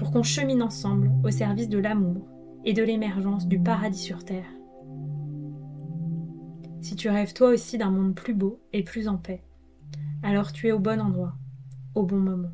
pour 0.00 0.12
qu'on 0.12 0.22
chemine 0.22 0.62
ensemble 0.62 1.10
au 1.22 1.30
service 1.30 1.68
de 1.68 1.76
l'amour 1.76 2.26
et 2.64 2.72
de 2.72 2.82
l'émergence 2.82 3.46
du 3.46 3.62
paradis 3.62 3.98
sur 3.98 4.24
Terre. 4.24 4.50
Si 6.80 6.96
tu 6.96 7.10
rêves 7.10 7.34
toi 7.34 7.50
aussi 7.50 7.76
d'un 7.76 7.90
monde 7.90 8.14
plus 8.14 8.32
beau 8.32 8.62
et 8.72 8.82
plus 8.82 9.08
en 9.08 9.18
paix, 9.18 9.44
alors 10.22 10.52
tu 10.52 10.68
es 10.68 10.72
au 10.72 10.78
bon 10.78 11.02
endroit, 11.02 11.34
au 11.94 12.04
bon 12.04 12.16
moment. 12.16 12.48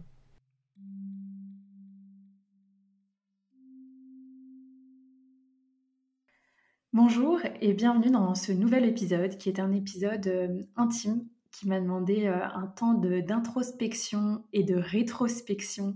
Bonjour 6.92 7.38
et 7.60 7.74
bienvenue 7.74 8.10
dans 8.10 8.34
ce 8.34 8.50
nouvel 8.50 8.84
épisode 8.86 9.38
qui 9.38 9.50
est 9.50 9.60
un 9.60 9.70
épisode 9.70 10.26
euh, 10.26 10.62
intime 10.74 11.24
qui 11.52 11.68
m'a 11.68 11.80
demandé 11.80 12.26
euh, 12.26 12.44
un 12.44 12.66
temps 12.66 12.94
d'introspection 12.94 14.42
et 14.52 14.64
de 14.64 14.74
rétrospection 14.74 15.94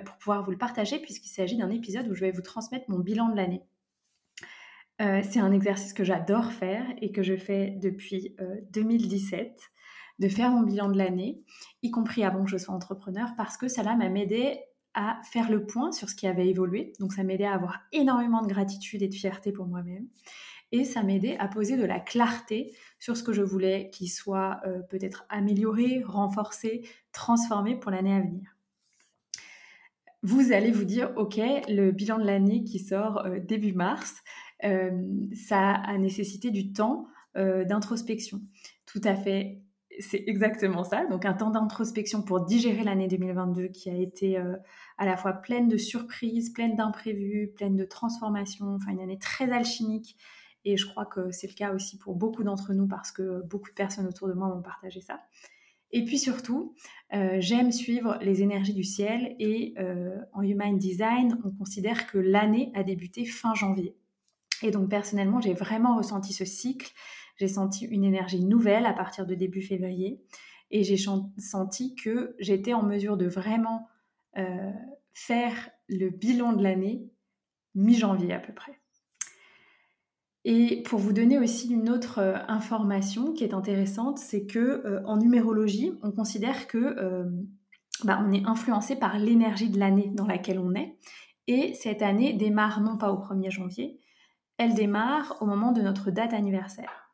pour 0.00 0.16
pouvoir 0.16 0.44
vous 0.44 0.50
le 0.50 0.58
partager, 0.58 0.98
puisqu'il 0.98 1.28
s'agit 1.28 1.56
d'un 1.56 1.70
épisode 1.70 2.08
où 2.08 2.14
je 2.14 2.20
vais 2.20 2.30
vous 2.30 2.42
transmettre 2.42 2.86
mon 2.88 2.98
bilan 2.98 3.28
de 3.28 3.36
l'année. 3.36 3.62
Euh, 5.02 5.22
c'est 5.28 5.40
un 5.40 5.52
exercice 5.52 5.92
que 5.92 6.04
j'adore 6.04 6.52
faire 6.52 6.84
et 7.00 7.10
que 7.12 7.22
je 7.22 7.36
fais 7.36 7.70
depuis 7.80 8.36
2017, 8.70 9.60
de 10.20 10.28
faire 10.28 10.50
mon 10.50 10.62
bilan 10.62 10.88
de 10.88 10.96
l'année, 10.96 11.42
y 11.82 11.90
compris 11.90 12.22
avant 12.24 12.44
que 12.44 12.50
je 12.50 12.56
sois 12.56 12.74
entrepreneur, 12.74 13.30
parce 13.36 13.56
que 13.56 13.68
cela 13.68 13.96
m'a 13.96 14.06
aidé 14.06 14.60
à 14.94 15.20
faire 15.24 15.50
le 15.50 15.66
point 15.66 15.92
sur 15.92 16.08
ce 16.08 16.14
qui 16.14 16.26
avait 16.26 16.48
évolué. 16.48 16.92
Donc 17.00 17.12
ça 17.12 17.24
m'aidait 17.24 17.44
à 17.44 17.54
avoir 17.54 17.80
énormément 17.92 18.42
de 18.42 18.46
gratitude 18.46 19.02
et 19.02 19.08
de 19.08 19.14
fierté 19.14 19.52
pour 19.52 19.66
moi-même. 19.66 20.06
Et 20.72 20.84
ça 20.84 21.02
m'aidait 21.02 21.36
à 21.38 21.48
poser 21.48 21.76
de 21.76 21.84
la 21.84 22.00
clarté 22.00 22.74
sur 22.98 23.16
ce 23.16 23.22
que 23.22 23.32
je 23.32 23.42
voulais 23.42 23.90
qu'il 23.90 24.10
soit 24.10 24.60
euh, 24.66 24.80
peut-être 24.88 25.24
amélioré, 25.28 26.02
renforcé, 26.04 26.88
transformé 27.12 27.78
pour 27.78 27.90
l'année 27.90 28.14
à 28.14 28.20
venir. 28.20 28.53
Vous 30.24 30.52
allez 30.52 30.72
vous 30.72 30.84
dire, 30.84 31.12
OK, 31.16 31.38
le 31.68 31.90
bilan 31.92 32.18
de 32.18 32.24
l'année 32.24 32.64
qui 32.64 32.78
sort 32.78 33.24
euh, 33.26 33.38
début 33.38 33.74
mars, 33.74 34.22
euh, 34.64 34.90
ça 35.34 35.72
a 35.74 35.96
nécessité 35.98 36.50
du 36.50 36.72
temps 36.72 37.06
d'introspection. 37.36 38.40
Tout 38.86 39.00
à 39.02 39.16
fait, 39.16 39.60
c'est 39.98 40.22
exactement 40.28 40.84
ça. 40.84 41.04
Donc 41.06 41.24
un 41.24 41.32
temps 41.32 41.50
d'introspection 41.50 42.22
pour 42.22 42.44
digérer 42.44 42.84
l'année 42.84 43.08
2022 43.08 43.66
qui 43.66 43.90
a 43.90 43.96
été 43.96 44.40
à 44.98 45.04
la 45.04 45.16
fois 45.16 45.32
pleine 45.32 45.66
de 45.66 45.76
surprises, 45.76 46.52
pleine 46.52 46.76
d'imprévus, 46.76 47.50
pleine 47.56 47.74
de 47.74 47.84
transformations, 47.84 48.76
enfin 48.76 48.92
une 48.92 49.00
année 49.00 49.18
très 49.18 49.50
alchimique 49.50 50.16
et 50.64 50.76
je 50.76 50.86
crois 50.86 51.04
que 51.04 51.30
c'est 51.30 51.46
le 51.46 51.54
cas 51.54 51.72
aussi 51.72 51.98
pour 51.98 52.14
beaucoup 52.14 52.42
d'entre 52.42 52.72
nous 52.72 52.86
parce 52.86 53.12
que 53.12 53.42
beaucoup 53.42 53.68
de 53.68 53.74
personnes 53.74 54.06
autour 54.06 54.28
de 54.28 54.32
moi 54.32 54.48
m'ont 54.48 54.62
partagé 54.62 55.00
ça. 55.00 55.20
Et 55.96 56.04
puis 56.04 56.18
surtout, 56.18 56.74
euh, 57.12 57.36
j'aime 57.38 57.70
suivre 57.70 58.18
les 58.20 58.42
énergies 58.42 58.74
du 58.74 58.82
ciel 58.82 59.36
et 59.38 59.74
euh, 59.78 60.18
en 60.32 60.42
Human 60.42 60.76
Design, 60.76 61.38
on 61.44 61.52
considère 61.52 62.08
que 62.08 62.18
l'année 62.18 62.72
a 62.74 62.82
débuté 62.82 63.24
fin 63.24 63.54
janvier. 63.54 63.96
Et 64.64 64.72
donc 64.72 64.90
personnellement, 64.90 65.40
j'ai 65.40 65.54
vraiment 65.54 65.96
ressenti 65.96 66.32
ce 66.32 66.44
cycle. 66.44 66.92
J'ai 67.36 67.46
senti 67.46 67.84
une 67.84 68.02
énergie 68.02 68.44
nouvelle 68.44 68.86
à 68.86 68.92
partir 68.92 69.24
de 69.24 69.36
début 69.36 69.62
février 69.62 70.20
et 70.72 70.82
j'ai 70.82 70.96
senti 71.38 71.94
que 71.94 72.34
j'étais 72.40 72.74
en 72.74 72.82
mesure 72.82 73.16
de 73.16 73.26
vraiment 73.26 73.86
euh, 74.36 74.72
faire 75.12 75.70
le 75.88 76.10
bilan 76.10 76.54
de 76.54 76.62
l'année 76.64 77.08
mi-janvier 77.76 78.32
à 78.32 78.40
peu 78.40 78.52
près. 78.52 78.80
Et 80.44 80.82
pour 80.82 80.98
vous 80.98 81.12
donner 81.12 81.38
aussi 81.38 81.72
une 81.72 81.88
autre 81.88 82.18
euh, 82.18 82.36
information 82.48 83.32
qui 83.32 83.44
est 83.44 83.54
intéressante, 83.54 84.18
c'est 84.18 84.44
que 84.44 84.58
euh, 84.58 85.02
en 85.06 85.16
numérologie, 85.16 85.92
on 86.02 86.12
considère 86.12 86.66
que 86.66 86.78
euh, 86.78 87.24
bah, 88.04 88.22
on 88.26 88.30
est 88.30 88.44
influencé 88.44 88.96
par 88.96 89.18
l'énergie 89.18 89.70
de 89.70 89.78
l'année 89.78 90.10
dans 90.12 90.26
laquelle 90.26 90.58
on 90.58 90.74
est. 90.74 90.98
Et 91.46 91.72
cette 91.74 92.02
année 92.02 92.34
démarre 92.34 92.82
non 92.82 92.98
pas 92.98 93.10
au 93.10 93.16
1er 93.16 93.50
janvier, 93.50 93.98
elle 94.58 94.74
démarre 94.74 95.38
au 95.40 95.46
moment 95.46 95.72
de 95.72 95.80
notre 95.80 96.10
date 96.10 96.34
anniversaire. 96.34 97.10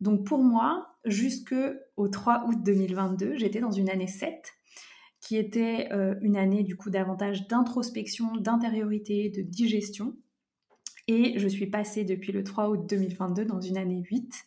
Donc 0.00 0.26
pour 0.26 0.42
moi, 0.42 0.96
jusqu'au 1.06 2.08
3 2.08 2.44
août 2.46 2.58
2022, 2.62 3.36
j'étais 3.36 3.60
dans 3.60 3.70
une 3.70 3.88
année 3.88 4.06
7 4.06 4.52
qui 5.20 5.36
était 5.38 5.88
une 6.20 6.36
année 6.36 6.62
du 6.64 6.76
coup 6.76 6.90
davantage 6.90 7.48
d'introspection, 7.48 8.36
d'intériorité, 8.36 9.30
de 9.30 9.40
digestion 9.40 10.14
et 11.08 11.38
je 11.38 11.48
suis 11.48 11.66
passée 11.66 12.04
depuis 12.04 12.32
le 12.32 12.44
3 12.44 12.68
août 12.70 12.86
2022 12.88 13.44
dans 13.44 13.60
une 13.60 13.76
année 13.76 14.02
8 14.10 14.46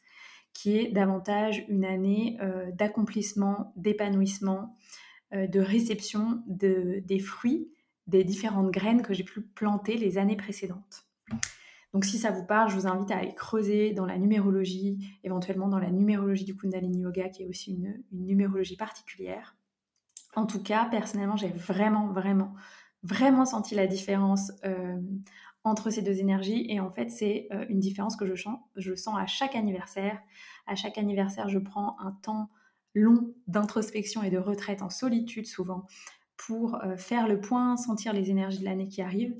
qui 0.53 0.78
est 0.78 0.91
davantage 0.91 1.63
une 1.69 1.85
année 1.85 2.38
euh, 2.41 2.72
d'accomplissement, 2.72 3.73
d'épanouissement, 3.75 4.75
euh, 5.34 5.46
de 5.46 5.59
réception 5.59 6.41
de, 6.47 7.03
des 7.06 7.19
fruits 7.19 7.69
des 8.07 8.23
différentes 8.23 8.72
graines 8.72 9.01
que 9.01 9.13
j'ai 9.13 9.23
pu 9.23 9.41
planter 9.41 9.97
les 9.97 10.17
années 10.17 10.38
précédentes. 10.38 11.06
Donc 11.94 12.06
si 12.06 12.17
ça 12.17 12.31
vous 12.31 12.46
parle, 12.46 12.69
je 12.69 12.75
vous 12.75 12.88
invite 12.88 13.12
à 13.12 13.17
aller 13.17 13.34
creuser 13.35 13.94
dans 13.94 14.06
la 14.06 14.17
numérologie, 14.17 14.97
éventuellement 15.23 15.67
dans 15.67 15.79
la 15.79 15.91
numérologie 15.91 16.46
du 16.46 16.56
Kundalini 16.56 17.01
Yoga, 17.01 17.29
qui 17.29 17.44
est 17.44 17.47
aussi 17.47 17.73
une, 17.73 18.01
numérologie 18.12 18.78
particulière. 18.78 19.56
En 20.35 20.46
tout 20.46 20.62
cas, 20.62 20.85
personnellement, 20.85 21.38
j'ai 21.38 21.50
vraiment, 21.50 22.07
vraiment, 22.07 22.53
vraiment 23.03 23.46
senti 23.46 23.75
la 23.75 23.88
différence 23.88 24.51
euh, 24.66 25.00
entre 25.67 25.89
ces 25.89 26.01
deux 26.01 26.19
énergies. 26.19 26.66
Et 26.69 26.79
en 26.79 26.91
fait, 26.91 27.09
c'est 27.09 27.47
euh, 27.51 27.66
une 27.69 27.79
différence 27.79 28.16
que 28.16 28.25
je 28.25 28.35
sens, 28.35 28.59
je 28.75 28.95
sens 28.95 29.16
à 29.17 29.25
chaque 29.25 29.55
anniversaire. 29.55 30.19
À 30.66 30.75
chaque 30.75 30.97
anniversaire, 30.97 31.50
je 31.50 31.59
prends 31.59 32.00
un 32.00 32.11
temps 32.11 32.50
long 32.94 33.33
d'introspection 33.47 34.23
et 34.23 34.29
de 34.29 34.38
retraite 34.38 34.81
en 34.81 34.89
solitude 34.89 35.45
souvent 35.45 35.85
pour 36.35 36.75
euh, 36.83 36.95
faire 36.97 37.28
le 37.28 37.39
point, 37.39 37.78
sentir 37.78 38.13
les 38.13 38.29
énergies 38.29 38.59
de 38.59 38.66
l'année 38.66 38.88
qui 38.88 39.01
arrive. 39.01 39.35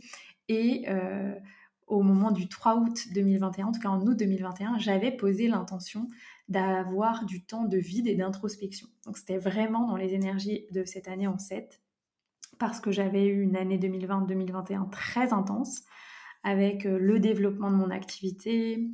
Et 0.50 0.86
euh, 0.88 1.34
au 1.88 2.02
moment 2.02 2.32
du 2.32 2.48
3 2.48 2.76
août 2.78 3.08
2021, 3.14 3.68
en 3.68 3.72
tout 3.72 3.80
cas 3.80 3.90
en 3.90 4.02
août 4.02 4.18
2021, 4.18 4.78
j'avais 4.78 5.12
posé 5.12 5.48
l'intention 5.48 6.08
d'avoir 6.50 7.26
du 7.26 7.44
temps 7.44 7.66
de 7.66 7.78
vide 7.78 8.08
et 8.08 8.16
d'introspection. 8.16 8.88
Donc 9.06 9.18
c'était 9.18 9.38
vraiment 9.38 9.88
dans 9.88 9.98
les 9.98 10.14
énergies 10.14 10.66
de 10.72 10.86
cette 10.86 11.08
année 11.08 11.28
en 11.28 11.38
7 11.38 11.82
parce 12.58 12.80
que 12.80 12.92
j'avais 12.92 13.28
eu 13.28 13.42
une 13.42 13.56
année 13.56 13.78
2020-2021 13.78 14.90
très 14.90 15.34
intense 15.34 15.84
avec 16.44 16.86
euh, 16.86 16.98
le 17.00 17.20
développement 17.20 17.72
de 17.72 17.76
mon 17.76 17.90
activité, 17.90 18.90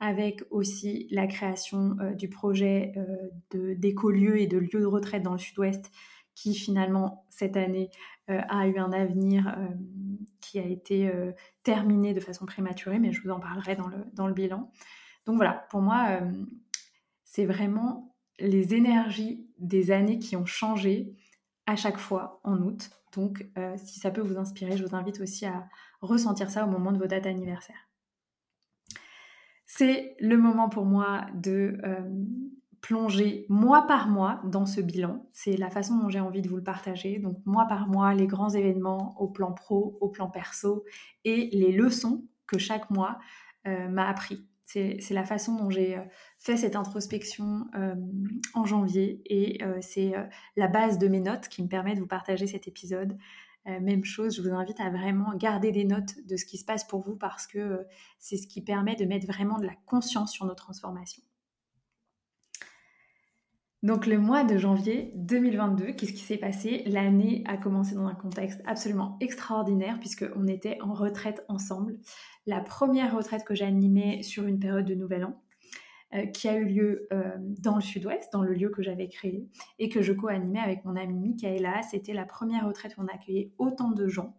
avec 0.00 0.42
aussi 0.50 1.08
la 1.10 1.26
création 1.26 1.96
euh, 2.00 2.12
du 2.12 2.28
projet 2.28 2.92
euh, 2.96 3.74
d'écolieux 3.76 4.40
et 4.40 4.46
de 4.46 4.58
lieux 4.58 4.80
de 4.80 4.86
retraite 4.86 5.22
dans 5.22 5.32
le 5.32 5.38
sud-ouest 5.38 5.90
qui 6.34 6.54
finalement 6.54 7.26
cette 7.28 7.58
année 7.58 7.90
a 8.26 8.66
eu 8.66 8.78
un 8.78 8.90
avenir 8.90 9.54
qui 10.40 10.58
a 10.58 10.64
été 10.64 11.12
terminé 11.62 12.14
de 12.14 12.20
façon 12.20 12.46
prématurée, 12.46 12.98
mais 12.98 13.12
je 13.12 13.20
vous 13.20 13.28
en 13.28 13.38
parlerai 13.38 13.76
dans 13.76 13.88
le, 13.88 13.98
dans 14.14 14.26
le 14.26 14.32
bilan. 14.32 14.70
Donc 15.26 15.36
voilà, 15.36 15.66
pour 15.68 15.82
moi, 15.82 16.20
c'est 17.24 17.44
vraiment 17.44 18.16
les 18.38 18.72
énergies 18.72 19.46
des 19.58 19.90
années 19.90 20.18
qui 20.18 20.34
ont 20.34 20.46
changé 20.46 21.14
à 21.66 21.76
chaque 21.76 21.98
fois 21.98 22.40
en 22.44 22.56
août. 22.62 22.90
Donc 23.12 23.46
si 23.76 24.00
ça 24.00 24.10
peut 24.10 24.20
vous 24.20 24.38
inspirer, 24.38 24.76
je 24.76 24.84
vous 24.84 24.96
invite 24.96 25.20
aussi 25.20 25.46
à, 25.46 25.68
ressentir 26.00 26.50
ça 26.50 26.66
au 26.66 26.70
moment 26.70 26.92
de 26.92 26.98
vos 26.98 27.06
dates 27.06 27.26
anniversaires. 27.26 27.88
C'est 29.66 30.16
le 30.20 30.36
moment 30.36 30.68
pour 30.68 30.84
moi 30.84 31.24
de 31.34 31.78
euh, 31.84 32.24
plonger 32.82 33.46
mois 33.48 33.86
par 33.86 34.08
mois 34.08 34.42
dans 34.44 34.66
ce 34.66 34.82
bilan. 34.82 35.26
C'est 35.32 35.56
la 35.56 35.70
façon 35.70 35.96
dont 35.96 36.10
j'ai 36.10 36.20
envie 36.20 36.42
de 36.42 36.48
vous 36.48 36.56
le 36.56 36.62
partager. 36.62 37.18
Donc 37.18 37.38
mois 37.46 37.66
par 37.66 37.88
mois, 37.88 38.12
les 38.12 38.26
grands 38.26 38.50
événements 38.50 39.14
au 39.18 39.28
plan 39.28 39.52
pro, 39.52 39.96
au 40.00 40.08
plan 40.08 40.28
perso 40.28 40.84
et 41.24 41.48
les 41.52 41.72
leçons 41.72 42.26
que 42.46 42.58
chaque 42.58 42.90
mois 42.90 43.18
euh, 43.66 43.88
m'a 43.88 44.08
appris. 44.08 44.46
C'est 44.72 45.10
la 45.10 45.24
façon 45.24 45.56
dont 45.56 45.70
j'ai 45.70 45.96
euh, 45.96 46.02
fait 46.38 46.56
cette 46.56 46.76
introspection 46.76 47.66
euh, 47.74 47.94
en 48.54 48.64
janvier 48.64 49.22
et 49.26 49.60
c'est 49.80 50.12
la 50.56 50.68
base 50.68 50.98
de 50.98 51.08
mes 51.08 51.20
notes 51.20 51.48
qui 51.48 51.62
me 51.62 51.68
permet 51.68 51.94
de 51.94 52.00
vous 52.00 52.06
partager 52.06 52.46
cet 52.46 52.68
épisode. 52.68 53.16
même 53.66 54.04
chose, 54.04 54.36
je 54.36 54.42
vous 54.42 54.54
invite 54.54 54.80
à 54.80 54.90
vraiment 54.90 55.34
garder 55.34 55.72
des 55.72 55.84
notes 55.84 56.14
de 56.26 56.36
ce 56.36 56.44
qui 56.44 56.58
se 56.58 56.64
passe 56.64 56.84
pour 56.84 57.00
vous 57.00 57.16
parce 57.16 57.46
que 57.46 57.86
c'est 58.18 58.36
ce 58.36 58.46
qui 58.46 58.62
permet 58.62 58.96
de 58.96 59.04
mettre 59.04 59.26
vraiment 59.26 59.58
de 59.58 59.66
la 59.66 59.74
conscience 59.86 60.32
sur 60.32 60.46
nos 60.46 60.54
transformations. 60.54 61.22
Donc 63.82 64.06
le 64.06 64.16
mois 64.16 64.44
de 64.44 64.58
janvier 64.58 65.10
2022, 65.16 65.92
qu'est-ce 65.92 66.12
qui 66.12 66.20
s'est 66.20 66.36
passé? 66.36 66.84
L'année 66.86 67.42
a 67.48 67.56
commencé 67.56 67.96
dans 67.96 68.06
un 68.06 68.14
contexte 68.14 68.62
absolument 68.64 69.16
extraordinaire 69.20 69.98
puisqu'on 69.98 70.46
était 70.46 70.78
en 70.82 70.94
retraite 70.94 71.44
ensemble. 71.48 71.98
La 72.46 72.60
première 72.60 73.16
retraite 73.16 73.44
que 73.44 73.56
j'ai 73.56 73.64
animée 73.64 74.22
sur 74.22 74.46
une 74.46 74.60
période 74.60 74.84
de 74.84 74.94
Nouvel 74.94 75.24
An, 75.24 75.42
euh, 76.14 76.26
qui 76.26 76.46
a 76.46 76.56
eu 76.56 76.64
lieu 76.64 77.08
euh, 77.12 77.36
dans 77.40 77.74
le 77.74 77.80
sud-ouest, 77.80 78.32
dans 78.32 78.42
le 78.42 78.52
lieu 78.52 78.68
que 78.68 78.82
j'avais 78.82 79.08
créé 79.08 79.48
et 79.80 79.88
que 79.88 80.00
je 80.00 80.12
co-animais 80.12 80.60
avec 80.60 80.84
mon 80.84 80.94
amie 80.94 81.18
Michaela. 81.18 81.82
C'était 81.82 82.12
la 82.12 82.24
première 82.24 82.68
retraite 82.68 82.96
où 82.98 83.02
on 83.02 83.08
accueillait 83.08 83.50
autant 83.58 83.90
de 83.90 84.06
gens, 84.06 84.36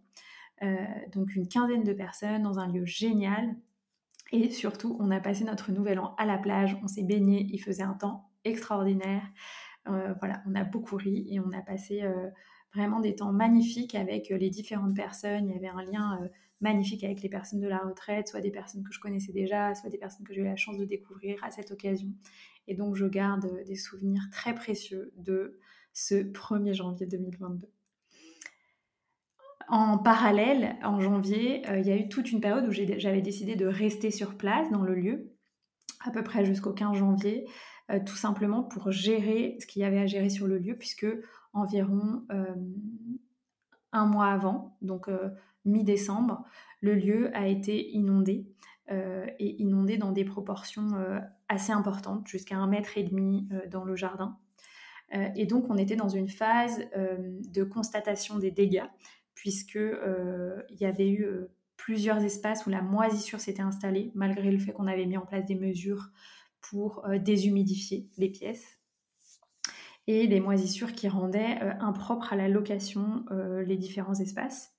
euh, 0.62 0.74
donc 1.12 1.34
une 1.34 1.48
quinzaine 1.48 1.84
de 1.84 1.92
personnes 1.92 2.44
dans 2.44 2.58
un 2.58 2.68
lieu 2.68 2.86
génial. 2.86 3.56
Et 4.32 4.50
surtout, 4.50 4.96
on 5.00 5.10
a 5.10 5.20
passé 5.20 5.44
notre 5.44 5.70
Nouvel 5.70 5.98
An 5.98 6.14
à 6.16 6.24
la 6.24 6.38
plage, 6.38 6.78
on 6.82 6.86
s'est 6.86 7.02
baigné, 7.02 7.46
il 7.50 7.58
faisait 7.58 7.82
un 7.82 7.92
temps 7.92 8.30
extraordinaire. 8.44 9.22
Euh, 9.88 10.14
voilà, 10.20 10.42
on 10.46 10.54
a 10.54 10.64
beaucoup 10.64 10.96
ri 10.96 11.26
et 11.28 11.40
on 11.40 11.50
a 11.52 11.60
passé 11.60 12.02
euh, 12.02 12.30
vraiment 12.74 13.00
des 13.00 13.14
temps 13.14 13.32
magnifiques 13.32 13.94
avec 13.94 14.30
euh, 14.30 14.38
les 14.38 14.50
différentes 14.50 14.96
personnes. 14.96 15.48
Il 15.48 15.54
y 15.54 15.56
avait 15.56 15.68
un 15.68 15.82
lien 15.84 16.18
magnifique 16.60 17.04
avec 17.04 17.22
les 17.22 17.28
personnes 17.28 17.60
de 17.60 17.68
la 17.68 17.78
retraite, 17.78 18.28
soit 18.28 18.40
des 18.40 18.50
personnes 18.50 18.82
que 18.82 18.92
je 18.92 19.00
connaissais 19.00 19.32
déjà, 19.32 19.74
soit 19.74 19.90
des 19.90 19.98
personnes 19.98 20.26
que 20.26 20.32
j'ai 20.32 20.40
eu 20.40 20.44
la 20.44 20.56
chance 20.56 20.78
de 20.78 20.84
découvrir 20.84 21.42
à 21.44 21.50
cette 21.50 21.70
occasion. 21.70 22.08
Et 22.66 22.74
donc, 22.74 22.94
je 22.94 23.04
garde 23.04 23.62
des 23.66 23.76
souvenirs 23.76 24.22
très 24.32 24.54
précieux 24.54 25.12
de 25.16 25.58
ce 25.92 26.14
1er 26.14 26.72
janvier 26.72 27.06
2022. 27.06 27.68
En 29.68 29.98
parallèle, 29.98 30.76
en 30.82 31.00
janvier, 31.00 31.62
il 31.68 31.86
y 31.86 31.90
a 31.90 31.96
eu 31.96 32.08
toute 32.08 32.32
une 32.32 32.40
période 32.40 32.66
où 32.66 32.72
j'avais 32.72 33.22
décidé 33.22 33.56
de 33.56 33.66
rester 33.66 34.10
sur 34.10 34.36
place 34.36 34.70
dans 34.70 34.82
le 34.82 34.94
lieu, 34.94 35.34
à 36.04 36.10
peu 36.10 36.22
près 36.22 36.44
jusqu'au 36.44 36.72
15 36.72 36.96
janvier, 36.96 37.46
euh, 37.90 38.00
tout 38.04 38.16
simplement 38.16 38.62
pour 38.62 38.90
gérer 38.90 39.58
ce 39.60 39.66
qu'il 39.66 39.82
y 39.82 39.84
avait 39.84 39.98
à 39.98 40.06
gérer 40.06 40.30
sur 40.30 40.46
le 40.46 40.58
lieu, 40.58 40.74
puisque 40.74 41.06
environ 41.52 42.24
euh, 42.32 42.54
un 43.92 44.06
mois 44.06 44.28
avant, 44.28 44.76
donc 44.80 45.08
euh, 45.08 45.28
mi-décembre, 45.66 46.44
le 46.80 46.94
lieu 46.94 47.36
a 47.36 47.46
été 47.46 47.90
inondé 47.90 48.46
et 49.38 49.62
inondé 49.62 49.96
dans 49.96 50.12
des 50.12 50.26
proportions 50.26 50.90
assez 51.48 51.72
importantes, 51.72 52.28
jusqu'à 52.28 52.58
un 52.58 52.66
mètre 52.66 52.98
et 52.98 53.02
demi 53.02 53.48
dans 53.70 53.82
le 53.82 53.96
jardin. 53.96 54.36
et 55.10 55.46
donc 55.46 55.70
on 55.70 55.78
était 55.78 55.96
dans 55.96 56.10
une 56.10 56.28
phase 56.28 56.84
de 56.94 57.64
constatation 57.64 58.38
des 58.38 58.50
dégâts, 58.50 58.84
puisque 59.34 59.78
il 59.78 60.76
y 60.78 60.84
avait 60.84 61.08
eu 61.08 61.26
plusieurs 61.78 62.22
espaces 62.22 62.66
où 62.66 62.70
la 62.70 62.82
moisissure 62.82 63.40
s'était 63.40 63.62
installée, 63.62 64.12
malgré 64.14 64.50
le 64.50 64.58
fait 64.58 64.72
qu'on 64.72 64.86
avait 64.86 65.06
mis 65.06 65.16
en 65.16 65.24
place 65.24 65.46
des 65.46 65.54
mesures 65.54 66.10
pour 66.70 67.04
euh, 67.06 67.18
déshumidifier 67.18 68.08
les 68.16 68.28
pièces 68.28 68.80
et 70.06 70.26
les 70.26 70.40
moisissures 70.40 70.92
qui 70.92 71.08
rendaient 71.08 71.58
euh, 71.62 71.72
impropres 71.80 72.32
à 72.32 72.36
la 72.36 72.48
location 72.48 73.24
euh, 73.30 73.62
les 73.62 73.76
différents 73.76 74.14
espaces. 74.14 74.72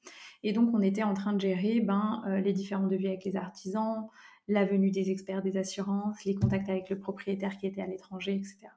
Et 0.44 0.54
donc 0.54 0.74
on 0.74 0.82
était 0.82 1.04
en 1.04 1.14
train 1.14 1.34
de 1.34 1.42
gérer 1.42 1.80
ben, 1.80 2.22
les 2.44 2.54
différents 2.54 2.86
devis 2.86 3.08
avec 3.08 3.24
les 3.24 3.36
artisans, 3.36 4.08
la 4.48 4.64
venue 4.64 4.92
des 4.92 5.10
experts 5.10 5.42
des 5.42 5.58
assurances, 5.58 6.24
les 6.24 6.36
contacts 6.36 6.70
avec 6.70 6.90
le 6.92 7.00
propriétaire 7.00 7.58
qui 7.58 7.66
était 7.66 7.82
à 7.82 7.88
l'étranger, 7.88 8.36
etc. 8.36 8.68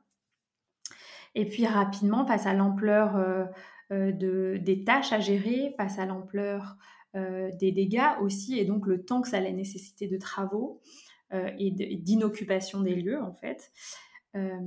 Et 1.35 1.45
puis 1.45 1.67
rapidement, 1.67 2.25
face 2.25 2.47
à 2.47 2.55
l'ampleur 2.55 3.51
des 3.91 4.83
tâches 4.87 5.13
à 5.13 5.21
gérer, 5.21 5.75
face 5.77 5.99
à 5.99 6.07
l'ampleur 6.07 6.79
des 7.15 7.71
dégâts 7.71 8.17
aussi, 8.23 8.59
et 8.59 8.65
donc 8.65 8.87
le 8.87 9.05
temps 9.05 9.21
que 9.21 9.29
ça 9.29 9.37
allait 9.37 9.53
nécessiter 9.53 10.09
de 10.09 10.17
travaux, 10.17 10.81
et 11.33 11.71
d'inoccupation 11.71 12.81
des 12.81 12.95
lieux, 12.95 13.21
en 13.21 13.33
fait, 13.33 13.71
euh, 14.37 14.61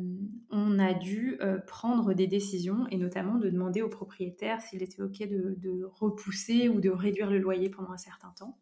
on 0.50 0.80
a 0.80 0.94
dû 0.94 1.38
euh, 1.42 1.60
prendre 1.60 2.14
des 2.14 2.26
décisions 2.26 2.88
et 2.90 2.98
notamment 2.98 3.38
de 3.38 3.50
demander 3.50 3.84
au 3.84 3.90
propriétaire 3.90 4.60
s'il 4.60 4.82
était 4.82 5.02
OK 5.02 5.20
de, 5.20 5.84
repousser 5.84 6.68
ou 6.68 6.82
de 6.82 6.90
réduire 6.90 7.30
le 7.30 7.38
loyer 7.38 7.70
pendant 7.70 7.92
un 7.92 7.98
certain 7.98 8.34
temps, 8.38 8.58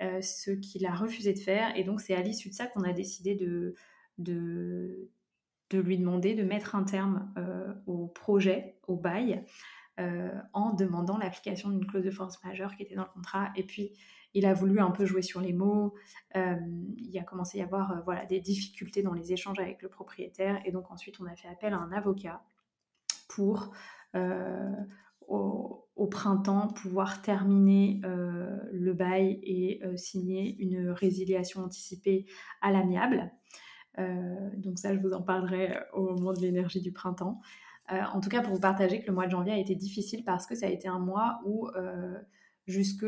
ce 0.00 0.50
qu'il 0.50 0.86
a 0.86 0.94
refusé 0.94 1.32
de 1.32 1.38
faire. 1.38 1.76
Et 1.76 1.84
donc, 1.84 2.00
c'est 2.00 2.14
à 2.14 2.22
l'issue 2.22 2.48
de 2.48 2.54
ça 2.54 2.66
qu'on 2.66 2.82
a 2.82 2.92
décidé 2.92 3.34
de, 3.36 3.74
de, 4.18 5.08
lui 5.72 5.98
demander 5.98 6.34
de 6.34 6.42
mettre 6.42 6.74
un 6.74 6.84
terme 6.84 7.32
au 7.86 8.08
projet, 8.08 8.76
au 8.86 8.96
bail, 8.96 9.44
en 9.96 10.72
demandant 10.74 11.16
l'application 11.16 11.70
d'une 11.70 11.86
clause 11.86 12.04
de 12.04 12.10
force 12.10 12.42
majeure 12.44 12.76
qui 12.76 12.82
était 12.82 12.96
dans 12.96 13.04
le 13.04 13.12
contrat. 13.14 13.50
Et 13.56 13.62
puis, 13.62 13.92
il 14.34 14.46
a 14.46 14.52
voulu 14.52 14.80
un 14.80 14.90
peu 14.90 15.06
jouer 15.06 15.22
sur 15.22 15.40
les 15.40 15.52
mots. 15.52 15.94
Euh, 16.36 16.56
il 16.98 17.16
a 17.18 17.22
commencé 17.22 17.58
à 17.58 17.60
y 17.62 17.64
avoir 17.64 17.92
euh, 18.08 18.14
des 18.28 18.40
difficultés 18.40 19.02
dans 19.02 19.14
les 19.14 19.32
échanges 19.32 19.58
avec 19.58 19.80
le 19.80 19.88
propriétaire. 19.88 20.60
Et 20.64 20.72
donc 20.72 20.90
ensuite, 20.90 21.20
on 21.20 21.26
a 21.26 21.36
fait 21.36 21.48
appel 21.48 21.72
à 21.72 21.78
un 21.78 21.92
avocat 21.92 22.42
pour, 23.28 23.72
euh, 24.16 24.70
au, 25.28 26.06
printemps, 26.10 26.68
pouvoir 26.68 27.22
terminer 27.22 28.00
le 28.04 28.92
bail 28.92 29.40
et 29.42 29.80
signer 29.96 30.54
une 30.58 30.90
résiliation 30.90 31.62
anticipée 31.62 32.26
à 32.60 32.70
l'amiable. 32.70 33.32
donc 33.96 34.78
ça, 34.78 34.94
je 34.94 35.00
vous 35.00 35.12
en 35.12 35.22
parlerai 35.22 35.78
au 35.94 36.10
moment 36.10 36.34
de 36.34 36.40
l'énergie 36.40 36.82
du 36.82 36.92
printemps. 36.92 37.40
en 37.88 38.20
tout 38.20 38.28
cas, 38.28 38.42
pour 38.42 38.52
vous 38.52 38.60
partager 38.60 39.00
que 39.00 39.06
le 39.06 39.14
mois 39.14 39.24
de 39.24 39.30
janvier 39.30 39.54
a 39.54 39.58
été 39.58 39.74
difficile 39.74 40.24
parce 40.24 40.46
que 40.46 40.54
ça 40.54 40.66
a 40.66 40.68
été 40.68 40.88
un 40.88 40.98
mois 40.98 41.40
où 41.46 41.68
jusque 42.66 43.06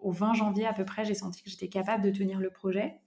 au 0.00 0.10
20 0.10 0.34
janvier 0.34 0.66
à 0.66 0.72
peu 0.72 0.84
près, 0.84 1.04
j'ai 1.04 1.14
senti 1.14 1.42
que 1.42 1.50
j'étais 1.50 1.68
capable 1.68 2.04
de 2.04 2.10
tenir 2.10 2.40
le 2.40 2.50
projet, 2.50 3.00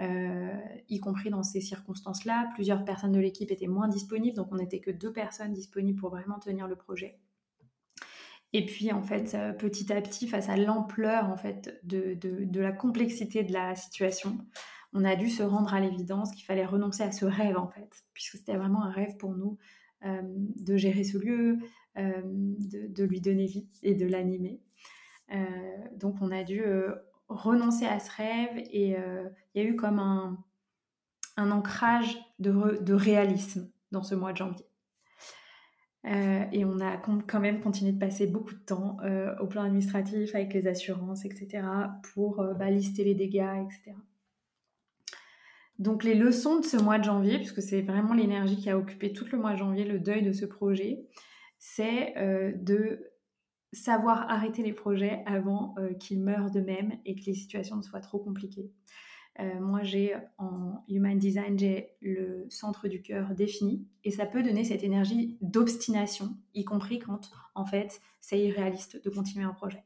euh, 0.00 0.54
y 0.90 1.00
compris 1.00 1.30
dans 1.30 1.42
ces 1.42 1.60
circonstances-là. 1.60 2.50
Plusieurs 2.54 2.84
personnes 2.84 3.12
de 3.12 3.20
l'équipe 3.20 3.50
étaient 3.50 3.66
moins 3.66 3.88
disponibles, 3.88 4.36
donc 4.36 4.48
on 4.52 4.56
n'était 4.56 4.80
que 4.80 4.90
deux 4.90 5.12
personnes 5.12 5.52
disponibles 5.52 5.98
pour 5.98 6.10
vraiment 6.10 6.38
tenir 6.38 6.66
le 6.66 6.76
projet. 6.76 7.18
Et 8.52 8.64
puis, 8.64 8.92
en 8.92 9.02
fait, 9.02 9.34
euh, 9.34 9.52
petit 9.52 9.92
à 9.92 10.00
petit, 10.00 10.28
face 10.28 10.48
à 10.48 10.56
l'ampleur 10.56 11.28
en 11.28 11.36
fait 11.36 11.80
de, 11.82 12.14
de, 12.14 12.60
la 12.60 12.72
complexité 12.72 13.42
de 13.42 13.52
la 13.52 13.74
situation, 13.74 14.38
on 14.92 15.04
a 15.04 15.16
dû 15.16 15.28
se 15.28 15.42
rendre 15.42 15.74
à 15.74 15.80
l'évidence 15.80 16.30
qu'il 16.32 16.44
fallait 16.44 16.64
renoncer 16.64 17.02
à 17.02 17.12
ce 17.12 17.24
rêve, 17.24 17.58
en 17.58 17.68
fait, 17.68 18.04
puisque 18.12 18.36
c'était 18.36 18.56
vraiment 18.56 18.82
un 18.82 18.90
rêve 18.90 19.16
pour 19.16 19.34
nous 19.34 19.58
euh, 20.04 20.22
de 20.24 20.76
gérer 20.76 21.04
ce 21.04 21.18
lieu, 21.18 21.58
de, 21.96 22.86
de, 22.88 23.04
lui 23.04 23.22
donner 23.22 23.46
vie 23.46 23.66
et 23.82 23.94
de 23.94 24.06
l'animer. 24.06 24.60
Euh, 25.32 25.36
donc 25.96 26.16
on 26.20 26.30
a 26.30 26.44
dû 26.44 26.62
euh, 26.62 26.94
renoncer 27.28 27.86
à 27.86 27.98
ce 27.98 28.10
rêve 28.16 28.64
et 28.70 28.96
euh, 28.96 29.28
il 29.54 29.62
y 29.62 29.66
a 29.66 29.68
eu 29.68 29.76
comme 29.76 29.98
un, 29.98 30.38
ancrage 31.36 32.18
de, 32.38 32.94
réalisme 32.94 33.70
dans 33.92 34.02
ce 34.02 34.14
mois 34.14 34.32
de 34.32 34.38
janvier. 34.38 34.64
et 36.04 36.64
on 36.64 36.80
a 36.80 36.96
quand 36.96 37.40
même 37.40 37.60
continué 37.60 37.92
de 37.92 37.98
passer 37.98 38.26
beaucoup 38.26 38.54
de 38.54 38.64
temps 38.64 38.98
au 39.40 39.46
plan 39.46 39.64
administratif 39.64 40.34
avec 40.34 40.54
les 40.54 40.66
assurances, 40.66 41.26
etc., 41.26 41.62
pour 42.14 42.42
balister 42.54 43.04
les 43.04 43.14
dégâts, 43.14 43.66
etc. 43.66 43.94
Donc 45.78 46.04
les 46.04 46.14
leçons 46.14 46.60
de 46.60 46.64
ce 46.64 46.78
mois 46.78 46.98
de 46.98 47.04
janvier, 47.04 47.36
puisque 47.36 47.60
c'est 47.60 47.82
vraiment 47.82 48.14
l'énergie 48.14 48.56
qui 48.56 48.70
a 48.70 48.78
occupé 48.78 49.12
tout 49.12 49.26
le 49.30 49.36
mois 49.36 49.52
de 49.52 49.58
janvier, 49.58 49.84
le 49.84 49.98
deuil 49.98 50.22
de 50.22 50.32
ce 50.32 50.46
projet, 50.46 51.04
c'est 51.58 52.14
de 52.62 53.10
savoir 53.76 54.30
arrêter 54.30 54.62
les 54.62 54.72
projets 54.72 55.22
avant 55.26 55.74
euh, 55.78 55.92
qu'ils 55.94 56.20
meurent 56.20 56.50
d'eux-mêmes 56.50 56.92
et 57.04 57.14
que 57.14 57.24
les 57.26 57.34
situations 57.34 57.76
ne 57.76 57.82
soient 57.82 58.00
trop 58.00 58.18
compliquées. 58.18 58.70
Euh, 59.38 59.60
moi, 59.60 59.82
j'ai 59.82 60.14
en 60.38 60.82
Human 60.88 61.18
Design, 61.18 61.58
j'ai 61.58 61.90
le 62.00 62.46
centre 62.48 62.88
du 62.88 63.02
cœur 63.02 63.34
défini 63.34 63.86
et 64.02 64.10
ça 64.10 64.24
peut 64.24 64.42
donner 64.42 64.64
cette 64.64 64.82
énergie 64.82 65.36
d'obstination, 65.42 66.36
y 66.54 66.64
compris 66.64 66.98
quand, 66.98 67.30
en 67.54 67.66
fait, 67.66 68.00
c'est 68.20 68.40
irréaliste 68.40 69.04
de 69.04 69.10
continuer 69.10 69.44
un 69.44 69.52
projet. 69.52 69.84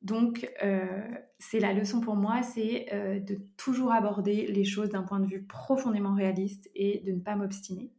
Donc, 0.00 0.50
euh, 0.62 1.06
c'est 1.38 1.60
la 1.60 1.74
leçon 1.74 2.00
pour 2.00 2.16
moi, 2.16 2.42
c'est 2.42 2.86
de 3.26 3.36
toujours 3.56 3.92
aborder 3.92 4.46
les 4.46 4.64
choses 4.64 4.88
d'un 4.90 5.02
point 5.02 5.20
de 5.20 5.26
vue 5.26 5.42
profondément 5.42 6.14
réaliste 6.14 6.70
et 6.74 7.02
de 7.04 7.12
ne 7.12 7.20
pas 7.20 7.36
m'obstiner. 7.36 7.90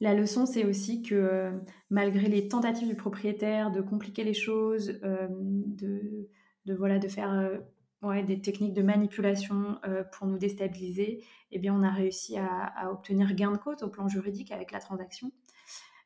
La 0.00 0.14
leçon, 0.14 0.44
c'est 0.44 0.64
aussi 0.64 1.02
que 1.02 1.14
euh, 1.14 1.52
malgré 1.88 2.28
les 2.28 2.48
tentatives 2.48 2.88
du 2.88 2.96
propriétaire 2.96 3.70
de 3.70 3.80
compliquer 3.80 4.24
les 4.24 4.34
choses, 4.34 5.00
euh, 5.02 5.26
de, 5.30 6.28
voilà, 6.74 6.98
de 6.98 7.08
faire 7.08 7.32
euh, 7.32 8.22
des 8.22 8.40
techniques 8.40 8.74
de 8.74 8.82
manipulation 8.82 9.80
pour 10.12 10.26
nous 10.26 10.38
déstabiliser, 10.38 11.24
eh 11.50 11.58
bien, 11.58 11.74
on 11.74 11.82
a 11.82 11.90
réussi 11.90 12.36
à, 12.36 12.46
à, 12.46 12.90
obtenir 12.92 13.34
gain 13.34 13.50
de 13.50 13.56
cause 13.56 13.82
au 13.82 13.88
plan 13.88 14.06
juridique 14.06 14.52
avec 14.52 14.70
la 14.70 14.78
transaction. 14.78 15.32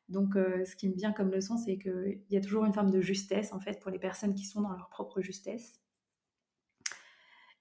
Donc, 0.09 0.33
ce 0.33 0.75
qui 0.75 0.89
me 0.89 0.95
vient 0.95 1.11
comme 1.11 1.29
leçon, 1.29 1.57
c'est 1.57 1.77
qu'il 1.77 2.23
y 2.31 2.37
a 2.37 2.41
toujours 2.41 2.65
une 2.65 2.73
forme 2.73 2.89
de 2.89 3.01
justesse, 3.01 3.53
en 3.53 3.59
fait, 3.59 3.79
pour 3.79 3.91
les 3.91 3.99
personnes 3.99 4.33
qui 4.33 4.45
sont 4.45 4.61
dans 4.61 4.71
leur 4.71 4.89
propre 4.89 5.21
justesse. 5.21 5.79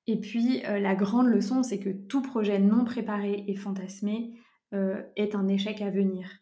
Et 0.06 0.18
puis, 0.18 0.62
la 0.62 0.94
grande 0.94 1.26
leçon, 1.26 1.62
c'est 1.62 1.78
que 1.78 1.90
tout 1.90 2.22
projet 2.22 2.58
non 2.58 2.84
préparé 2.84 3.44
et 3.46 3.56
fantasmé 3.56 4.32
est 4.72 5.34
un 5.34 5.48
échec 5.48 5.82
à 5.82 5.90
venir 5.90 6.40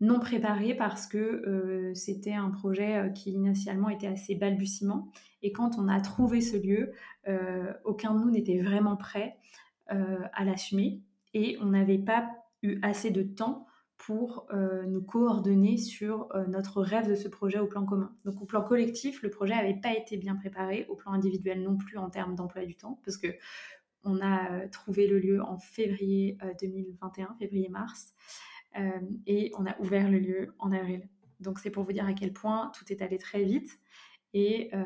non 0.00 0.20
préparé 0.20 0.74
parce 0.74 1.06
que 1.06 1.18
euh, 1.18 1.94
c'était 1.94 2.34
un 2.34 2.50
projet 2.50 2.96
euh, 2.96 3.08
qui 3.08 3.30
initialement 3.30 3.88
était 3.88 4.06
assez 4.06 4.34
balbutiement. 4.34 5.10
Et 5.42 5.52
quand 5.52 5.78
on 5.78 5.88
a 5.88 6.00
trouvé 6.00 6.40
ce 6.40 6.56
lieu, 6.56 6.92
euh, 7.28 7.72
aucun 7.84 8.14
de 8.14 8.20
nous 8.20 8.30
n'était 8.30 8.60
vraiment 8.60 8.96
prêt 8.96 9.36
à 9.88 10.44
l'assumer 10.44 11.00
et 11.32 11.56
on 11.60 11.66
n'avait 11.66 11.96
pas 11.96 12.28
eu 12.64 12.80
assez 12.82 13.12
de 13.12 13.22
temps 13.22 13.68
pour 13.96 14.48
nous 14.84 15.00
coordonner 15.00 15.76
sur 15.76 16.28
notre 16.48 16.82
rêve 16.82 17.08
de 17.08 17.14
ce 17.14 17.28
projet 17.28 17.60
au 17.60 17.68
plan 17.68 17.86
commun. 17.86 18.12
Donc 18.24 18.42
au 18.42 18.46
plan 18.46 18.62
collectif, 18.62 19.22
le 19.22 19.30
projet 19.30 19.54
n'avait 19.54 19.78
pas 19.80 19.94
été 19.94 20.16
bien 20.16 20.34
préparé, 20.34 20.86
au 20.88 20.96
plan 20.96 21.12
individuel 21.12 21.62
non 21.62 21.76
plus 21.76 21.98
en 21.98 22.10
termes 22.10 22.34
d'emploi 22.34 22.64
du 22.64 22.74
temps, 22.74 22.98
parce 23.04 23.16
que 23.16 23.28
on 24.06 24.20
a 24.22 24.66
trouvé 24.68 25.06
le 25.06 25.18
lieu 25.18 25.42
en 25.42 25.58
février 25.58 26.38
2021, 26.60 27.36
février-mars. 27.38 28.14
Euh, 28.78 29.00
et 29.26 29.52
on 29.58 29.66
a 29.66 29.78
ouvert 29.80 30.10
le 30.10 30.18
lieu 30.18 30.54
en 30.58 30.72
avril. 30.72 31.08
Donc 31.40 31.58
c'est 31.58 31.70
pour 31.70 31.84
vous 31.84 31.92
dire 31.92 32.06
à 32.06 32.12
quel 32.12 32.32
point 32.32 32.70
tout 32.76 32.84
est 32.92 33.02
allé 33.02 33.18
très 33.18 33.42
vite. 33.42 33.78
Et 34.34 34.70
euh, 34.74 34.82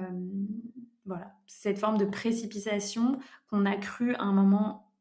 voilà, 1.05 1.35
cette 1.47 1.79
forme 1.79 1.99
de 1.99 2.05
précipitation 2.05 3.19
qu'on 3.49 3.67
a 3.67 3.77
cru 3.77 4.15
à 4.15 4.23
un 4.23 4.33
moment, 4.33 4.93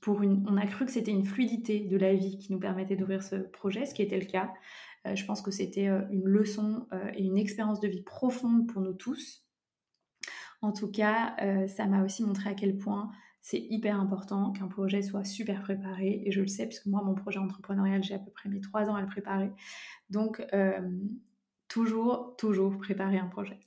pour 0.00 0.22
une, 0.22 0.44
on 0.48 0.56
a 0.56 0.66
cru 0.66 0.86
que 0.86 0.90
c'était 0.90 1.12
une 1.12 1.24
fluidité 1.24 1.80
de 1.80 1.96
la 1.96 2.14
vie 2.14 2.38
qui 2.38 2.52
nous 2.52 2.58
permettait 2.58 2.96
d'ouvrir 2.96 3.22
ce 3.22 3.36
projet, 3.36 3.86
ce 3.86 3.94
qui 3.94 4.02
était 4.02 4.18
le 4.18 4.26
cas. 4.26 4.52
Euh, 5.06 5.14
je 5.14 5.24
pense 5.24 5.42
que 5.42 5.50
c'était 5.50 5.86
une 5.86 6.26
leçon 6.26 6.86
et 7.14 7.22
une 7.22 7.38
expérience 7.38 7.80
de 7.80 7.88
vie 7.88 8.02
profonde 8.02 8.66
pour 8.68 8.82
nous 8.82 8.94
tous. 8.94 9.44
En 10.62 10.72
tout 10.72 10.90
cas, 10.90 11.36
ça 11.66 11.86
m'a 11.86 12.04
aussi 12.04 12.24
montré 12.24 12.50
à 12.50 12.54
quel 12.54 12.78
point 12.78 13.10
c'est 13.42 13.58
hyper 13.58 14.00
important 14.00 14.52
qu'un 14.52 14.68
projet 14.68 15.02
soit 15.02 15.24
super 15.24 15.62
préparé. 15.62 16.22
Et 16.24 16.30
je 16.30 16.40
le 16.40 16.46
sais, 16.46 16.66
puisque 16.66 16.86
moi, 16.86 17.02
mon 17.02 17.14
projet 17.14 17.40
entrepreneurial, 17.40 18.02
j'ai 18.02 18.14
à 18.14 18.20
peu 18.20 18.30
près 18.30 18.48
mis 18.48 18.60
trois 18.60 18.88
ans 18.88 18.94
à 18.94 19.00
le 19.00 19.08
préparer. 19.08 19.50
Donc, 20.10 20.40
euh, 20.54 20.80
toujours, 21.66 22.36
toujours 22.38 22.78
préparer 22.78 23.18
un 23.18 23.26
projet. 23.26 23.58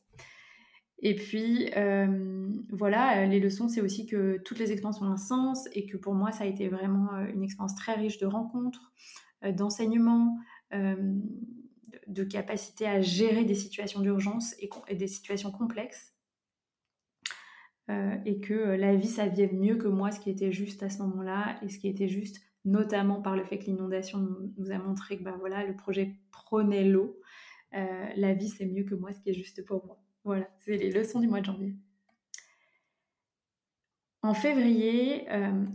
Et 0.99 1.13
puis, 1.13 1.69
euh, 1.75 2.49
voilà, 2.69 3.25
les 3.25 3.41
leçons, 3.41 3.67
c'est 3.67 3.81
aussi 3.81 4.05
que 4.05 4.37
toutes 4.45 4.59
les 4.59 4.71
expériences 4.71 5.01
ont 5.01 5.11
un 5.11 5.17
sens 5.17 5.67
et 5.73 5.85
que 5.85 5.97
pour 5.97 6.13
moi, 6.13 6.31
ça 6.31 6.45
a 6.45 6.47
été 6.47 6.69
vraiment 6.69 7.13
euh, 7.13 7.27
une 7.33 7.43
expérience 7.43 7.75
très 7.75 7.95
riche 7.95 8.17
de 8.17 8.25
rencontres, 8.25 8.93
d'enseignements, 9.43 10.39
de 10.71 12.23
capacité 12.23 12.87
à 12.87 12.99
gérer 13.01 13.43
des 13.43 13.53
situations 13.53 13.99
d'urgence 13.99 14.55
et, 14.59 14.95
des 14.95 15.07
situations 15.07 15.51
complexes. 15.51 16.14
Euh, 17.91 18.15
et 18.25 18.39
que 18.39 18.53
euh, 18.53 18.77
la 18.77 18.95
vie 18.95 19.07
s'avienne 19.07 19.59
mieux 19.59 19.75
que 19.75 19.87
moi, 19.87 20.11
ce 20.11 20.19
qui 20.19 20.31
était 20.31 20.51
juste 20.51 20.81
à 20.81 20.89
ce 20.89 21.03
moment-là, 21.03 21.59
et 21.61 21.69
ce 21.69 21.77
qui 21.77 21.87
était 21.87 22.07
juste 22.07 22.41
notamment 22.63 23.21
par 23.21 23.35
le 23.35 23.43
fait 23.43 23.59
que 23.59 23.65
l'inondation 23.65 24.27
nous, 24.57 24.71
a 24.71 24.79
montré 24.79 25.19
que 25.19 25.23
bah, 25.23 25.35
voilà, 25.39 25.63
le 25.63 25.75
projet 25.75 26.15
prenait 26.31 26.83
l'eau. 26.83 27.19
Euh, 27.75 28.07
la 28.15 28.33
vie, 28.33 28.49
c'est 28.49 28.65
mieux 28.65 28.85
que 28.85 28.95
moi, 28.95 29.13
ce 29.13 29.19
qui 29.19 29.29
est 29.29 29.33
juste 29.33 29.63
pour 29.65 29.85
moi. 29.85 29.99
Voilà, 30.23 30.49
c'est 30.61 30.77
les 30.77 30.89
leçons 30.89 31.19
du 31.19 31.27
mois 31.27 31.41
de 31.41 31.45
janvier. 31.45 31.75
En 34.23 34.33
février, 34.33 35.27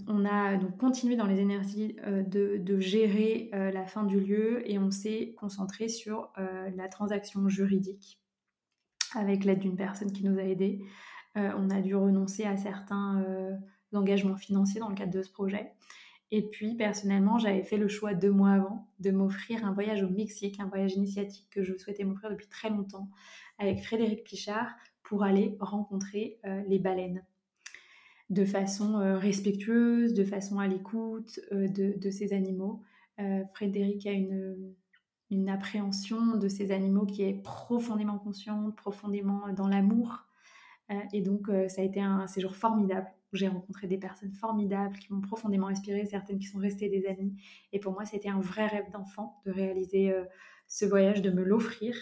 on 0.08 0.24
a 0.24 0.56
donc 0.56 0.76
continué 0.76 1.14
dans 1.14 1.26
les 1.26 1.38
énergies 1.38 1.94
de, 2.04 2.80
gérer 2.80 3.48
la 3.52 3.86
fin 3.86 4.02
du 4.02 4.18
lieu 4.18 4.68
et 4.68 4.76
on 4.76 4.90
s'est 4.90 5.36
concentré 5.38 5.88
sur 5.88 6.32
la 6.36 6.88
transaction 6.88 7.48
juridique 7.48 8.20
avec 9.14 9.44
l'aide 9.44 9.60
d'une 9.60 9.76
personne 9.76 10.10
qui 10.10 10.24
nous 10.24 10.36
a 10.36 10.42
aidés. 10.42 10.84
Euh, 11.36 11.52
on 11.56 11.70
a 11.70 11.80
dû 11.80 11.94
renoncer 11.94 12.44
à 12.44 12.56
certains 12.56 13.22
euh, 13.22 13.56
engagements 13.92 14.36
financiers 14.36 14.80
dans 14.80 14.88
le 14.88 14.94
cadre 14.94 15.12
de 15.12 15.22
ce 15.22 15.30
projet. 15.30 15.72
Et 16.32 16.48
puis, 16.48 16.74
personnellement, 16.76 17.38
j'avais 17.38 17.62
fait 17.62 17.76
le 17.76 17.88
choix 17.88 18.14
deux 18.14 18.30
mois 18.30 18.52
avant 18.52 18.88
de 19.00 19.10
m'offrir 19.10 19.64
un 19.64 19.72
voyage 19.72 20.02
au 20.02 20.08
Mexique, 20.08 20.60
un 20.60 20.66
voyage 20.66 20.94
initiatique 20.94 21.48
que 21.50 21.62
je 21.64 21.76
souhaitais 21.76 22.04
m'offrir 22.04 22.30
depuis 22.30 22.48
très 22.48 22.70
longtemps, 22.70 23.08
avec 23.58 23.82
Frédéric 23.82 24.24
Pichard, 24.24 24.72
pour 25.02 25.24
aller 25.24 25.56
rencontrer 25.60 26.38
euh, 26.44 26.62
les 26.68 26.78
baleines 26.78 27.24
de 28.28 28.44
façon 28.44 29.18
respectueuse, 29.18 30.14
de 30.14 30.22
façon 30.22 30.60
à 30.60 30.68
l'écoute 30.68 31.40
de, 31.50 32.10
ces 32.12 32.32
animaux. 32.32 32.80
Frédéric 33.54 34.06
a 34.06 34.12
une, 34.12 35.48
appréhension 35.48 36.36
de 36.36 36.46
ces 36.46 36.70
animaux 36.70 37.06
qui 37.06 37.22
est 37.22 37.42
profondément 37.42 38.20
consciente, 38.20 38.76
profondément 38.76 39.52
dans 39.52 39.66
l'amour 39.66 40.29
et 41.12 41.20
donc, 41.20 41.48
euh, 41.48 41.68
ça 41.68 41.82
a 41.82 41.84
été 41.84 42.00
un 42.00 42.26
séjour 42.26 42.56
formidable 42.56 43.08
j'ai 43.32 43.46
rencontré 43.46 43.86
des 43.86 43.96
personnes 43.96 44.32
formidables 44.32 44.98
qui 44.98 45.12
m'ont 45.12 45.20
profondément 45.20 45.68
inspiré, 45.68 46.04
certaines 46.04 46.40
qui 46.40 46.48
sont 46.48 46.58
restées 46.58 46.88
des 46.88 47.06
amies. 47.06 47.32
Et 47.72 47.78
pour 47.78 47.92
moi, 47.92 48.04
c'était 48.04 48.28
un 48.28 48.40
vrai 48.40 48.66
rêve 48.66 48.90
d'enfant 48.90 49.40
de 49.46 49.52
réaliser 49.52 50.10
euh, 50.10 50.24
ce 50.66 50.84
voyage, 50.84 51.22
de 51.22 51.30
me 51.30 51.44
l'offrir. 51.44 51.94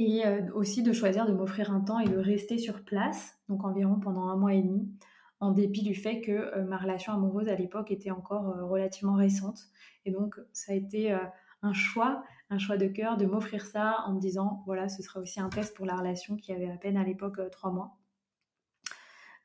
Et 0.00 0.24
aussi 0.54 0.82
de 0.82 0.92
choisir 0.92 1.24
de 1.24 1.32
m'offrir 1.32 1.72
un 1.72 1.80
temps 1.80 2.00
et 2.00 2.08
de 2.08 2.18
rester 2.18 2.58
sur 2.58 2.84
place, 2.84 3.38
donc 3.48 3.64
environ 3.64 3.98
pendant 3.98 4.28
un 4.28 4.36
mois 4.36 4.52
et 4.52 4.60
demi, 4.60 4.92
en 5.40 5.52
dépit 5.52 5.82
du 5.82 5.94
fait 5.94 6.20
que 6.20 6.60
ma 6.64 6.76
relation 6.76 7.14
amoureuse 7.14 7.48
à 7.48 7.54
l'époque 7.54 7.90
était 7.90 8.10
encore 8.10 8.44
relativement 8.68 9.14
récente. 9.14 9.70
Et 10.04 10.10
donc, 10.10 10.34
ça 10.52 10.72
a 10.72 10.74
été 10.74 11.16
un 11.62 11.72
choix, 11.72 12.24
un 12.50 12.58
choix 12.58 12.76
de 12.76 12.86
cœur, 12.86 13.16
de 13.16 13.26
m'offrir 13.26 13.66
ça 13.66 14.04
en 14.06 14.14
me 14.14 14.20
disant, 14.20 14.62
voilà, 14.66 14.88
ce 14.88 15.02
sera 15.02 15.20
aussi 15.20 15.40
un 15.40 15.48
test 15.48 15.76
pour 15.76 15.86
la 15.86 15.96
relation 15.96 16.36
qui 16.36 16.52
avait 16.52 16.70
à 16.70 16.76
peine 16.76 16.96
à 16.96 17.04
l'époque 17.04 17.38
euh, 17.38 17.48
trois 17.48 17.72
mois. 17.72 17.96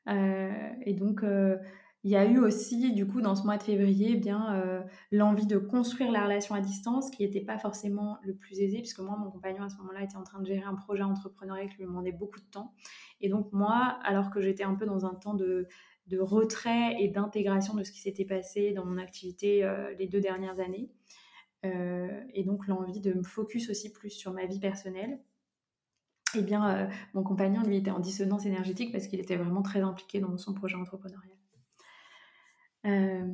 Euh, 0.08 0.72
et 0.82 0.94
donc, 0.94 1.22
euh, 1.22 1.56
il 2.04 2.10
y 2.10 2.16
a 2.16 2.24
eu 2.24 2.38
aussi, 2.38 2.92
du 2.92 3.06
coup, 3.06 3.20
dans 3.20 3.34
ce 3.34 3.44
mois 3.44 3.56
de 3.56 3.62
février, 3.62 4.12
eh 4.14 4.16
bien 4.16 4.84
l'envie 5.12 5.46
de 5.46 5.56
construire 5.56 6.10
la 6.10 6.24
relation 6.24 6.56
à 6.56 6.60
distance, 6.60 7.10
qui 7.12 7.22
n'était 7.22 7.40
pas 7.44 7.58
forcément 7.58 8.18
le 8.24 8.34
plus 8.34 8.60
aisé, 8.60 8.78
puisque 8.78 8.98
moi, 8.98 9.16
mon 9.16 9.30
compagnon 9.30 9.62
à 9.62 9.68
ce 9.68 9.76
moment-là 9.76 10.02
était 10.02 10.16
en 10.16 10.24
train 10.24 10.40
de 10.40 10.46
gérer 10.46 10.64
un 10.64 10.74
projet 10.74 11.04
entrepreneurial 11.04 11.68
qui 11.68 11.76
lui 11.76 11.84
demandait 11.84 12.10
beaucoup 12.10 12.40
de 12.40 12.44
temps. 12.46 12.74
Et 13.20 13.28
donc 13.28 13.52
moi, 13.52 14.00
alors 14.02 14.30
que 14.30 14.40
j'étais 14.40 14.64
un 14.64 14.74
peu 14.74 14.84
dans 14.84 15.06
un 15.06 15.14
temps 15.14 15.34
de, 15.34 15.68
de 16.08 16.18
retrait 16.18 16.96
et 16.98 17.06
d'intégration 17.06 17.74
de 17.74 17.84
ce 17.84 17.92
qui 17.92 18.00
s'était 18.00 18.24
passé 18.24 18.72
dans 18.72 18.84
mon 18.84 18.98
activité 18.98 19.62
les 19.96 20.08
deux 20.08 20.20
dernières 20.20 20.58
années, 20.58 20.90
et 21.64 22.44
donc 22.44 22.66
l'envie 22.66 23.00
de 23.00 23.12
me 23.12 23.22
focus 23.22 23.70
aussi 23.70 23.92
plus 23.92 24.10
sur 24.10 24.32
ma 24.32 24.46
vie 24.46 24.58
personnelle. 24.58 25.20
Eh 26.34 26.42
bien, 26.42 26.68
euh, 26.68 26.86
mon 27.14 27.22
compagnon, 27.22 27.62
lui, 27.62 27.76
était 27.76 27.90
en 27.90 27.98
dissonance 27.98 28.46
énergétique 28.46 28.92
parce 28.92 29.06
qu'il 29.06 29.20
était 29.20 29.36
vraiment 29.36 29.62
très 29.62 29.80
impliqué 29.80 30.20
dans 30.20 30.36
son 30.38 30.54
projet 30.54 30.76
entrepreneurial. 30.76 31.36
Euh, 32.84 33.26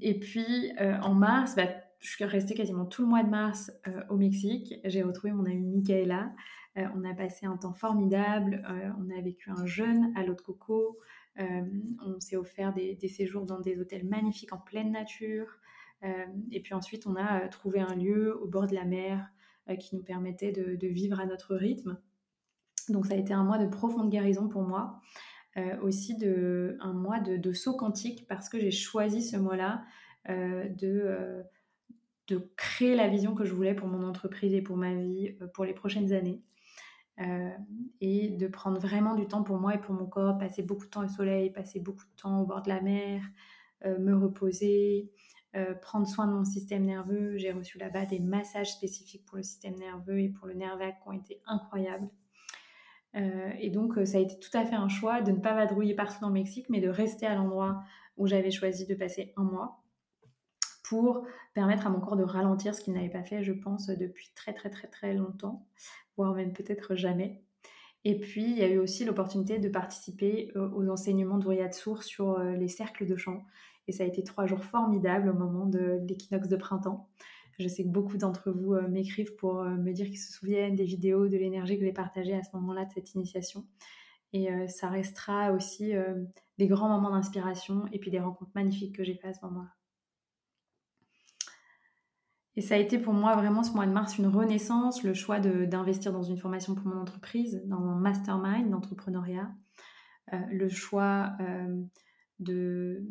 et 0.00 0.18
puis, 0.18 0.72
en 0.80 1.14
mars, 1.14 1.54
bah, 1.54 1.68
je 2.00 2.10
suis 2.10 2.24
restée 2.24 2.54
quasiment 2.54 2.86
tout 2.86 3.02
le 3.02 3.08
mois 3.08 3.22
de 3.22 3.28
mars 3.28 3.72
au 4.10 4.16
Mexique. 4.16 4.74
J'ai 4.84 5.02
retrouvé 5.02 5.32
mon 5.32 5.44
amie 5.44 5.66
Michaela. 5.66 6.32
on 6.76 7.04
a 7.04 7.14
passé 7.14 7.46
un 7.46 7.56
temps 7.56 7.72
formidable. 7.72 8.62
on 8.98 9.16
a 9.16 9.20
vécu 9.20 9.50
un 9.50 9.64
jeûne 9.66 10.12
à 10.16 10.24
l'eau 10.24 10.34
de 10.34 10.40
coco. 10.40 10.98
on 11.38 12.20
s'est 12.20 12.36
offert 12.36 12.74
des, 12.74 13.08
séjours 13.08 13.46
dans 13.46 13.60
des 13.60 13.78
hôtels 13.78 14.06
magnifiques 14.06 14.52
en 14.52 14.58
pleine 14.58 14.92
nature. 14.92 15.58
Euh, 16.04 16.26
et 16.50 16.60
puis 16.60 16.74
ensuite, 16.74 17.06
on 17.06 17.16
a 17.16 17.44
euh, 17.44 17.48
trouvé 17.48 17.80
un 17.80 17.94
lieu 17.94 18.38
au 18.40 18.46
bord 18.46 18.66
de 18.66 18.74
la 18.74 18.84
mer 18.84 19.28
euh, 19.68 19.76
qui 19.76 19.96
nous 19.96 20.02
permettait 20.02 20.52
de, 20.52 20.86
vivre 20.86 21.20
à 21.20 21.26
notre 21.26 21.54
rythme. 21.54 21.98
Donc 22.88 23.06
ça 23.06 23.14
a 23.14 23.16
été 23.16 23.32
un 23.32 23.44
mois 23.44 23.58
de 23.58 23.66
profonde 23.66 24.10
guérison 24.10 24.48
pour 24.48 24.62
moi. 24.62 25.00
aussi 25.82 26.16
de, 26.16 26.76
un 26.80 26.92
mois 26.92 27.18
de, 27.18 27.52
saut 27.52 27.74
quantique 27.76 28.26
parce 28.28 28.48
que 28.48 28.60
j'ai 28.60 28.70
choisi 28.70 29.22
ce 29.22 29.36
mois-là 29.36 29.84
de, 30.28 31.42
de 32.28 32.52
créer 32.56 32.94
la 32.94 33.08
vision 33.08 33.34
que 33.34 33.44
je 33.44 33.52
voulais 33.52 33.74
pour 33.74 33.88
mon 33.88 34.06
entreprise 34.06 34.54
et 34.54 34.62
pour 34.62 34.76
ma 34.76 34.94
vie 34.94 35.36
pour 35.52 35.64
les 35.64 35.74
prochaines 35.74 36.12
années. 36.12 36.44
et 38.00 38.28
de 38.28 38.46
prendre 38.46 38.78
vraiment 38.78 39.16
du 39.16 39.26
temps 39.26 39.42
pour 39.42 39.58
moi 39.58 39.74
et 39.74 39.80
pour 39.80 39.94
mon 39.94 40.06
corps, 40.06 40.38
passer 40.38 40.62
beaucoup 40.62 40.84
de 40.84 40.90
temps 40.90 41.04
au 41.04 41.08
soleil, 41.08 41.50
passer 41.50 41.80
beaucoup 41.80 42.04
de 42.04 42.22
temps 42.22 42.42
au 42.42 42.46
bord 42.46 42.62
de 42.62 42.68
la 42.68 42.80
mer, 42.80 43.22
me 43.84 44.14
reposer, 44.14 45.10
euh, 45.56 45.74
prendre 45.74 46.06
soin 46.06 46.26
de 46.26 46.32
mon 46.32 46.44
système 46.44 46.84
nerveux. 46.84 47.38
J'ai 47.38 47.50
reçu 47.50 47.78
là-bas 47.78 48.04
des 48.04 48.20
massages 48.20 48.72
spécifiques 48.72 49.24
pour 49.24 49.38
le 49.38 49.42
système 49.42 49.74
nerveux 49.76 50.20
et 50.20 50.28
pour 50.28 50.46
le 50.46 50.54
nerf 50.54 50.76
vague 50.76 50.96
qui 51.02 51.08
ont 51.08 51.12
été 51.12 51.40
incroyables. 51.46 52.10
Euh, 53.14 53.50
et 53.58 53.70
donc, 53.70 53.96
euh, 53.96 54.04
ça 54.04 54.18
a 54.18 54.20
été 54.20 54.38
tout 54.38 54.50
à 54.52 54.66
fait 54.66 54.74
un 54.74 54.88
choix 54.88 55.22
de 55.22 55.32
ne 55.32 55.38
pas 55.38 55.54
vadrouiller 55.54 55.94
partout 55.94 56.20
dans 56.20 56.28
le 56.28 56.34
Mexique, 56.34 56.68
mais 56.68 56.80
de 56.80 56.88
rester 56.88 57.24
à 57.24 57.34
l'endroit 57.34 57.82
où 58.18 58.26
j'avais 58.26 58.50
choisi 58.50 58.86
de 58.86 58.94
passer 58.94 59.32
un 59.36 59.44
mois 59.44 59.82
pour 60.84 61.26
permettre 61.54 61.86
à 61.86 61.90
mon 61.90 62.00
corps 62.00 62.16
de 62.16 62.24
ralentir, 62.24 62.74
ce 62.74 62.82
qu'il 62.82 62.92
n'avait 62.92 63.08
pas 63.08 63.24
fait, 63.24 63.42
je 63.42 63.52
pense, 63.52 63.86
depuis 63.86 64.30
très 64.34 64.52
très 64.52 64.68
très 64.68 64.88
très 64.88 65.14
longtemps, 65.14 65.66
voire 66.16 66.34
même 66.34 66.52
peut-être 66.52 66.96
jamais. 66.96 67.42
Et 68.08 68.16
puis, 68.16 68.44
il 68.44 68.56
y 68.56 68.62
a 68.62 68.68
eu 68.68 68.78
aussi 68.78 69.04
l'opportunité 69.04 69.58
de 69.58 69.68
participer 69.68 70.52
aux 70.54 70.88
enseignements 70.88 71.38
de 71.38 71.72
Sour 71.72 72.04
sur 72.04 72.38
les 72.38 72.68
cercles 72.68 73.04
de 73.04 73.16
chant. 73.16 73.44
Et 73.88 73.92
ça 73.92 74.04
a 74.04 74.06
été 74.06 74.22
trois 74.22 74.46
jours 74.46 74.62
formidables 74.62 75.28
au 75.28 75.34
moment 75.34 75.66
de 75.66 75.98
l'équinoxe 76.06 76.46
de 76.46 76.54
printemps. 76.54 77.08
Je 77.58 77.66
sais 77.66 77.82
que 77.82 77.88
beaucoup 77.88 78.16
d'entre 78.16 78.52
vous 78.52 78.74
m'écrivent 78.88 79.34
pour 79.34 79.64
me 79.64 79.90
dire 79.90 80.06
qu'ils 80.06 80.20
se 80.20 80.32
souviennent 80.32 80.76
des 80.76 80.84
vidéos, 80.84 81.26
de 81.26 81.36
l'énergie 81.36 81.80
que 81.80 81.84
j'ai 81.84 81.92
partagée 81.92 82.34
à 82.34 82.44
ce 82.44 82.50
moment-là 82.54 82.84
de 82.84 82.92
cette 82.92 83.12
initiation. 83.14 83.66
Et 84.32 84.50
ça 84.68 84.88
restera 84.88 85.50
aussi 85.50 85.92
des 86.58 86.68
grands 86.68 86.88
moments 86.88 87.10
d'inspiration 87.10 87.86
et 87.92 87.98
puis 87.98 88.12
des 88.12 88.20
rencontres 88.20 88.52
magnifiques 88.54 88.94
que 88.94 89.02
j'ai 89.02 89.16
fait 89.16 89.26
à 89.30 89.34
ce 89.34 89.44
moment-là. 89.46 89.74
Et 92.56 92.62
ça 92.62 92.74
a 92.74 92.78
été 92.78 92.98
pour 92.98 93.12
moi 93.12 93.36
vraiment 93.36 93.62
ce 93.62 93.72
mois 93.72 93.86
de 93.86 93.92
mars 93.92 94.16
une 94.16 94.26
renaissance, 94.26 95.02
le 95.02 95.12
choix 95.12 95.40
d'investir 95.40 96.12
dans 96.12 96.22
une 96.22 96.38
formation 96.38 96.74
pour 96.74 96.86
mon 96.86 96.98
entreprise, 96.98 97.62
dans 97.66 97.84
un 97.84 97.96
mastermind 97.96 98.70
d'entrepreneuriat, 98.70 99.50
euh, 100.32 100.38
le 100.50 100.68
choix 100.70 101.32
euh, 101.40 101.82
de, 102.38 103.04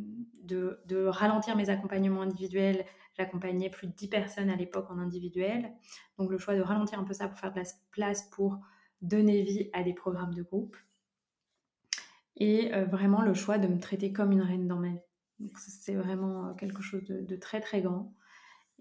de, 0.44 1.06
ralentir 1.06 1.56
mes 1.56 1.70
accompagnements 1.70 2.24
individuels. 2.24 2.86
J'accompagnais 3.18 3.70
plus 3.70 3.88
de 3.88 3.94
10 3.94 4.10
personnes 4.10 4.50
à 4.50 4.56
l'époque 4.56 4.90
en 4.90 4.98
individuel. 4.98 5.72
Donc 6.18 6.32
le 6.32 6.40
choix 6.40 6.56
de 6.56 6.62
ralentir 6.62 7.00
un 7.00 7.04
peu 7.04 7.14
ça 7.14 7.28
pour 7.28 7.38
faire 7.38 7.54
de 7.54 7.60
la 7.60 7.66
place 7.92 8.24
pour 8.32 8.60
donner 9.02 9.44
vie 9.44 9.70
à 9.74 9.84
des 9.84 9.94
programmes 9.94 10.34
de 10.34 10.42
groupe. 10.42 10.76
Et 12.36 12.74
euh, 12.74 12.86
vraiment 12.86 13.22
le 13.22 13.36
choix 13.36 13.60
de 13.60 13.68
me 13.68 13.80
traiter 13.80 14.12
comme 14.12 14.32
une 14.32 14.42
reine 14.42 14.68
dans 14.68 14.80
ma 14.80 14.90
vie. 14.90 15.54
C'est 15.56 15.96
vraiment 15.96 16.56
quelque 16.56 16.82
chose 16.82 17.04
de 17.06 17.36
très 17.36 17.62
très 17.62 17.82
grand. 17.82 18.14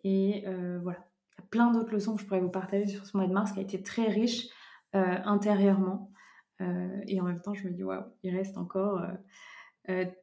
Et 0.05 0.45
euh, 0.47 0.79
voilà, 0.83 0.99
il 1.33 1.41
y 1.41 1.45
a 1.45 1.47
plein 1.51 1.73
d'autres 1.73 1.93
leçons 1.93 2.15
que 2.15 2.21
je 2.21 2.27
pourrais 2.27 2.41
vous 2.41 2.51
partager 2.51 2.87
sur 2.87 3.07
ce 3.07 3.17
mois 3.17 3.27
de 3.27 3.33
mars 3.33 3.53
qui 3.53 3.59
a 3.59 3.63
été 3.63 3.83
très 3.83 4.07
riche 4.07 4.49
euh, 4.95 5.17
intérieurement. 5.25 6.13
Euh, 6.61 7.01
et 7.09 7.21
en 7.21 7.25
même 7.25 7.41
temps, 7.41 7.55
je 7.55 7.67
me 7.67 7.73
dis, 7.73 7.83
waouh, 7.83 8.05
il 8.23 8.37
reste 8.37 8.59
encore 8.59 9.03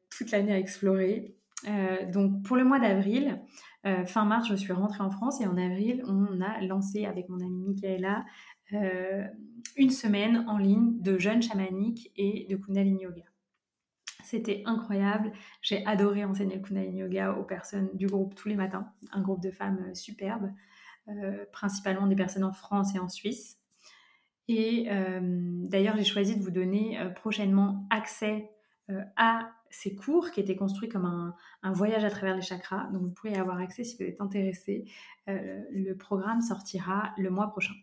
toute 0.09 0.31
l'année 0.31 0.53
à 0.53 0.59
explorer. 0.59 1.35
donc 2.11 2.43
pour 2.43 2.55
le 2.55 2.63
mois 2.63 2.79
d'avril, 2.79 3.41
fin 4.05 4.25
mars, 4.25 4.47
je 4.47 4.55
suis 4.55 4.73
rentrée 4.73 5.03
en 5.03 5.11
France 5.11 5.39
et 5.41 5.45
en 5.45 5.57
avril, 5.57 6.03
on 6.07 6.41
a 6.41 6.61
lancé 6.61 7.05
avec 7.05 7.29
mon 7.29 7.39
amie 7.39 7.63
Michaela 7.63 8.25
une 9.77 9.91
semaine 9.91 10.45
en 10.47 10.57
ligne 10.57 10.99
de 11.01 11.19
jeunes 11.19 11.43
chamaniques 11.43 12.11
et 12.15 12.47
de 12.49 12.55
Kundalini 12.55 13.03
Yoga. 13.03 13.30
C'était 14.31 14.63
incroyable. 14.65 15.33
J'ai 15.61 15.85
adoré 15.85 16.23
enseigner 16.23 16.55
le 16.55 16.61
Kundalini 16.61 16.99
Yoga 16.99 17.33
aux 17.33 17.43
personnes 17.43 17.89
du 17.93 18.07
groupe 18.07 18.33
tous 18.33 18.47
les 18.47 18.55
matins. 18.55 18.89
Un 19.11 19.19
groupe 19.19 19.41
de 19.41 19.51
femmes 19.51 19.83
euh, 19.89 19.93
superbes, 19.93 20.49
euh, 21.09 21.43
principalement 21.51 22.07
des 22.07 22.15
personnes 22.15 22.45
en 22.45 22.53
France 22.53 22.95
et 22.95 22.99
en 22.99 23.09
Suisse. 23.09 23.59
Et 24.47 24.87
euh, 24.89 25.19
d'ailleurs, 25.21 25.97
j'ai 25.97 26.05
choisi 26.05 26.37
de 26.37 26.41
vous 26.41 26.49
donner 26.49 26.97
prochainement 27.13 27.85
accès 27.89 28.49
à 29.17 29.51
ces 29.69 29.95
cours 29.95 30.31
qui 30.31 30.39
étaient 30.39 30.55
construits 30.55 30.87
comme 30.87 31.05
un, 31.05 31.35
un, 31.61 31.73
voyage 31.73 32.05
à 32.05 32.09
travers 32.09 32.37
les 32.37 32.41
chakras. 32.41 32.87
Donc, 32.93 33.01
vous 33.01 33.11
pourrez 33.11 33.33
y 33.33 33.35
avoir 33.35 33.59
accès 33.59 33.83
si 33.83 33.97
vous 33.97 34.03
êtes 34.03 34.21
intéressé. 34.21 34.85
le 35.27 35.93
programme 35.93 36.39
sortira 36.39 37.13
le 37.17 37.29
mois 37.29 37.47
prochain 37.47 37.73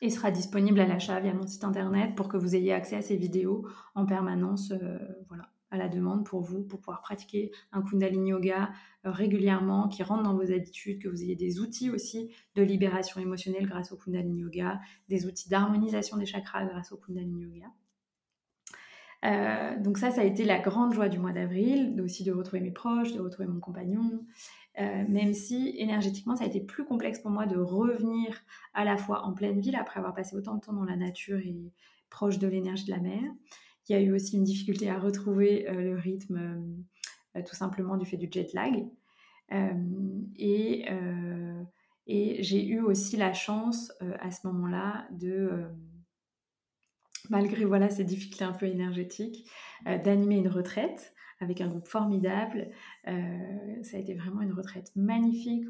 et 0.00 0.10
sera 0.10 0.30
disponible 0.30 0.80
à 0.80 0.86
l'achat 0.86 1.18
via 1.20 1.34
mon 1.34 1.46
site 1.46 1.64
internet 1.64 2.14
pour 2.14 2.28
que 2.28 2.36
vous 2.36 2.54
ayez 2.54 2.72
accès 2.72 2.96
à 2.96 3.02
ces 3.02 3.16
vidéos 3.16 3.66
en 3.94 4.06
permanence, 4.06 4.72
euh, 4.72 4.98
voilà, 5.28 5.50
à 5.70 5.76
la 5.76 5.88
demande 5.88 6.24
pour 6.24 6.40
vous, 6.40 6.62
pour 6.62 6.80
pouvoir 6.80 7.00
pratiquer 7.00 7.50
un 7.72 7.82
Kundalini 7.82 8.30
Yoga 8.30 8.70
euh, 9.04 9.10
régulièrement, 9.10 9.88
qui 9.88 10.02
rentre 10.02 10.22
dans 10.22 10.34
vos 10.34 10.52
habitudes, 10.52 11.02
que 11.02 11.08
vous 11.08 11.22
ayez 11.22 11.36
des 11.36 11.60
outils 11.60 11.90
aussi 11.90 12.30
de 12.54 12.62
libération 12.62 13.20
émotionnelle 13.20 13.66
grâce 13.66 13.92
au 13.92 13.96
Kundalini 13.96 14.40
Yoga, 14.40 14.80
des 15.08 15.26
outils 15.26 15.48
d'harmonisation 15.48 16.16
des 16.16 16.26
chakras 16.26 16.64
grâce 16.64 16.92
au 16.92 16.96
Kundalini 16.96 17.42
Yoga. 17.42 17.66
Euh, 19.24 19.76
donc 19.80 19.98
ça, 19.98 20.10
ça 20.10 20.20
a 20.20 20.24
été 20.24 20.44
la 20.44 20.60
grande 20.60 20.94
joie 20.94 21.08
du 21.08 21.18
mois 21.18 21.32
d'avril, 21.32 22.00
aussi 22.00 22.22
de 22.24 22.32
retrouver 22.32 22.60
mes 22.60 22.70
proches, 22.70 23.12
de 23.12 23.20
retrouver 23.20 23.48
mon 23.48 23.60
compagnon, 23.60 24.24
euh, 24.80 25.04
même 25.08 25.34
si 25.34 25.74
énergétiquement, 25.76 26.36
ça 26.36 26.44
a 26.44 26.46
été 26.46 26.60
plus 26.60 26.84
complexe 26.84 27.18
pour 27.18 27.30
moi 27.30 27.46
de 27.46 27.56
revenir 27.56 28.40
à 28.74 28.84
la 28.84 28.96
fois 28.96 29.24
en 29.24 29.32
pleine 29.32 29.60
ville 29.60 29.74
après 29.74 29.98
avoir 29.98 30.14
passé 30.14 30.36
autant 30.36 30.54
de 30.54 30.60
temps 30.60 30.72
dans 30.72 30.84
la 30.84 30.96
nature 30.96 31.38
et 31.38 31.72
proche 32.10 32.38
de 32.38 32.46
l'énergie 32.46 32.84
de 32.84 32.92
la 32.92 33.00
mer. 33.00 33.22
Il 33.88 33.92
y 33.92 33.94
a 33.96 34.00
eu 34.00 34.12
aussi 34.12 34.36
une 34.36 34.44
difficulté 34.44 34.88
à 34.88 34.98
retrouver 34.98 35.68
euh, 35.68 35.80
le 35.80 35.96
rythme 35.96 36.76
euh, 37.36 37.42
tout 37.42 37.56
simplement 37.56 37.96
du 37.96 38.06
fait 38.06 38.16
du 38.16 38.28
jet 38.30 38.52
lag. 38.52 38.86
et, 40.36 40.84
j'ai 42.40 42.66
eu 42.66 42.80
aussi 42.80 43.16
la 43.16 43.32
chance 43.32 43.92
à 44.20 44.30
ce 44.30 44.46
moment-là 44.46 45.06
de 45.10 45.66
malgré 47.30 47.64
voilà 47.64 47.90
ces 47.90 48.04
difficultés 48.04 48.44
un 48.44 48.52
peu 48.52 48.66
énergétiques, 48.66 49.48
d'animer 49.84 50.36
une 50.36 50.48
retraite 50.48 51.12
avec 51.40 51.60
un 51.60 51.68
groupe 51.68 51.86
formidable. 51.86 52.68
Euh, 53.06 53.82
ça 53.82 53.96
a 53.96 54.00
été 54.00 54.14
vraiment 54.14 54.40
une 54.40 54.52
retraite 54.52 54.90
magnifique. 54.96 55.64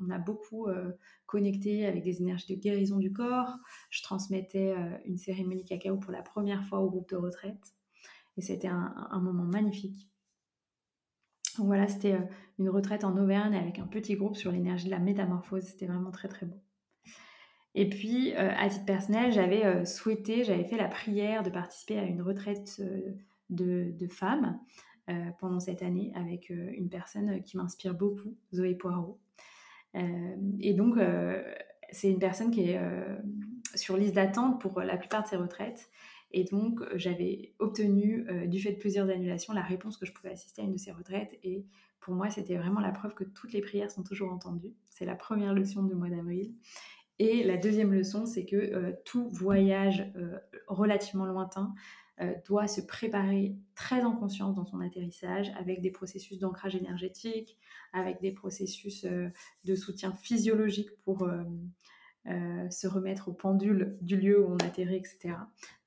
On, 0.00 0.10
a 0.10 0.18
beaucoup 0.18 0.66
euh, 0.66 0.92
connecté 1.26 1.86
avec 1.86 2.02
des 2.02 2.20
énergies 2.20 2.56
de 2.56 2.60
guérison 2.60 2.98
du 2.98 3.12
corps. 3.12 3.56
Je 3.90 4.02
transmettais 4.02 4.74
euh, 4.76 4.98
une 5.04 5.18
cérémonie 5.18 5.64
cacao 5.64 5.96
pour 5.96 6.12
la 6.12 6.22
première 6.22 6.64
fois 6.64 6.80
au 6.80 6.90
groupe 6.90 7.08
de 7.10 7.16
retraite. 7.16 7.74
Et 8.36 8.40
c'était 8.40 8.68
un, 8.68 9.20
moment 9.20 9.44
magnifique. 9.44 10.08
Donc 11.58 11.66
voilà, 11.66 11.86
c'était 11.86 12.18
une 12.58 12.70
retraite 12.70 13.04
en 13.04 13.14
Auvergne 13.18 13.54
avec 13.54 13.78
un 13.78 13.86
petit 13.86 14.14
groupe 14.16 14.36
sur 14.36 14.50
l'énergie 14.50 14.86
de 14.86 14.90
la 14.90 14.98
métamorphose. 14.98 15.64
C'était 15.64 15.86
vraiment 15.86 16.10
très 16.10 16.28
très 16.28 16.46
beau. 16.46 16.56
Et 17.74 17.90
puis, 17.90 18.32
à 18.32 18.70
titre 18.70 18.86
personnel, 18.86 19.32
j'avais 19.32 19.84
souhaité, 19.84 20.44
j'avais 20.44 20.64
fait 20.64 20.78
la 20.78 20.88
prière 20.88 21.42
de 21.42 21.50
participer 21.50 21.98
à 21.98 22.04
une 22.04 22.22
retraite 22.22 22.80
de, 23.50 23.92
de 23.92 24.08
femmes 24.08 24.58
pendant 25.38 25.60
cette 25.60 25.82
année 25.82 26.12
avec 26.14 26.50
euh, 26.50 26.70
une 26.76 26.88
personne 26.88 27.42
qui 27.42 27.56
m'inspire 27.56 27.94
beaucoup, 27.94 28.36
Zoé 28.54 28.74
Poirot. 28.74 29.18
Euh, 29.96 30.36
et 30.60 30.74
donc, 30.74 30.96
c'est 31.90 32.10
une 32.10 32.18
personne 32.18 32.50
qui 32.50 32.70
est 32.70 32.80
sur 33.74 33.96
liste 33.96 34.14
d'attente 34.14 34.60
pour 34.60 34.80
la 34.80 34.96
plupart 34.96 35.22
de 35.22 35.28
ses 35.28 35.36
retraites. 35.36 35.90
Et 36.30 36.44
donc, 36.44 36.80
j'avais 36.94 37.52
obtenu, 37.58 38.26
du 38.46 38.58
fait 38.58 38.72
de 38.72 38.78
plusieurs 38.78 39.10
annulations, 39.10 39.52
la 39.52 39.62
réponse 39.62 39.98
que 39.98 40.06
je 40.06 40.12
pouvais 40.12 40.30
assister 40.30 40.62
à 40.62 40.64
une 40.64 40.72
de 40.72 40.78
ces 40.78 40.92
retraites. 40.92 41.38
Et 41.42 41.66
pour 42.00 42.14
moi, 42.14 42.30
c'était 42.30 42.56
vraiment 42.56 42.80
la 42.80 42.90
preuve 42.90 43.14
que 43.14 43.24
toutes 43.24 43.52
les 43.52 43.60
prières 43.60 43.90
sont 43.90 44.02
toujours 44.02 44.32
entendues. 44.32 44.72
C'est 44.88 45.04
la 45.04 45.14
première 45.14 45.52
leçon 45.52 45.82
du 45.82 45.94
mois 45.94 46.08
d'avril. 46.08 46.54
Et 47.18 47.44
la 47.44 47.58
deuxième 47.58 47.92
leçon, 47.92 48.24
c'est 48.24 48.46
que 48.46 48.96
tout 49.04 49.28
voyage 49.28 50.10
relativement 50.68 51.26
lointain 51.26 51.74
euh, 52.11 52.11
doit 52.46 52.68
se 52.68 52.80
préparer 52.80 53.56
très 53.74 54.02
en 54.02 54.14
conscience 54.14 54.54
dans 54.54 54.64
son 54.64 54.80
atterrissage 54.80 55.50
avec 55.58 55.80
des 55.80 55.90
processus 55.90 56.38
d'ancrage 56.38 56.76
énergétique, 56.76 57.58
avec 57.92 58.20
des 58.20 58.32
processus 58.32 59.04
euh, 59.04 59.28
de 59.64 59.74
soutien 59.74 60.12
physiologique 60.12 60.90
pour 61.04 61.24
euh, 61.24 62.70
se 62.70 62.86
remettre 62.86 63.28
au 63.28 63.32
pendule 63.32 63.96
du 64.00 64.16
lieu 64.16 64.44
où 64.44 64.52
on 64.52 64.56
atterrit, 64.58 64.96
etc. 64.96 65.34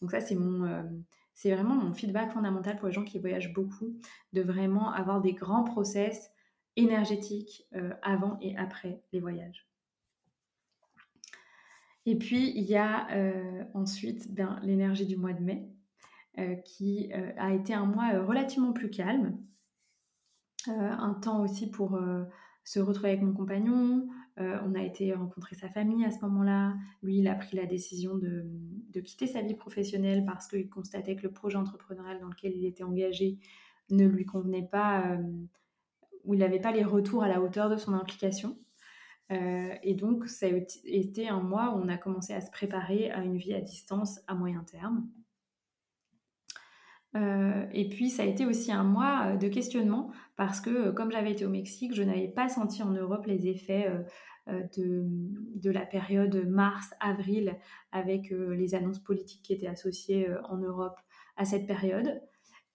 Donc 0.01 0.11
ça, 0.11 0.19
c'est 0.19 0.35
mon... 0.35 0.85
c'est 1.33 1.53
vraiment 1.53 1.75
mon 1.75 1.93
feedback 1.93 2.31
fondamental 2.33 2.77
pour 2.77 2.87
les 2.87 2.93
gens 2.93 3.05
qui 3.05 3.19
voyagent 3.19 3.53
beaucoup, 3.53 3.95
de 4.33 4.41
vraiment 4.41 4.91
avoir 4.91 5.21
des 5.21 5.33
grands 5.33 5.63
process 5.63 6.31
énergétiques 6.75 7.65
avant 8.01 8.37
et 8.41 8.57
après 8.57 9.01
les 9.13 9.21
voyages. 9.21 9.65
Et 12.05 12.17
puis, 12.17 12.51
il 12.53 12.65
y 12.65 12.75
a 12.75 13.07
ensuite 13.73 14.33
ben, 14.33 14.59
l'énergie 14.61 15.05
du 15.05 15.15
mois 15.15 15.31
de 15.31 15.41
mai, 15.41 15.69
euh, 15.69 15.74
qui 16.63 17.11
euh, 17.13 17.31
a 17.37 17.53
été 17.53 17.73
un 17.73 17.85
mois 17.85 18.13
euh, 18.13 18.25
relativement 18.25 18.73
plus 18.73 18.89
calme. 18.89 19.37
un 20.67 21.13
temps 21.13 21.43
aussi 21.43 21.69
pour 21.69 21.99
se 22.63 22.79
retrouver 22.79 23.09
avec 23.09 23.21
mon 23.21 23.33
compagnon. 23.33 24.07
on 24.37 24.73
a 24.73 24.81
été 24.81 25.13
rencontrer 25.13 25.55
sa 25.55 25.69
famille 25.69 26.03
à 26.03 26.09
ce 26.09 26.19
moment-là. 26.21 26.75
Lui, 27.03 27.19
il 27.19 27.27
a 27.27 27.35
pris 27.35 27.55
la 27.55 27.67
décision 27.67 28.15
de 28.15 28.99
quitter 29.01 29.27
sa 29.27 29.41
vie 29.41 29.53
professionnelle 29.53 30.25
parce 30.25 30.47
qu'il 30.47 30.67
constatait 30.67 31.15
que 31.15 31.21
le 31.21 31.31
projet 31.31 31.57
entrepreneurial 31.57 32.19
dans 32.19 32.29
lequel 32.29 32.53
il 32.55 32.65
était 32.65 32.83
engagé 32.83 33.37
ne 33.91 34.07
lui 34.07 34.25
convenait 34.25 34.67
pas, 34.67 35.19
où 36.23 36.33
il 36.33 36.39
n'avait 36.39 36.59
pas 36.59 36.71
les 36.71 36.83
retours 36.83 37.21
à 37.21 37.27
la 37.27 37.39
hauteur 37.41 37.69
de 37.69 37.77
son 37.77 37.93
implication. 37.93 38.57
et 39.29 39.93
donc, 39.93 40.25
ça 40.25 40.47
a 40.47 40.49
été 40.85 41.29
un 41.29 41.41
mois 41.41 41.75
où 41.75 41.83
on 41.83 41.89
a 41.89 41.97
commencé 41.97 42.33
à 42.33 42.41
se 42.41 42.49
préparer 42.49 43.11
à 43.11 43.23
une 43.23 43.37
vie 43.37 43.53
à 43.53 43.61
distance 43.61 44.19
à 44.25 44.33
moyen 44.33 44.63
terme. 44.63 45.07
Euh, 47.15 47.65
et 47.71 47.87
puis 47.87 48.09
ça 48.09 48.23
a 48.23 48.25
été 48.25 48.45
aussi 48.45 48.71
un 48.71 48.83
mois 48.83 49.27
euh, 49.27 49.37
de 49.37 49.47
questionnement 49.47 50.11
parce 50.35 50.59
que 50.59 50.69
euh, 50.69 50.91
comme 50.91 51.11
j'avais 51.11 51.31
été 51.31 51.45
au 51.45 51.49
Mexique, 51.49 51.93
je 51.95 52.03
n'avais 52.03 52.27
pas 52.27 52.49
senti 52.49 52.83
en 52.83 52.91
Europe 52.91 53.25
les 53.25 53.47
effets 53.47 53.89
de, 54.47 55.71
la 55.71 55.85
période 55.85 56.45
mars-avril 56.47 57.57
avec 57.91 58.29
les 58.29 58.75
annonces 58.75 58.99
politiques 58.99 59.41
qui 59.43 59.53
étaient 59.53 59.67
associées 59.67 60.27
en 60.49 60.57
Europe 60.57 60.99
à 61.35 61.45
cette 61.45 61.65
période. 61.65 62.21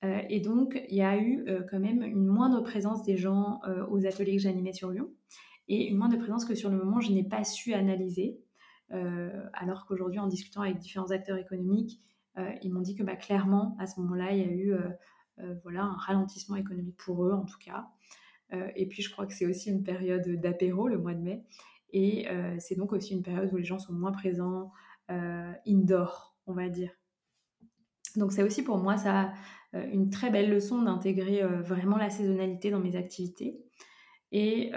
et 0.02 0.40
donc 0.40 0.82
il 0.88 0.96
y 0.96 1.02
a 1.02 1.16
eu 1.16 1.46
quand 1.70 1.78
même 1.78 2.02
une 2.02 2.26
moindre 2.26 2.62
présence 2.62 3.04
des 3.04 3.16
gens 3.16 3.60
aux 3.88 4.04
ateliers 4.04 4.36
que 4.36 4.42
j'animais 4.42 4.72
sur 4.72 4.90
Lyon 4.90 5.10
et 5.68 5.86
une 5.88 5.96
moindre 5.96 6.18
présence 6.18 6.44
que 6.44 6.56
sur 6.56 6.70
le 6.70 6.76
moment 6.76 7.00
je 7.00 7.12
n'ai 7.12 7.22
pas 7.22 7.44
su 7.44 7.72
analyser. 7.72 8.40
alors 9.52 9.86
qu'aujourd'hui, 9.86 10.18
en 10.18 10.26
discutant 10.26 10.62
avec 10.62 10.78
différents 10.78 11.12
acteurs 11.12 11.38
économiques, 11.38 12.00
ils 12.62 12.72
m'ont 12.72 12.80
dit 12.80 12.94
que 12.94 13.02
bah, 13.02 13.16
clairement, 13.16 13.76
à 13.78 13.86
ce 13.86 14.00
moment-là, 14.00 14.32
il 14.32 14.38
y 14.38 14.42
a 14.42 14.52
eu 14.52 14.74
voilà, 15.62 15.84
un 15.84 15.96
ralentissement 15.96 16.56
économique 16.56 16.96
pour 16.96 17.24
eux, 17.24 17.32
en 17.32 17.44
tout 17.44 17.58
cas. 17.64 17.88
et 18.76 18.86
puis, 18.86 19.02
je 19.02 19.10
crois 19.10 19.26
que 19.26 19.32
c'est 19.32 19.46
aussi 19.46 19.70
une 19.70 19.82
période 19.82 20.28
d'apéro, 20.40 20.88
le 20.88 20.98
mois 20.98 21.14
de 21.14 21.20
mai. 21.20 21.44
Et 21.92 22.26
c'est 22.58 22.76
donc 22.76 22.92
aussi 22.92 23.14
une 23.14 23.22
période 23.22 23.52
où 23.52 23.56
les 23.56 23.64
gens 23.64 23.78
sont 23.78 23.92
moins 23.92 24.12
présents, 24.12 24.72
indoor, 25.66 26.36
on 26.46 26.52
va 26.52 26.68
dire. 26.68 26.90
Donc 28.16 28.32
c'est 28.32 28.42
aussi 28.42 28.62
pour 28.62 28.78
moi 28.78 28.96
ça 28.96 29.32
une 29.72 30.10
très 30.10 30.30
belle 30.30 30.50
leçon 30.50 30.82
d'intégrer 30.82 31.42
vraiment 31.62 31.96
la 31.96 32.10
saisonnalité 32.10 32.70
dans 32.70 32.80
mes 32.80 32.96
activités. 32.96 33.60
Et 34.32 34.72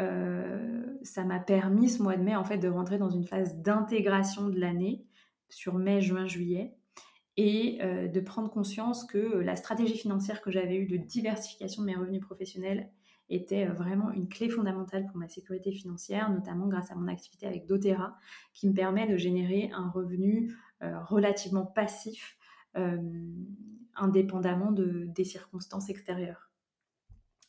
ça 1.03 1.23
m'a 1.23 1.39
permis 1.39 1.89
ce 1.89 2.01
mois 2.01 2.17
de 2.17 2.23
mai 2.23 2.35
en 2.35 2.43
fait 2.43 2.57
de 2.57 2.67
rentrer 2.67 2.97
dans 2.97 3.09
une 3.09 3.25
phase 3.25 3.57
d'intégration 3.61 4.49
de 4.49 4.59
l'année 4.59 5.05
sur 5.49 5.75
mai, 5.75 6.01
juin, 6.01 6.27
juillet 6.27 6.75
et 7.35 7.79
de 7.81 8.19
prendre 8.19 8.49
conscience 8.49 9.05
que 9.05 9.17
la 9.17 9.55
stratégie 9.55 9.97
financière 9.97 10.41
que 10.41 10.51
j'avais 10.51 10.75
eue 10.75 10.85
de 10.85 10.97
diversification 10.97 11.81
de 11.81 11.87
mes 11.87 11.95
revenus 11.95 12.21
professionnels 12.21 12.91
était 13.29 13.65
vraiment 13.65 14.11
une 14.11 14.27
clé 14.27 14.49
fondamentale 14.49 15.07
pour 15.07 15.17
ma 15.17 15.27
sécurité 15.27 15.71
financière, 15.71 16.29
notamment 16.29 16.67
grâce 16.67 16.91
à 16.91 16.95
mon 16.95 17.07
activité 17.07 17.47
avec 17.47 17.65
doTERRA, 17.65 18.15
qui 18.53 18.69
me 18.69 18.73
permet 18.73 19.07
de 19.07 19.17
générer 19.17 19.71
un 19.73 19.89
revenu 19.89 20.55
relativement 20.79 21.65
passif 21.65 22.37
euh, 22.75 22.97
indépendamment 23.95 24.71
de, 24.71 25.05
des 25.05 25.23
circonstances 25.23 25.87
extérieures. 25.89 26.49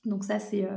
Donc 0.04 0.22
ça, 0.22 0.38
c'est 0.38 0.66
euh, 0.66 0.76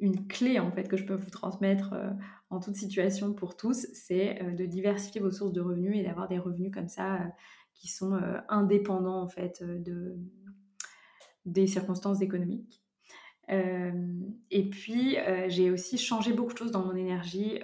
une 0.00 0.26
clé 0.26 0.58
en 0.58 0.72
fait 0.72 0.88
que 0.88 0.96
je 0.96 1.04
peux 1.04 1.14
vous 1.14 1.28
transmettre 1.28 1.92
euh, 1.92 2.08
en 2.48 2.58
toute 2.58 2.76
situation 2.76 3.34
pour 3.34 3.54
tous, 3.54 3.88
c'est 3.92 4.42
de 4.54 4.64
diversifier 4.64 5.20
vos 5.20 5.30
sources 5.30 5.52
de 5.52 5.60
revenus 5.60 5.98
et 5.98 6.02
d'avoir 6.02 6.28
des 6.28 6.38
revenus 6.38 6.72
comme 6.72 6.88
ça 6.88 7.18
qui 7.74 7.88
sont 7.88 8.20
indépendants 8.48 9.20
en 9.20 9.28
fait 9.28 9.62
de, 9.62 10.16
des 11.44 11.66
circonstances 11.66 12.20
économiques. 12.20 12.82
et 13.48 14.70
puis 14.70 15.16
j'ai 15.48 15.70
aussi 15.70 15.98
changé 15.98 16.32
beaucoup 16.32 16.52
de 16.52 16.58
choses 16.58 16.72
dans 16.72 16.84
mon 16.84 16.94
énergie 16.94 17.60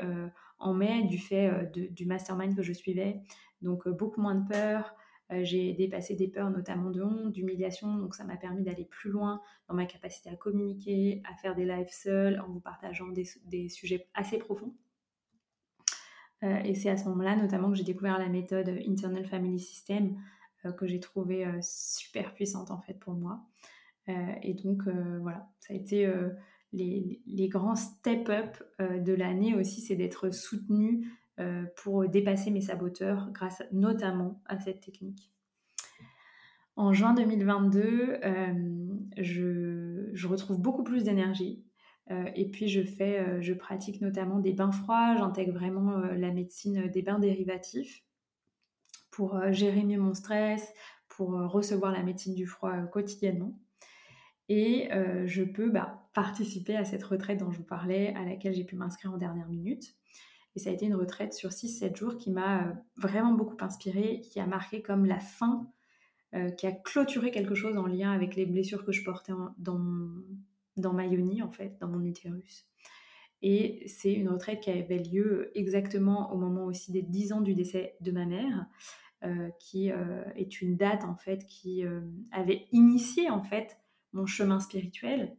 en 0.59 0.75
mai 0.75 1.05
du 1.05 1.18
fait 1.18 1.71
du 1.73 2.07
mastermind 2.07 2.57
que 2.57 2.62
je 2.62 2.73
suivais, 2.73 3.23
donc 3.62 3.88
beaucoup 3.88 4.21
moins 4.21 4.35
de 4.35 4.49
peur, 4.49 4.94
euh, 5.31 5.44
j'ai 5.44 5.75
dépassé 5.75 6.14
des 6.14 6.29
peurs, 6.29 6.51
notamment 6.51 6.90
de 6.90 7.03
honte, 7.03 7.33
d'humiliation. 7.33 7.97
Donc, 7.99 8.14
ça 8.14 8.25
m'a 8.25 8.37
permis 8.37 8.62
d'aller 8.62 8.85
plus 8.85 9.11
loin 9.11 9.40
dans 9.68 9.75
ma 9.75 9.85
capacité 9.85 10.31
à 10.31 10.37
communiquer, 10.37 11.23
à 11.31 11.35
faire 11.37 11.55
des 11.55 11.66
lives 11.66 11.90
seuls, 11.90 12.40
en 12.40 12.49
vous 12.49 12.61
partageant 12.61 13.09
des, 13.09 13.68
sujets 13.68 14.09
assez 14.14 14.38
profonds. 14.38 14.75
Euh, 16.44 16.59
et 16.64 16.74
c'est 16.74 16.90
à 16.90 16.96
ce 16.96 17.09
moment-là, 17.09 17.37
notamment, 17.37 17.70
que 17.70 17.77
j'ai 17.77 17.85
découvert 17.85 18.18
la 18.18 18.29
méthode 18.29 18.68
Internal 18.87 19.27
Family 19.27 19.59
System, 19.59 20.16
euh, 20.64 20.72
que 20.72 20.87
j'ai 20.87 21.01
trouvée 21.01 21.46
super 21.62 22.35
puissante, 22.35 22.70
en 22.70 22.81
fait, 22.81 22.94
pour 22.94 23.14
moi. 23.14 23.40
et 24.07 24.55
donc, 24.55 24.83
voilà, 25.20 25.48
ça 25.61 25.74
a 25.74 25.77
été 25.77 26.11
les, 26.72 27.48
grands 27.48 27.77
step-up 27.77 28.57
de 28.81 29.12
l'année 29.12 29.55
aussi, 29.55 29.81
c'est 29.81 29.96
d'être 29.96 30.31
soutenu 30.31 31.07
euh, 31.40 31.62
pour 31.77 32.09
dépasser 32.09 32.51
mes 32.51 32.61
saboteurs 32.61 33.31
grâce 33.33 33.62
notamment 33.70 34.42
à 34.46 34.59
cette 34.59 34.81
technique. 34.81 35.31
En 36.74 36.92
juin 36.92 37.14
2022, 37.14 38.18
euh, 38.24 38.87
je, 39.18 40.27
retrouve 40.27 40.61
beaucoup 40.61 40.83
plus 40.83 41.05
d'énergie. 41.05 41.62
Euh, 42.11 42.31
et 42.35 42.47
puis 42.49 42.68
je 42.68 42.83
fais, 42.83 43.42
je 43.42 43.53
pratique 43.53 44.01
notamment 44.01 44.38
des 44.38 44.53
bains 44.53 44.73
froids, 44.73 45.16
j'intègre 45.18 45.53
vraiment 45.53 45.99
la 45.99 46.31
médecine 46.31 46.88
des 46.88 47.03
bains 47.03 47.18
dérivatifs 47.18 48.05
pour 49.11 49.40
gérer 49.53 49.83
mieux 49.83 49.99
mon 49.99 50.14
stress, 50.14 50.73
pour 51.09 51.31
recevoir 51.31 51.92
la 51.92 52.03
médecine 52.03 52.35
du 52.35 52.47
froid 52.47 52.75
quotidiennement. 52.92 53.59
Et 54.49 54.88
je 55.27 55.42
peux 55.42 55.71
bah, 55.71 56.09
participer 56.14 56.77
à 56.77 56.85
cette 56.85 57.05
retraite 57.05 57.38
dont 57.40 57.51
je 57.51 57.59
vous 57.59 57.64
parlais, 57.64 58.14
à 58.14 58.25
laquelle 58.25 58.55
j'ai 58.55 58.64
pu 58.64 58.77
m'inscrire 58.77 59.12
en 59.12 59.18
dernière 59.18 59.49
minute. 59.49 59.99
Et 60.59 60.61
ça 60.61 60.71
a 60.71 60.73
été 60.73 60.87
une 60.87 60.97
retraite 60.97 61.35
sur 61.35 61.51
6-7 61.51 61.97
jours 61.97 62.16
qui 62.16 62.33
m'a 62.33 62.66
euh, 62.66 62.73
vraiment 62.97 63.33
beaucoup 63.33 63.57
inspirée, 63.61 64.21
qui 64.23 64.40
a 64.40 64.47
marqué 64.47 64.83
comme 64.83 65.07
la 65.07 65.21
fin, 65.21 65.71
euh, 66.35 66.51
qui 66.51 66.66
a 66.66 66.73
clôturé 66.73 67.31
quelque 67.31 67.55
chose 67.55 67.77
en 67.79 67.87
lien 67.87 68.11
avec 68.11 68.35
les 68.35 68.44
blessures 68.44 68.85
que 68.85 68.90
je 68.90 69.05
portais 69.05 69.33
dans, 69.59 69.79
dans 70.80 70.92
ma 70.92 71.06
yoni, 71.06 71.42
en 71.42 71.50
fait, 71.50 71.76
dans 71.80 71.88
mon 71.88 72.04
utérus. 72.04 72.66
Et 73.40 73.84
c'est 73.86 74.12
une 74.12 74.28
retraite 74.28 74.60
qui 74.60 74.70
avait 74.70 74.98
lieu 74.98 75.50
exactement 75.54 76.32
au 76.32 76.38
moment 76.38 76.64
aussi 76.64 76.90
des 76.90 77.02
10 77.02 77.32
ans 77.32 77.40
du 77.40 77.54
décès 77.54 77.96
de 78.00 78.10
ma 78.10 78.26
mère, 78.26 78.66
euh, 79.24 79.50
qui 79.60 79.88
est 79.88 80.60
une 80.60 80.76
date 80.76 81.04
en 81.04 81.14
fait 81.14 81.46
qui 81.46 81.84
avait 82.32 82.66
initié 82.72 83.30
en 83.30 83.42
fait 83.42 83.78
mon 84.12 84.26
chemin 84.26 84.58
spirituel. 84.58 85.36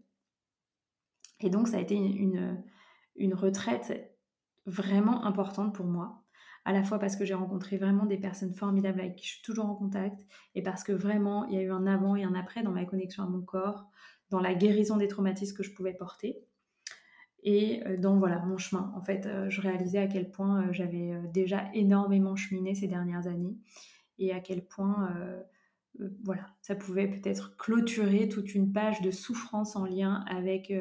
Et 1.41 1.49
donc 1.49 1.67
ça 1.67 1.77
a 1.77 1.81
été 1.81 1.95
une, 1.95 2.63
une 3.15 3.33
retraite 3.33 4.17
vraiment 4.65 5.25
importante 5.25 5.75
pour 5.75 5.85
moi. 5.85 6.23
À 6.65 6.73
la 6.73 6.83
fois 6.83 6.99
parce 6.99 7.15
que 7.15 7.25
j'ai 7.25 7.33
rencontré 7.33 7.77
vraiment 7.77 8.05
des 8.05 8.17
personnes 8.17 8.53
formidables 8.53 8.99
avec 8.99 9.15
qui 9.15 9.25
je 9.25 9.33
suis 9.33 9.41
toujours 9.41 9.65
en 9.65 9.75
contact 9.75 10.19
et 10.55 10.61
parce 10.61 10.83
que 10.83 10.91
vraiment 10.91 11.45
il 11.45 11.55
y 11.55 11.57
a 11.57 11.61
eu 11.61 11.71
un 11.71 11.87
avant 11.87 12.15
et 12.15 12.23
un 12.23 12.35
après 12.35 12.63
dans 12.63 12.71
ma 12.71 12.85
connexion 12.85 13.23
à 13.23 13.27
mon 13.27 13.41
corps, 13.41 13.87
dans 14.29 14.39
la 14.39 14.53
guérison 14.53 14.97
des 14.97 15.07
traumatismes 15.07 15.55
que 15.55 15.63
je 15.63 15.71
pouvais 15.73 15.93
porter 15.93 16.43
et 17.43 17.81
euh, 17.85 17.97
dans 17.97 18.17
voilà 18.17 18.39
mon 18.39 18.57
chemin. 18.57 18.91
En 18.95 19.01
fait, 19.01 19.25
euh, 19.25 19.49
je 19.49 19.61
réalisais 19.61 19.99
à 19.99 20.07
quel 20.07 20.29
point 20.29 20.63
euh, 20.63 20.73
j'avais 20.73 21.13
déjà 21.33 21.69
énormément 21.73 22.35
cheminé 22.35 22.75
ces 22.75 22.87
dernières 22.87 23.27
années 23.27 23.57
et 24.17 24.33
à 24.33 24.39
quel 24.39 24.65
point 24.65 25.09
voilà, 26.23 26.45
ça 26.61 26.75
pouvait 26.75 27.07
peut-être 27.07 27.57
clôturer 27.57 28.29
toute 28.29 28.53
une 28.53 28.71
page 28.71 29.01
de 29.01 29.11
souffrance 29.11 29.75
en 29.75 29.85
lien 29.85 30.23
avec 30.27 30.73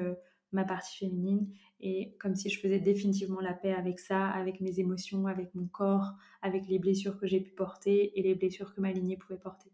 ma 0.53 0.65
partie 0.65 0.99
féminine 0.99 1.49
et 1.81 2.17
comme 2.19 2.35
si 2.35 2.51
je 2.51 2.61
faisais 2.61 2.81
définitivement 2.81 3.41
la 3.41 3.55
paix 3.55 3.73
avec 3.73 4.01
ça, 4.01 4.27
avec 4.29 4.61
mes 4.61 4.81
émotions, 4.81 5.27
avec 5.27 5.55
mon 5.55 5.67
corps, 5.67 6.15
avec 6.43 6.67
les 6.69 6.79
blessures 6.79 7.19
que 7.19 7.27
j'ai 7.27 7.41
pu 7.41 7.53
porter 7.53 8.19
et 8.19 8.23
les 8.23 8.35
blessures 8.35 8.75
que 8.75 8.81
ma 8.81 8.93
lignée 8.93 9.17
pouvait 9.17 9.39
porter. 9.39 9.71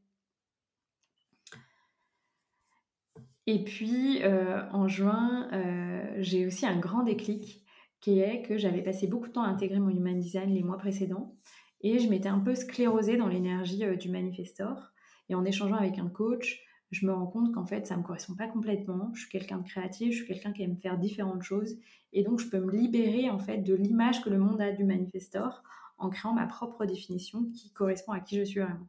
Et 3.47 3.63
puis 3.63 4.23
euh, 4.23 4.63
en 4.73 4.89
juin, 4.89 5.49
euh, 5.53 6.17
j'ai 6.19 6.47
aussi 6.47 6.67
un 6.67 6.79
grand 6.79 7.03
déclic 7.03 7.63
qui 8.01 8.19
est 8.19 8.43
que 8.43 8.59
j'avais 8.59 8.83
passé 8.83 9.07
beaucoup 9.07 9.29
de 9.29 9.33
temps 9.33 9.43
à 9.43 9.49
intégrer 9.49 9.81
mon 9.81 9.91
human 9.91 10.19
design 10.19 10.55
les 10.55 10.63
mois 10.63 10.79
précédents 10.79 11.37
et 11.81 11.99
je 11.99 12.09
m'étais 12.09 12.29
un 12.29 12.41
peu 12.41 12.55
sclérosée 12.55 13.17
dans 13.17 13.29
l'énergie 13.29 13.85
euh, 13.85 13.97
du 13.97 14.09
manifestor. 14.09 14.91
Et 15.29 15.35
en 15.35 15.45
échangeant 15.45 15.77
avec 15.77 15.99
un 15.99 16.09
coach, 16.09 16.63
je 16.91 17.07
me 17.07 17.13
rends 17.13 17.27
compte 17.27 17.53
qu'en 17.53 17.67
fait, 17.67 17.87
ça 17.87 17.95
ne 17.95 18.01
me 18.01 18.07
correspond 18.07 18.35
pas 18.35 18.49
complètement. 18.49 19.11
Je 19.15 19.21
suis 19.21 19.31
quelqu'un 19.31 19.59
de 19.59 19.69
créatif, 19.69 20.13
je 20.13 20.17
suis 20.19 20.27
quelqu'un 20.27 20.53
qui 20.53 20.63
aime 20.63 20.79
faire 20.79 20.99
différentes 20.99 21.43
choses. 21.43 21.77
Et 22.13 22.23
donc, 22.23 22.41
je 22.41 22.49
peux 22.49 22.61
me 22.61 22.73
libérer 22.73 23.29
en 23.31 23.39
fait 23.39 23.59
de 23.59 23.75
l'image 23.75 24.23
que 24.23 24.31
le 24.31 24.39
monde 24.39 24.61
a 24.61 24.73
du 24.73 24.85
manifestor 24.85 25.63
en 25.99 26.09
créant 26.09 26.35
ma 26.35 26.47
propre 26.47 26.87
définition 26.87 27.45
qui 27.55 27.73
correspond 27.73 28.13
à 28.13 28.21
qui 28.21 28.39
je 28.39 28.45
suis 28.45 28.61
vraiment. 28.61 28.89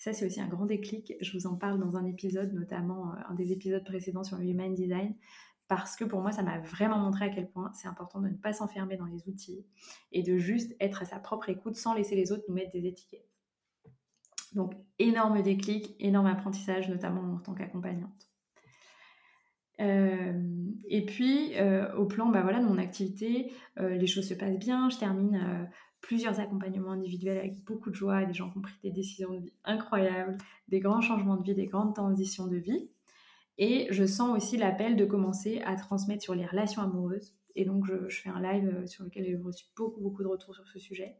Ça, 0.00 0.14
c'est 0.14 0.24
aussi 0.24 0.40
un 0.40 0.48
grand 0.48 0.64
déclic. 0.64 1.12
Je 1.20 1.36
vous 1.36 1.46
en 1.46 1.56
parle 1.56 1.78
dans 1.78 1.98
un 1.98 2.06
épisode, 2.06 2.54
notamment 2.54 3.12
euh, 3.12 3.16
un 3.28 3.34
des 3.34 3.52
épisodes 3.52 3.84
précédents 3.84 4.24
sur 4.24 4.38
le 4.38 4.46
human 4.46 4.72
design, 4.72 5.14
parce 5.68 5.94
que 5.94 6.04
pour 6.04 6.22
moi, 6.22 6.32
ça 6.32 6.42
m'a 6.42 6.58
vraiment 6.58 6.98
montré 6.98 7.26
à 7.26 7.28
quel 7.28 7.50
point 7.50 7.70
c'est 7.74 7.86
important 7.86 8.18
de 8.22 8.28
ne 8.28 8.34
pas 8.34 8.54
s'enfermer 8.54 8.96
dans 8.96 9.04
les 9.04 9.28
outils 9.28 9.66
et 10.10 10.22
de 10.22 10.38
juste 10.38 10.74
être 10.80 11.02
à 11.02 11.04
sa 11.04 11.18
propre 11.18 11.50
écoute 11.50 11.76
sans 11.76 11.92
laisser 11.92 12.16
les 12.16 12.32
autres 12.32 12.44
nous 12.48 12.54
mettre 12.54 12.72
des 12.72 12.86
étiquettes. 12.86 13.28
Donc, 14.54 14.72
énorme 14.98 15.42
déclic, 15.42 15.94
énorme 15.98 16.28
apprentissage, 16.28 16.88
notamment 16.88 17.34
en 17.34 17.38
tant 17.38 17.52
qu'accompagnante. 17.52 18.30
Euh, 19.80 20.32
et 20.88 21.04
puis, 21.04 21.58
euh, 21.58 21.94
au 21.96 22.06
plan 22.06 22.30
bah 22.30 22.42
de 22.42 22.64
mon 22.64 22.78
activité, 22.78 23.52
les 23.76 24.06
choses 24.06 24.28
se 24.30 24.34
passent 24.34 24.58
bien. 24.58 24.88
Je 24.88 24.96
termine 24.96 25.68
plusieurs 26.00 26.40
accompagnements 26.40 26.92
individuels 26.92 27.38
avec 27.38 27.62
beaucoup 27.64 27.90
de 27.90 27.94
joie, 27.94 28.24
des 28.24 28.34
gens 28.34 28.50
qui 28.50 28.58
ont 28.58 28.62
pris 28.62 28.78
des 28.82 28.90
décisions 28.90 29.32
de 29.32 29.40
vie 29.40 29.52
incroyables, 29.64 30.38
des 30.68 30.80
grands 30.80 31.00
changements 31.00 31.36
de 31.36 31.42
vie, 31.42 31.54
des 31.54 31.66
grandes 31.66 31.94
transitions 31.94 32.46
de 32.46 32.56
vie. 32.56 32.88
Et 33.58 33.86
je 33.90 34.06
sens 34.06 34.36
aussi 34.36 34.56
l'appel 34.56 34.96
de 34.96 35.04
commencer 35.04 35.60
à 35.64 35.76
transmettre 35.76 36.22
sur 36.22 36.34
les 36.34 36.46
relations 36.46 36.82
amoureuses. 36.82 37.34
Et 37.56 37.64
donc, 37.64 37.84
je, 37.84 38.08
fais 38.08 38.30
un 38.30 38.40
live 38.40 38.86
sur 38.86 39.04
lequel 39.04 39.24
j'ai 39.24 39.36
reçu 39.36 39.66
beaucoup, 39.76 40.00
beaucoup 40.00 40.22
de 40.22 40.28
retours 40.28 40.54
sur 40.54 40.66
ce 40.66 40.78
sujet. 40.78 41.16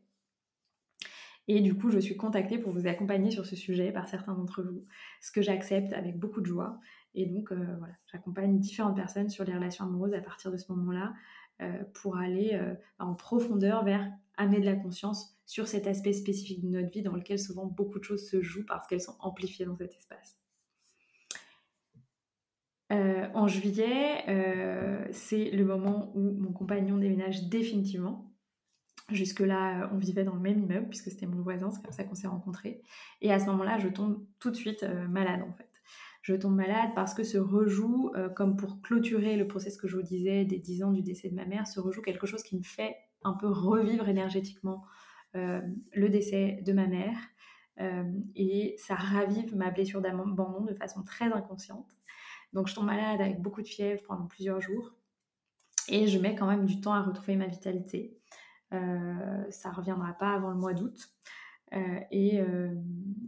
Et 1.49 1.61
du 1.61 1.75
coup, 1.75 1.91
je 1.91 1.99
suis 1.99 2.17
contactée 2.17 2.59
pour 2.59 2.73
vous 2.73 2.87
accompagner 2.87 3.31
sur 3.31 3.45
ce 3.45 3.57
sujet 3.57 3.93
par 3.93 4.09
certains 4.09 4.35
d'entre 4.35 4.63
vous, 4.63 4.85
ce 5.21 5.33
que 5.33 5.43
j'accepte 5.43 5.93
avec 5.93 6.19
beaucoup 6.19 6.41
de 6.41 6.47
joie. 6.47 6.79
Et 7.15 7.27
donc, 7.27 7.51
euh, 7.51 7.57
voilà, 7.79 7.95
j'accompagne 8.07 8.59
différentes 8.59 8.95
personnes 8.95 9.29
sur 9.29 9.45
les 9.45 9.53
relations 9.53 9.85
amoureuses 9.85 10.15
à 10.15 10.21
partir 10.21 10.53
de 10.53 10.57
ce 10.57 10.71
moment-là 10.73 11.13
euh, 11.61 11.83
pour 11.95 12.17
aller 12.17 12.51
euh, 12.55 12.75
en 12.99 13.15
profondeur 13.15 13.85
vers 13.85 14.09
amener 14.41 14.61
de 14.61 14.65
la 14.65 14.77
conscience 14.77 15.37
sur 15.47 15.69
cet 15.69 15.87
aspect 15.87 16.13
spécifique 16.13 16.63
de 16.63 16.69
notre 16.69 16.91
vie 16.91 17.03
dans 17.03 17.15
lequel 17.15 17.39
souvent 17.39 17.67
beaucoup 17.67 17.99
de 17.99 18.05
choses 18.05 18.29
se 18.29 18.41
jouent 18.41 18.67
parce 18.67 18.87
qu'elles 18.87 19.01
sont 19.01 19.17
amplifiées 19.21 19.67
dans 19.67 19.77
cet 19.77 19.95
espace. 19.95 20.37
en 22.91 23.47
juillet, 23.47 24.25
c'est 25.13 25.51
le 25.51 25.65
moment 25.65 26.13
où 26.15 26.33
mon 26.33 26.53
compagnon 26.53 26.99
déménage 26.99 27.49
définitivement 27.49 28.31
Jusque-là, 29.11 29.91
on 29.93 29.99
vivait 29.99 30.23
dans 30.23 30.35
le 30.35 30.41
même 30.41 30.61
immeuble 30.61 30.89
puisque 30.89 31.11
c'était 31.11 31.27
mon 31.27 31.43
voisin, 31.43 31.71
c'est 31.71 31.83
comme 31.83 31.93
ça 31.93 32.05
qu'on 32.05 32.15
s'est 32.15 32.29
rencontrés. 32.29 32.81
Et 33.21 33.33
à 33.33 33.41
ce 33.41 33.47
moment-là, 33.47 33.79
je 33.79 33.89
tombe 33.89 34.25
tout 34.39 34.51
de 34.51 34.57
suite 34.57 34.87
malade 35.09 35.43
en 35.43 35.53
fait. 35.53 35.69
Je 36.23 36.35
tombe 36.35 36.55
malade 36.55 36.91
parce 36.95 37.15
que 37.15 37.25
se 37.25 37.39
rejoue, 37.39 38.13
comme 38.37 38.57
pour 38.57 38.81
clôturer 38.83 39.37
le 39.37 39.49
process 39.49 39.77
que 39.77 39.89
je 39.89 39.97
vous 39.97 40.03
disais 40.03 40.45
des 40.45 40.59
10 40.59 40.85
ans 40.85 40.93
du 40.93 41.03
décès 41.03 41.29
de 41.29 41.35
ma 41.35 41.45
mère, 41.45 41.67
se 41.67 41.81
rejoue 41.81 42.03
quelque 42.03 42.27
chose 42.27 42.43
qui 42.43 42.57
me 42.57 42.63
fait 42.63 42.95
un 43.23 43.35
peu 43.35 43.49
revivre 43.49 44.09
énergétiquement 44.09 44.85
le 45.35 46.09
décès 46.09 46.61
de 46.65 46.73
ma 46.73 46.87
mère. 46.87 47.17
et 48.35 48.75
ça 48.79 48.95
ravive 48.95 49.57
ma 49.57 49.71
blessure 49.71 50.01
d'abandon 50.01 50.65
de 50.65 50.75
façon 50.75 51.03
très 51.03 51.33
inconsciente. 51.33 51.97
Donc 52.53 52.69
je 52.69 52.75
tombe 52.75 52.87
malade 52.87 53.21
avec 53.21 53.41
beaucoup 53.41 53.63
de 53.63 53.69
fièvre 53.69 54.03
pendant 54.07 54.27
plusieurs 54.27 54.61
jours. 54.61 54.95
Et 55.89 56.07
je 56.07 56.19
mets 56.19 56.35
quand 56.35 56.47
même 56.47 56.67
du 56.67 56.81
temps 56.81 56.95
à 56.95 57.03
retrouver 57.03 57.37
ma 57.37 57.47
vitalité. 57.47 58.17
Euh, 58.73 59.51
ça 59.51 59.71
reviendra 59.71 60.13
pas 60.13 60.33
avant 60.33 60.51
le 60.51 60.57
mois 60.57 60.75
d'août. 60.75 61.09
Euh, 61.73 62.01
euh, 62.13 62.75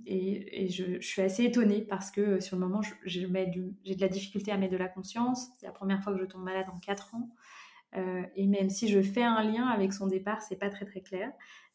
et, 0.07 0.65
et, 0.65 0.69
je, 0.69 1.01
suis 1.01 1.23
assez 1.23 1.45
étonnée 1.45 1.83
parce 1.83 2.11
que 2.11 2.41
sur 2.41 2.57
le 2.57 2.67
moment, 2.67 2.81
j'ai 3.05 3.27
de 3.27 4.01
la 4.01 4.09
difficulté 4.09 4.51
à 4.51 4.57
mettre 4.57 4.73
de 4.73 4.79
la 4.79 4.89
conscience. 4.89 5.49
C'est 5.59 5.67
la 5.67 5.73
première 5.73 6.03
fois 6.03 6.13
que 6.13 6.21
je 6.21 6.25
tombe 6.25 6.43
malade 6.43 6.67
en 6.73 6.79
4 6.79 7.15
ans. 7.15 7.31
Et 7.95 8.47
même 8.47 8.71
si 8.71 8.89
je 8.89 9.03
fais 9.03 9.23
un 9.23 9.43
lien 9.43 9.67
avec 9.67 9.93
son 9.93 10.07
départ, 10.07 10.41
c'est 10.41 10.57
pas 10.57 10.71
très 10.71 10.87
très 10.87 11.01
clair. 11.01 11.31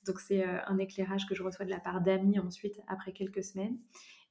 Donc 0.06 0.20
c'est 0.20 0.44
un 0.44 0.78
éclairage 0.78 1.28
que 1.28 1.36
je 1.36 1.44
reçois 1.44 1.66
de 1.66 1.70
la 1.70 1.80
part 1.80 2.02
d'amis 2.02 2.40
ensuite 2.40 2.80
après 2.88 3.12
quelques 3.12 3.44
semaines. 3.44 3.78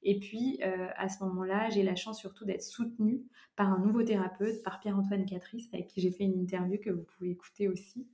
Et 0.08 0.20
puis, 0.20 0.60
euh, 0.62 0.86
à 0.96 1.08
ce 1.08 1.24
moment-là, 1.24 1.68
j'ai 1.70 1.82
la 1.82 1.96
chance 1.96 2.20
surtout 2.20 2.44
d'être 2.44 2.62
soutenue 2.62 3.24
par 3.56 3.72
un 3.72 3.80
nouveau 3.80 4.04
thérapeute, 4.04 4.62
par 4.62 4.78
Pierre-Antoine 4.78 5.26
Catrice, 5.26 5.68
avec 5.72 5.88
qui 5.88 6.00
j'ai 6.00 6.12
fait 6.12 6.22
une 6.22 6.38
interview 6.38 6.78
que 6.78 6.90
vous 6.90 7.02
pouvez 7.02 7.30
écouter 7.30 7.68
aussi. 7.68 8.06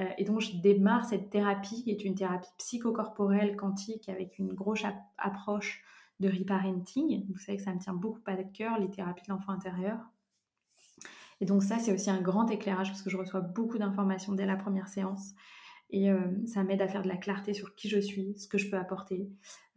Euh, 0.00 0.08
et 0.18 0.24
donc, 0.24 0.40
je 0.40 0.56
démarre 0.56 1.04
cette 1.04 1.30
thérapie 1.30 1.84
qui 1.84 1.90
est 1.92 2.04
une 2.04 2.16
thérapie 2.16 2.50
psychocorporelle 2.58 3.54
quantique 3.54 4.08
avec 4.08 4.40
une 4.40 4.54
grosse 4.54 4.82
approche 5.18 5.84
de 6.18 6.28
reparenting. 6.28 7.24
Vous 7.30 7.38
savez 7.38 7.58
que 7.58 7.64
ça 7.64 7.74
me 7.74 7.78
tient 7.78 7.94
beaucoup 7.94 8.20
à 8.26 8.34
cœur, 8.42 8.80
les 8.80 8.90
thérapies 8.90 9.22
de 9.22 9.32
l'enfant 9.32 9.52
intérieur. 9.52 9.98
Et 11.40 11.46
donc 11.46 11.62
ça, 11.62 11.78
c'est 11.78 11.92
aussi 11.92 12.10
un 12.10 12.20
grand 12.20 12.48
éclairage 12.50 12.88
parce 12.88 13.02
que 13.02 13.10
je 13.10 13.16
reçois 13.16 13.40
beaucoup 13.40 13.78
d'informations 13.78 14.34
dès 14.34 14.46
la 14.46 14.56
première 14.56 14.88
séance. 14.88 15.34
Et 15.92 16.10
euh, 16.10 16.20
ça 16.46 16.62
m'aide 16.62 16.82
à 16.82 16.88
faire 16.88 17.02
de 17.02 17.08
la 17.08 17.16
clarté 17.16 17.52
sur 17.52 17.74
qui 17.74 17.88
je 17.88 17.98
suis, 17.98 18.38
ce 18.38 18.46
que 18.46 18.58
je 18.58 18.70
peux 18.70 18.76
apporter 18.76 19.28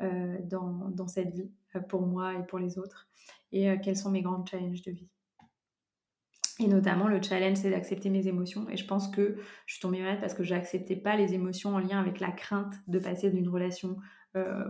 euh, 0.02 0.38
dans, 0.44 0.90
dans, 0.90 1.08
cette 1.08 1.34
vie 1.34 1.52
euh, 1.76 1.80
pour 1.80 2.06
moi 2.06 2.36
et 2.36 2.46
pour 2.46 2.60
les 2.60 2.78
autres, 2.78 3.08
et 3.52 3.80
quels 3.82 3.98
sont 3.98 4.12
mes 4.12 4.22
grands 4.22 4.46
challenges 4.46 4.82
de 4.82 4.92
vie. 4.92 5.08
Et 6.60 6.68
notamment, 6.68 7.08
le 7.08 7.22
challenge, 7.22 7.58
c'est 7.58 7.72
d'accepter 7.72 8.10
mes 8.10 8.28
émotions. 8.28 8.70
Et 8.70 8.78
je 8.78 8.86
pense 8.86 9.08
que 9.08 9.38
je 9.66 9.74
suis 9.74 9.82
tombée 9.82 10.02
malade 10.02 10.20
parce 10.22 10.36
que 10.36 10.44
j'acceptais 10.44 10.96
pas 10.96 11.16
les 11.16 11.34
émotions 11.34 11.76
en 11.76 11.80
lien 11.80 12.00
avec 12.00 12.20
la 12.20 12.32
crainte 12.32 12.76
de 12.88 13.00
passer 13.00 13.32
d'une 13.32 13.50
relation 13.50 13.98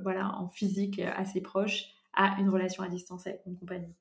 voilà, 0.02 0.38
en 0.38 0.50
physique 0.50 1.00
assez 1.00 1.40
proche 1.40 1.86
à 2.14 2.38
une 2.40 2.50
relation 2.50 2.84
à 2.84 2.90
distance 2.90 3.28
avec 3.28 3.46
mon 3.46 3.56
compagnon. 3.56 3.94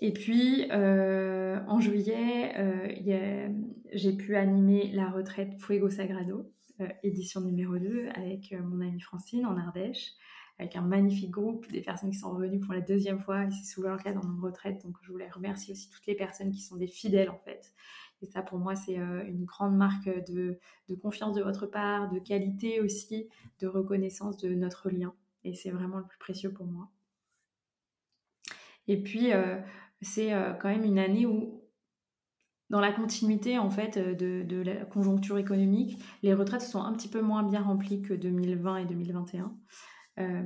Et 0.00 0.12
puis, 0.12 0.68
euh, 0.70 1.58
en 1.66 1.80
juillet, 1.80 2.54
euh, 2.56 3.48
j'ai 3.92 4.12
pu 4.12 4.36
animer 4.36 4.92
la 4.92 5.10
retraite 5.10 5.60
Fuego 5.60 5.90
Sagrado, 5.90 6.52
euh, 6.80 6.88
édition 7.02 7.40
numéro 7.40 7.78
2, 7.78 8.08
avec 8.14 8.52
mon 8.52 8.80
amie 8.80 9.00
Francine 9.00 9.44
en 9.44 9.56
Ardèche, 9.56 10.12
avec 10.60 10.76
un 10.76 10.82
magnifique 10.82 11.32
groupe, 11.32 11.70
des 11.72 11.80
personnes 11.80 12.10
qui 12.10 12.18
sont 12.18 12.30
revenues 12.30 12.60
pour 12.60 12.74
la 12.74 12.80
deuxième 12.80 13.20
fois, 13.20 13.44
et 13.44 13.50
c'est 13.50 13.72
souvent 13.72 13.90
le 13.90 13.98
cas 13.98 14.12
dans 14.12 14.22
nos 14.22 14.40
retraites. 14.40 14.84
Donc, 14.84 14.96
je 15.02 15.10
voulais 15.10 15.28
remercier 15.30 15.72
aussi 15.72 15.90
toutes 15.90 16.06
les 16.06 16.14
personnes 16.14 16.52
qui 16.52 16.60
sont 16.60 16.76
des 16.76 16.86
fidèles, 16.86 17.30
en 17.30 17.38
fait. 17.38 17.72
Et 18.22 18.26
ça, 18.26 18.42
pour 18.42 18.58
moi, 18.58 18.76
c'est 18.76 18.96
une 18.96 19.44
grande 19.44 19.76
marque 19.76 20.08
de, 20.28 20.58
de, 20.88 20.94
confiance 20.94 21.36
de 21.36 21.42
votre 21.42 21.66
part, 21.66 22.08
de 22.08 22.18
qualité 22.18 22.80
aussi, 22.80 23.28
de 23.60 23.66
reconnaissance 23.68 24.36
de 24.38 24.54
notre 24.54 24.90
lien. 24.90 25.14
Et 25.44 25.54
c'est 25.54 25.70
vraiment 25.70 25.98
le 25.98 26.06
plus 26.06 26.18
précieux 26.18 26.52
pour 26.52 26.66
moi. 26.66 26.88
Et 28.88 29.00
puis, 29.00 29.32
c'est 30.02 30.32
euh, 30.32 30.52
quand 30.52 30.68
même 30.68 30.84
une 30.84 30.98
année 30.98 31.26
où, 31.26 31.62
dans 32.70 32.80
la 32.80 32.92
continuité 32.92 33.58
en 33.58 33.70
fait 33.70 33.96
euh, 33.96 34.14
de, 34.14 34.62
la 34.62 34.84
conjoncture 34.84 35.38
économique, 35.38 35.98
les 36.22 36.34
retraites 36.34 36.62
sont 36.62 36.82
un 36.82 36.92
petit 36.92 37.08
peu 37.08 37.20
moins 37.20 37.42
bien 37.42 37.62
remplies 37.62 38.02
que 38.02 38.14
2020 38.14 38.78
et 38.78 38.84
2021. 38.86 39.56
Euh, 40.18 40.42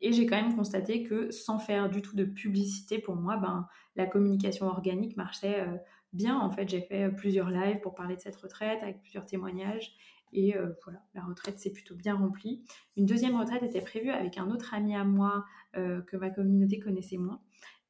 et 0.00 0.12
j'ai 0.12 0.26
quand 0.26 0.36
même 0.36 0.54
constaté 0.54 1.02
que 1.02 1.30
sans 1.30 1.58
faire 1.58 1.88
du 1.88 2.02
tout 2.02 2.16
de 2.16 2.24
publicité 2.24 2.98
pour 2.98 3.16
moi, 3.16 3.36
ben, 3.38 3.66
la 3.96 4.06
communication 4.06 4.66
organique 4.66 5.16
marchait 5.16 5.66
bien. 6.12 6.38
En 6.38 6.50
fait, 6.50 6.68
j'ai 6.68 6.82
fait 6.82 7.10
plusieurs 7.10 7.48
lives 7.48 7.80
pour 7.80 7.94
parler 7.94 8.16
de 8.16 8.20
cette 8.20 8.36
retraite 8.36 8.82
avec 8.82 9.00
plusieurs 9.00 9.24
témoignages. 9.24 9.94
Et 10.34 10.54
voilà, 10.84 11.02
la 11.14 11.22
retraite 11.22 11.58
s'est 11.58 11.72
plutôt 11.72 11.94
bien 11.94 12.14
remplie. 12.14 12.62
Une 12.98 13.06
deuxième 13.06 13.40
retraite 13.40 13.62
était 13.62 13.80
prévue 13.80 14.10
avec 14.10 14.36
un 14.36 14.50
autre 14.50 14.74
ami 14.74 14.94
à 14.94 15.04
moi 15.04 15.46
que 15.72 16.16
ma 16.18 16.28
communauté 16.28 16.78
connaissait 16.78 17.16
moins. 17.16 17.40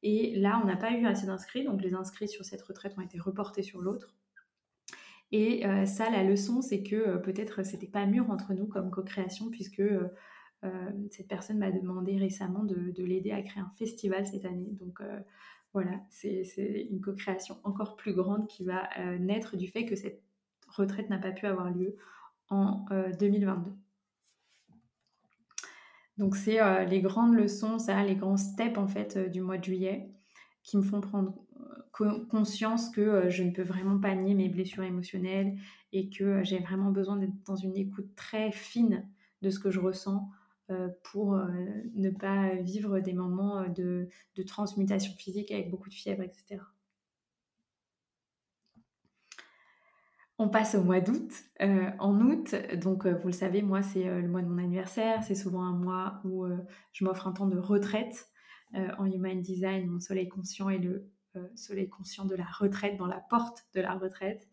Et 0.03 0.35
là, 0.35 0.59
on 0.63 0.67
n'a 0.67 0.77
pas 0.77 0.91
eu 0.91 1.05
assez 1.05 1.25
d'inscrits, 1.25 1.63
donc 1.63 1.81
les 1.81 1.93
inscrits 1.93 2.27
sur 2.27 2.45
cette 2.45 2.61
retraite 2.61 2.95
ont 2.97 3.01
été 3.01 3.19
reportés 3.19 3.63
sur 3.63 3.81
l'autre. 3.81 4.15
Et 5.31 5.65
euh, 5.65 5.85
ça, 5.85 6.09
la 6.09 6.23
leçon, 6.23 6.61
c'est 6.61 6.83
que 6.83 6.95
euh, 6.95 7.17
peut-être 7.17 7.63
c'était 7.65 7.87
pas 7.87 8.05
mûr 8.05 8.29
entre 8.29 8.53
nous 8.53 8.67
comme 8.67 8.91
co-création, 8.91 9.49
puisque 9.49 9.81
euh, 9.81 10.09
cette 11.11 11.27
personne 11.27 11.57
m'a 11.57 11.71
demandé 11.71 12.17
récemment 12.17 12.63
de, 12.63 13.03
l'aider 13.03 13.31
à 13.31 13.41
créer 13.41 13.61
un 13.61 13.71
festival 13.77 14.25
cette 14.25 14.45
année. 14.45 14.69
Donc 14.79 15.01
voilà, 15.73 15.91
c'est 16.09 16.87
une 16.89 17.01
co-création 17.01 17.57
encore 17.63 17.95
plus 17.95 18.13
grande 18.13 18.47
qui 18.47 18.63
va 18.63 18.89
naître 19.19 19.55
du 19.55 19.67
fait 19.67 19.85
que 19.85 19.95
cette 19.95 20.23
retraite 20.67 21.09
n'a 21.09 21.19
pas 21.19 21.31
pu 21.31 21.45
avoir 21.45 21.69
lieu 21.69 21.95
en 22.49 22.85
2022. 23.19 23.71
Donc 26.17 26.35
c'est 26.35 26.61
euh, 26.61 26.83
les 26.85 27.01
grandes 27.01 27.35
leçons, 27.35 27.79
ça, 27.79 28.03
les 28.03 28.15
grands 28.15 28.37
steps 28.37 28.77
en 28.77 28.87
fait 28.87 29.17
euh, 29.17 29.27
du 29.27 29.41
mois 29.41 29.57
de 29.57 29.63
juillet 29.63 30.09
qui 30.63 30.77
me 30.77 30.81
font 30.81 30.99
prendre 30.99 31.33
euh, 32.01 32.25
conscience 32.25 32.89
que 32.89 33.29
je 33.29 33.43
ne 33.43 33.51
peux 33.51 33.63
vraiment 33.63 33.99
pas 33.99 34.15
nier 34.15 34.33
mes 34.33 34.49
blessures 34.49 34.83
émotionnelles 34.83 35.57
et 35.93 36.09
que 36.09 36.43
j'ai 36.43 36.59
vraiment 36.59 36.91
besoin 36.91 37.17
d'être 37.17 37.43
dans 37.45 37.55
une 37.55 37.75
écoute 37.77 38.15
très 38.15 38.51
fine 38.51 39.07
de 39.41 39.49
ce 39.49 39.59
que 39.59 39.71
je 39.71 39.79
ressens 39.79 40.29
pour 41.01 41.39
ne 41.95 42.09
pas 42.09 42.55
vivre 42.55 42.99
des 42.99 43.13
moments 43.13 43.69
de, 43.69 44.09
de 44.35 44.43
transmutation 44.43 45.13
physique 45.13 45.49
avec 45.49 45.71
beaucoup 45.71 45.87
de 45.87 45.93
fièvre, 45.93 46.23
etc. 46.23 46.59
On 50.39 50.49
passe 50.49 50.75
au 50.75 50.83
mois 50.83 50.99
d'août. 50.99 51.31
Euh, 51.61 51.89
en 51.97 52.21
août, 52.21 52.53
donc 52.75 53.07
euh, 53.07 53.15
vous 53.15 53.27
le 53.27 53.33
savez, 53.33 53.63
moi 53.63 53.81
c'est 53.81 54.07
euh, 54.07 54.21
le 54.21 54.27
mois 54.27 54.43
de 54.43 54.47
mon 54.47 54.59
anniversaire. 54.59 55.23
C'est 55.23 55.35
souvent 55.35 55.63
un 55.63 55.73
mois 55.73 56.21
où 56.25 56.45
je 56.93 57.03
m'offre 57.03 57.27
un 57.27 57.31
temps 57.31 57.47
de 57.47 57.57
retraite. 57.57 58.29
en 58.73 59.05
Human 59.05 59.41
Design, 59.41 59.87
mon 59.87 59.99
soleil 59.99 60.27
conscient 60.27 60.69
est 60.69 60.77
le 60.77 61.09
soleil 61.55 61.89
conscient 61.89 62.25
de 62.25 62.35
la 62.35 62.45
retraite, 62.45 62.97
dans 62.97 63.07
la 63.07 63.19
porte 63.29 63.65
de 63.73 63.81
la 63.81 63.93
retraite. 63.93 64.47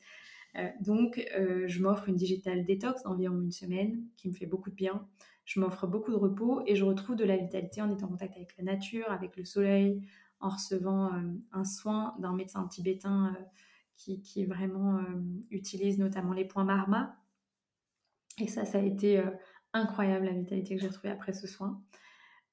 donc 0.81 1.23
je 1.67 1.83
m'offre 1.83 2.09
une 2.09 2.17
digital 2.17 2.65
détox 2.65 3.03
d'environ 3.03 3.41
une 3.41 3.51
semaine 3.51 4.05
qui 4.17 4.29
me 4.29 4.35
fait 4.35 4.47
beaucoup 4.47 4.71
de 4.71 4.75
bien. 4.75 5.07
Je 5.45 5.61
m'offre 5.61 5.87
beaucoup 5.87 6.13
de 6.13 6.17
repos 6.17 6.63
et 6.67 6.77
je 6.77 6.85
retrouve 6.85 7.17
de 7.17 7.25
la 7.25 7.37
vitalité 7.37 7.83
en 7.83 7.91
étant 7.91 8.07
en 8.07 8.11
contact 8.11 8.37
avec 8.37 8.57
la 8.57 8.65
nature, 8.65 9.11
avec 9.11 9.37
le 9.37 9.45
soleil, 9.45 10.03
en 10.41 10.51
recevant 10.51 11.11
un 11.53 11.65
soin 11.65 12.15
d'un 12.21 12.35
médecin 12.35 12.67
tibétain 12.69 13.37
qui, 13.97 14.45
vraiment 14.45 14.99
euh, 14.99 15.03
utilise 15.51 15.99
notamment 15.99 16.33
les 16.33 16.45
points 16.45 16.65
Marma. 16.65 17.17
Et 18.41 18.49
ça, 18.49 18.65
ça 18.65 18.79
a 18.79 18.83
été 18.83 19.19
euh, 19.19 19.31
incroyable 19.73 20.27
la 20.27 20.33
vitalité 20.33 20.75
que 20.75 20.81
j'ai 20.81 20.89
retrouvée 20.89 21.13
après 21.13 21.33
ce 21.33 21.47
soin. 21.47 21.83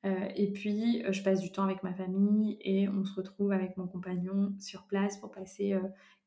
Euh, 0.05 0.29
et 0.35 0.51
puis, 0.51 1.03
je 1.09 1.23
passe 1.23 1.41
du 1.41 1.51
temps 1.51 1.63
avec 1.63 1.83
ma 1.83 1.93
famille 1.93 2.57
et 2.61 2.89
on 2.89 3.03
se 3.03 3.13
retrouve 3.13 3.51
avec 3.51 3.77
mon 3.77 3.87
compagnon 3.87 4.55
sur 4.59 4.85
place 4.87 5.17
pour 5.17 5.31
passer 5.31 5.75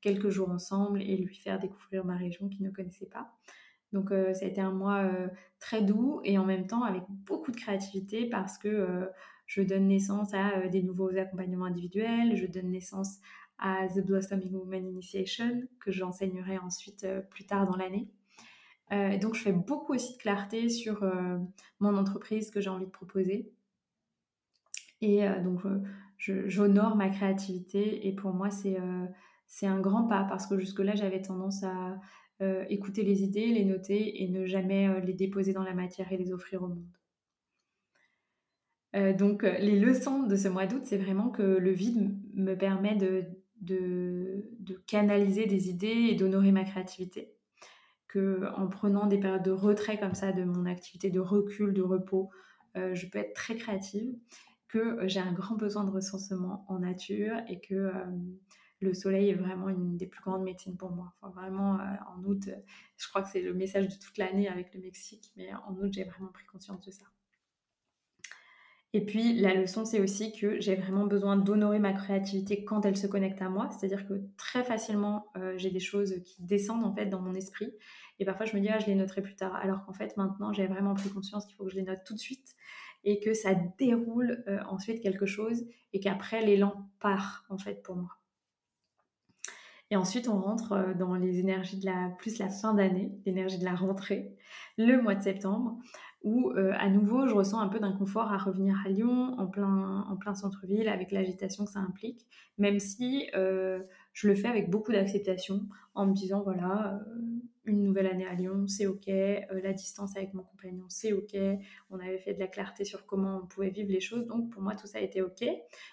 quelques 0.01 0.29
jours 0.29 0.51
ensemble 0.51 1.03
et 1.03 1.17
lui 1.17 1.35
faire 1.35 1.59
découvrir 1.59 2.05
ma 2.05 2.17
région 2.17 2.49
qu'il 2.49 2.65
ne 2.65 2.71
connaissait 2.71 3.09
pas. 3.09 3.33
Donc, 3.93 4.11
ça 4.11 4.45
a 4.45 4.49
été 4.49 4.61
un 4.61 4.73
mois 4.73 5.11
très 5.59 5.83
doux 5.83 6.21
et 6.25 6.39
en 6.39 6.45
même 6.45 6.69
temps 6.69 6.85
avec 6.85 7.03
beaucoup 7.09 7.51
de 7.51 7.57
créativité 7.57 8.29
parce 8.29 8.59
que 8.59 9.09
je 9.47 9.63
donne 9.63 9.89
naissance 9.89 10.33
à 10.35 10.69
des 10.69 10.83
nouveaux 10.83 11.17
accompagnements 11.17 11.67
individuels, 11.67 12.37
je 12.37 12.47
donne 12.47 12.71
naissance 12.71 13.19
à 13.59 13.87
The 13.89 14.01
Blossoming 14.01 14.55
Woman 14.55 14.87
Initiation, 14.87 15.63
que 15.81 15.93
j'enseignerai 15.93 16.59
ensuite 16.59 17.05
euh, 17.05 17.21
plus 17.21 17.45
tard 17.45 17.67
dans 17.67 17.77
l'année. 17.77 18.09
Euh, 18.93 19.19
donc, 19.19 19.35
je 19.35 19.43
fais 19.43 19.53
beaucoup 19.53 19.95
aussi 19.95 20.15
de 20.15 20.19
clarté 20.19 20.69
sur 20.69 21.03
euh, 21.03 21.39
mon 21.81 21.97
entreprise 21.97 22.51
que 22.51 22.61
j'ai 22.61 22.71
envie 22.71 22.87
de 22.87 22.91
proposer. 22.91 23.53
Et 25.01 25.29
donc, 25.43 25.61
j'honore 26.17 26.97
ma 26.97 27.11
créativité. 27.11 28.07
Et 28.09 28.15
pour 28.15 28.33
moi, 28.33 28.49
c'est 28.51 29.67
un 29.67 29.81
grand 29.81 30.07
pas 30.07 30.25
parce 30.25 30.47
que 30.47 30.59
jusque-là, 30.59 30.95
j'avais 30.95 31.21
tendance 31.21 31.63
à 31.63 32.01
écouter 32.71 33.03
les 33.03 33.23
idées, 33.23 33.49
les 33.49 33.67
noter 33.67 34.23
et 34.23 34.29
ne 34.29 34.47
jamais 34.47 35.03
les 35.03 35.13
déposer 35.13 35.53
dans 35.53 35.63
la 35.63 35.75
matière 35.75 36.11
et 36.11 36.17
les 36.17 36.33
offrir 36.33 36.63
au 36.63 36.69
monde. 36.69 36.87
donc, 39.19 39.43
les 39.43 39.79
leçons 39.79 40.23
de 40.23 40.37
ce 40.37 40.49
mois 40.49 40.65
d'août, 40.65 40.83
c'est 40.85 40.97
vraiment 40.97 41.29
que 41.29 41.43
le 41.43 41.71
vide 41.71 42.17
me 42.33 42.55
permet 42.55 42.97
de, 42.97 43.27
de, 43.65 44.45
canaliser 44.87 45.47
des 45.47 45.69
idées 45.69 46.09
et 46.11 46.15
d'honorer 46.15 46.53
ma 46.53 46.65
créativité. 46.65 47.35
que 48.09 48.45
en 48.57 48.69
prenant 48.69 49.07
des 49.07 49.19
périodes 49.19 49.43
de 49.43 49.51
retrait 49.51 49.99
comme 49.99 50.15
ça 50.15 50.33
de 50.33 50.45
mon 50.45 50.67
activité 50.67 51.11
de 51.11 51.21
recul, 51.21 51.73
de 51.75 51.83
repos, 51.83 52.31
je 52.75 53.07
peux 53.07 53.19
être 53.19 53.35
très 53.35 53.57
créative, 53.57 54.15
que 54.69 54.99
j'ai 55.09 55.21
un 55.21 55.33
grand 55.33 55.57
besoin 55.57 55.85
de 55.85 55.91
ressourcement 55.91 56.65
en 56.69 56.81
nature 56.81 57.37
et 57.49 57.61
que 57.61 57.93
le 58.81 58.95
soleil 58.95 59.31
est 59.31 59.35
vraiment 59.35 59.69
une 59.69 59.97
des 59.97 60.07
plus 60.07 60.23
grandes 60.23 60.45
médecines 60.45 60.77
pour 60.77 60.91
moi. 60.91 61.15
Vraiment, 61.23 61.79
en 62.15 62.23
août, 62.25 62.49
je 62.97 63.09
crois 63.09 63.23
que 63.23 63.29
c'est 63.31 63.43
le 63.43 63.55
message 63.55 63.89
de 63.89 63.95
toute 63.95 64.19
l'année 64.19 64.49
avec 64.49 64.73
le 64.75 64.81
Mexique, 64.81 65.33
mais 65.37 65.53
en 65.55 65.75
août, 65.77 65.91
j'ai 65.93 66.05
vraiment 66.05 66.31
pris 66.33 66.47
conscience 66.47 66.81
de 66.83 66.91
ça. 66.91 67.07
Et 68.97 69.05
puis 69.05 69.35
la 69.35 69.55
leçon, 69.55 69.85
c'est 69.85 69.99
aussi 69.99 70.33
que 70.33 70.61
j'ai 70.61 70.77
vraiment 70.77 71.05
besoin 71.05 71.37
d'honorer 71.37 71.81
ma 71.81 71.93
créativité 71.93 72.65
quand 72.65 72.87
elle 72.87 72.97
se 72.97 73.09
connecte 73.09 73.43
à 73.43 73.49
moi. 73.49 73.69
C'est-à-dire 73.71 74.07
que 74.07 74.15
très 74.37 74.63
facilement, 74.63 75.33
euh, 75.37 75.59
j'ai 75.59 75.71
des 75.71 75.81
choses 75.81 76.23
qui 76.25 76.41
descendent 76.45 76.85
en 76.85 76.95
fait 76.95 77.07
dans 77.07 77.21
mon 77.21 77.35
esprit. 77.35 77.75
Et 78.21 78.25
parfois, 78.25 78.47
je 78.47 78.57
me 78.57 78.61
dis, 78.61 78.69
ah, 78.69 78.79
je 78.79 78.87
les 78.87 78.95
noterai 78.95 79.21
plus 79.21 79.35
tard. 79.35 79.57
Alors 79.57 79.85
qu'en 79.85 79.93
fait, 79.93 80.17
maintenant, 80.17 80.53
j'ai 80.53 80.69
vraiment 80.69 80.95
pris 80.95 81.11
conscience 81.11 81.45
qu'il 81.45 81.57
faut 81.57 81.65
que 81.65 81.71
je 81.71 81.77
les 81.77 81.83
note 81.83 82.05
tout 82.07 82.15
de 82.15 82.21
suite 82.21 82.55
et 83.03 83.19
que 83.19 83.35
ça 83.35 83.55
déroule 83.79 84.45
euh, 84.47 84.61
ensuite 84.69 85.03
quelque 85.03 85.27
chose 85.27 85.67
et 85.93 85.99
qu'après, 85.99 86.47
l'élan 86.47 86.89
part 87.01 87.47
en 87.49 87.59
fait 87.59 87.83
pour 87.83 87.97
moi. 87.97 88.17
Et 89.91 89.97
ensuite, 89.97 90.29
on 90.29 90.41
rentre 90.41 90.73
euh, 90.73 90.95
dans 90.95 91.15
les 91.17 91.41
énergies 91.41 91.81
de 91.81 91.87
la 91.87 92.11
plus 92.19 92.39
la 92.39 92.49
fin 92.49 92.75
d'année, 92.75 93.11
l'énergie 93.27 93.59
de 93.59 93.65
la 93.65 93.75
rentrée, 93.75 94.37
le 94.79 95.03
mois 95.03 95.17
de 95.17 95.23
septembre, 95.23 95.79
où 96.25 96.51
euh, 96.53 96.73
à 96.79 96.89
nouveau 96.89 97.29
je 97.29 97.35
ressens 97.35 97.61
un 97.61 97.69
peu 97.69 97.79
d'inconfort 97.79 98.33
à 98.33 98.39
revenir 98.39 98.83
à 98.85 98.89
Lyon 98.89 99.35
en 99.39 99.47
plein, 99.47 100.07
en 100.09 100.17
plein 100.17 100.35
centre-ville 100.35 100.89
avec 100.89 101.13
l'agitation 101.13 101.67
que 101.67 101.71
ça 101.71 101.81
implique, 101.81 102.27
même 102.57 102.81
si 102.81 103.29
euh, 103.37 103.83
je 104.15 104.27
le 104.27 104.35
fais 104.35 104.49
avec 104.49 104.71
beaucoup 104.71 104.91
d'acceptation 104.91 105.69
en 105.95 106.07
me 106.07 106.15
disant 106.15 106.43
voilà, 106.43 106.95
euh, 106.95 107.15
une 107.67 107.83
nouvelle 107.83 108.07
année 108.07 108.27
à 108.27 108.33
Lyon, 108.33 108.67
c'est 108.67 108.87
ok, 108.87 109.07
la 109.07 109.73
distance 109.75 110.17
avec 110.17 110.33
mon 110.33 110.43
compagnon, 110.43 110.87
c'est 110.89 111.13
ok, 111.13 111.37
on 111.91 112.01
avait 112.01 112.19
fait 112.19 112.33
de 112.33 112.41
la 112.41 112.47
clarté 112.47 112.85
sur 112.85 113.05
comment 113.05 113.43
on 113.43 113.47
pouvait 113.47 113.71
vivre 113.71 113.91
les 113.91 114.01
choses, 114.01 114.27
donc 114.27 114.51
pour 114.51 114.63
moi 114.63 114.75
tout 114.75 114.87
ça 114.87 115.01
été 115.01 115.21
ok. 115.21 115.45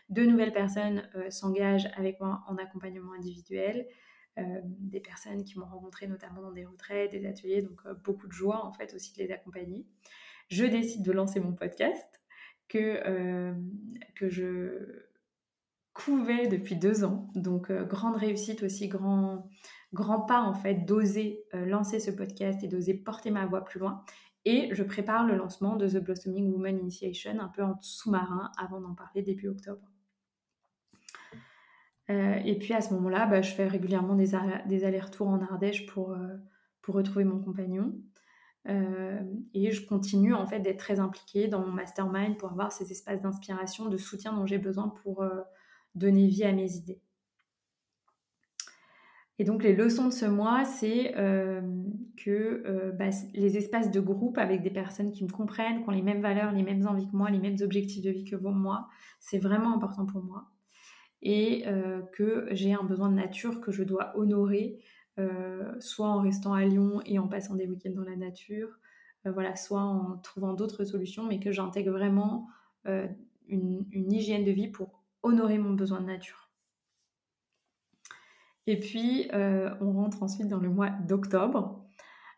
De 0.10 0.24
nouvelles 0.24 0.52
personnes 0.54 1.04
s'engagent 1.30 1.90
avec 1.96 2.20
moi 2.20 2.42
en 2.48 2.58
accompagnement 2.58 3.14
individuel. 3.14 3.88
des 4.38 5.00
personnes 5.00 5.46
qui 5.46 5.60
m'ont 5.60 5.66
rencontré 5.66 6.08
notamment 6.08 6.42
dans 6.42 6.52
des 6.52 6.66
retraites, 6.66 7.12
des 7.12 7.26
ateliers, 7.26 7.62
donc 7.62 7.82
beaucoup 8.04 8.28
de 8.28 8.34
joie 8.34 8.66
en 8.66 8.74
fait 8.74 8.94
aussi 8.94 9.14
de 9.14 9.24
les 9.24 9.32
accompagner 9.32 9.86
je 10.52 10.66
décide 10.66 11.04
de 11.04 11.12
lancer 11.14 11.40
mon 11.40 11.54
podcast 11.54 12.22
que, 12.68 13.00
euh, 13.08 13.54
je 14.22 15.08
couvais 15.94 16.48
depuis 16.48 16.76
deux 16.76 17.04
ans. 17.04 17.30
Donc, 17.36 17.72
euh, 17.72 17.86
grande 17.86 18.18
réussite 18.18 18.62
aussi, 18.62 18.88
grand, 18.88 19.50
pas 20.28 20.42
en 20.42 20.54
fait 20.54 20.86
d'oser 20.86 21.44
euh, 21.54 21.66
lancer 21.66 22.00
ce 22.00 22.12
podcast 22.12 22.64
et 22.64 22.68
d'oser 22.68 22.94
porter 22.94 23.32
ma 23.32 23.46
voix 23.46 23.64
plus 23.64 23.80
loin. 23.80 24.04
Et 24.44 24.70
je 24.74 24.84
prépare 24.84 25.26
le 25.26 25.36
lancement 25.36 25.76
de 25.76 25.88
The 25.88 26.04
Blossoming 26.04 26.52
Woman 26.52 26.80
Initiation 26.80 27.40
un 27.40 27.48
peu 27.48 27.64
en 27.64 27.78
sous-marin 27.82 28.52
avant 28.58 28.82
d'en 28.82 28.94
parler 28.94 29.22
début 29.22 29.48
octobre. 29.48 29.88
et 32.10 32.58
puis 32.60 32.74
à 32.74 32.82
ce 32.82 32.94
moment-là, 32.96 33.26
bah, 33.26 33.42
je 33.42 33.54
fais 33.54 33.68
régulièrement 33.68 34.16
des, 34.16 34.32
des 34.68 34.84
allers-retours 34.84 35.30
en 35.30 35.42
Ardèche 35.42 35.86
pour 35.86 36.14
retrouver 36.88 37.24
mon 37.24 37.40
compagnon. 37.40 37.94
Euh, 38.70 39.20
et 39.56 39.72
je 39.72 39.86
continue 39.86 40.34
en 40.34 40.46
fait 40.46 40.60
d'être 40.60 40.78
très 40.78 41.00
impliquée 41.00 41.48
dans 41.48 41.62
mon 41.62 41.72
mastermind 41.72 42.38
pour 42.38 42.52
avoir 42.52 42.72
ces 42.72 42.92
espaces 42.92 43.22
d'inspiration, 43.22 43.90
de 43.90 43.98
soutien 43.98 44.34
dont 44.34 44.46
j'ai 44.46 44.60
besoin 44.60 44.90
pour 44.90 45.24
euh, 45.24 45.42
donner 45.96 46.28
vie 46.28 46.44
à 46.44 46.52
mes 46.52 46.76
idées. 46.76 47.02
Et 49.40 49.44
donc 49.44 49.64
les 49.64 49.76
leçons 49.76 50.06
de 50.06 50.14
ce 50.14 50.26
mois, 50.26 50.66
c'est 50.66 51.18
euh, 51.18 51.62
que 52.16 52.94
bah, 53.00 53.10
les 53.34 53.58
espaces 53.58 53.90
de 53.90 54.00
groupe 54.00 54.38
avec 54.38 54.62
des 54.62 54.70
personnes 54.70 55.12
qui 55.12 55.24
me 55.24 55.32
comprennent, 55.32 55.82
qui 55.82 55.90
ont 55.90 55.92
les 55.92 56.04
mêmes 56.04 56.22
valeurs, 56.22 56.52
les 56.52 56.62
mêmes 56.62 56.86
envies 56.86 57.10
que 57.10 57.16
moi, 57.16 57.32
les 57.32 57.40
mêmes 57.40 57.58
objectifs 57.62 58.04
de 58.04 58.12
vie 58.12 58.24
que 58.24 58.36
moi, 58.36 58.88
c'est 59.20 59.40
vraiment 59.40 59.74
important 59.74 60.06
pour 60.06 60.22
moi. 60.22 60.52
Et 61.24 61.66
que 62.14 62.48
j'ai 62.52 62.74
un 62.74 62.84
besoin 62.84 63.10
de 63.10 63.16
nature 63.16 63.62
que 63.62 63.72
je 63.72 63.84
dois 63.84 64.12
honorer 64.18 64.80
euh, 65.22 65.80
soit 65.80 66.08
en 66.08 66.22
restant 66.22 66.54
à 66.54 66.66
Lyon 66.66 67.02
et 67.06 67.20
en 67.20 67.28
passant 67.28 67.56
des 67.56 67.68
week-ends 67.68 67.94
dans 67.96 68.04
la 68.04 68.16
nature, 68.16 68.80
euh, 69.26 69.56
soit 69.56 69.82
en 69.82 70.18
trouvant 70.18 70.54
d'autres 70.54 70.84
solutions, 70.84 71.26
mais 71.26 71.40
que 71.40 71.52
j'intègre 71.52 71.92
vraiment 71.92 72.48
euh, 72.88 73.08
une, 73.48 73.86
hygiène 73.94 74.44
de 74.44 74.52
vie 74.52 74.68
pour 74.68 75.04
honorer 75.24 75.58
mon 75.58 75.74
besoin 75.74 76.02
de 76.02 76.08
nature. 76.08 76.50
Et 78.68 78.80
puis, 78.80 79.28
on 79.34 79.92
rentre 79.94 80.22
ensuite 80.22 80.48
dans 80.48 80.60
le 80.60 80.70
mois 80.70 80.92
d'octobre. 80.92 81.84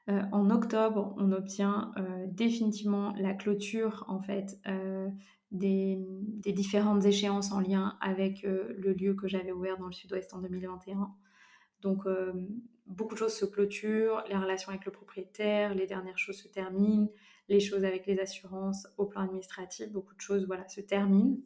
en 0.08 0.50
octobre, 0.50 1.14
on 1.18 1.32
obtient 1.34 1.92
définitivement 2.28 3.14
la 3.18 3.34
clôture 3.34 4.06
en 4.08 4.22
fait 4.22 4.58
des, 5.52 6.00
différentes 6.54 7.06
échéances 7.06 7.52
en 7.52 7.60
lien 7.60 7.98
avec 8.00 8.42
le 8.44 8.94
lieu 8.94 9.14
que 9.16 9.28
j'avais 9.28 9.52
ouvert 9.52 9.78
dans 9.78 9.88
le 9.88 9.92
sud-ouest 9.92 10.34
en 10.34 10.40
2021. 10.40 11.14
Donc, 11.84 12.06
euh, 12.06 12.34
beaucoup 12.86 13.14
de 13.14 13.20
choses 13.20 13.34
se 13.34 13.46
clôturent, 13.46 14.24
les 14.30 14.36
relations 14.36 14.70
avec 14.70 14.86
le 14.86 14.92
propriétaire, 14.92 15.74
les 15.74 15.88
dernières 15.88 16.18
choses 16.18 16.38
se 16.38 16.48
terminent, 16.48 17.10
les 17.50 17.60
choses 17.60 17.86
avec 17.86 18.06
les 18.06 18.20
assurances 18.20 18.88
au 18.98 19.06
plan 19.06 19.22
administratif, 19.22 19.92
beaucoup 19.92 20.16
de 20.16 20.22
choses 20.22 20.46
voilà, 20.46 20.68
se 20.68 20.82
terminent. 20.82 21.38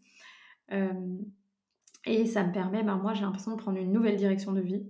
Euh, 0.72 1.18
et 2.06 2.26
ça 2.26 2.44
me 2.44 2.52
permet, 2.52 2.84
ben, 2.84 2.98
moi 2.98 3.14
j'ai 3.14 3.22
l'impression 3.22 3.52
de 3.52 3.58
prendre 3.58 3.78
une 3.78 3.92
nouvelle 3.92 4.16
direction 4.16 4.52
de 4.52 4.62
vie, 4.62 4.86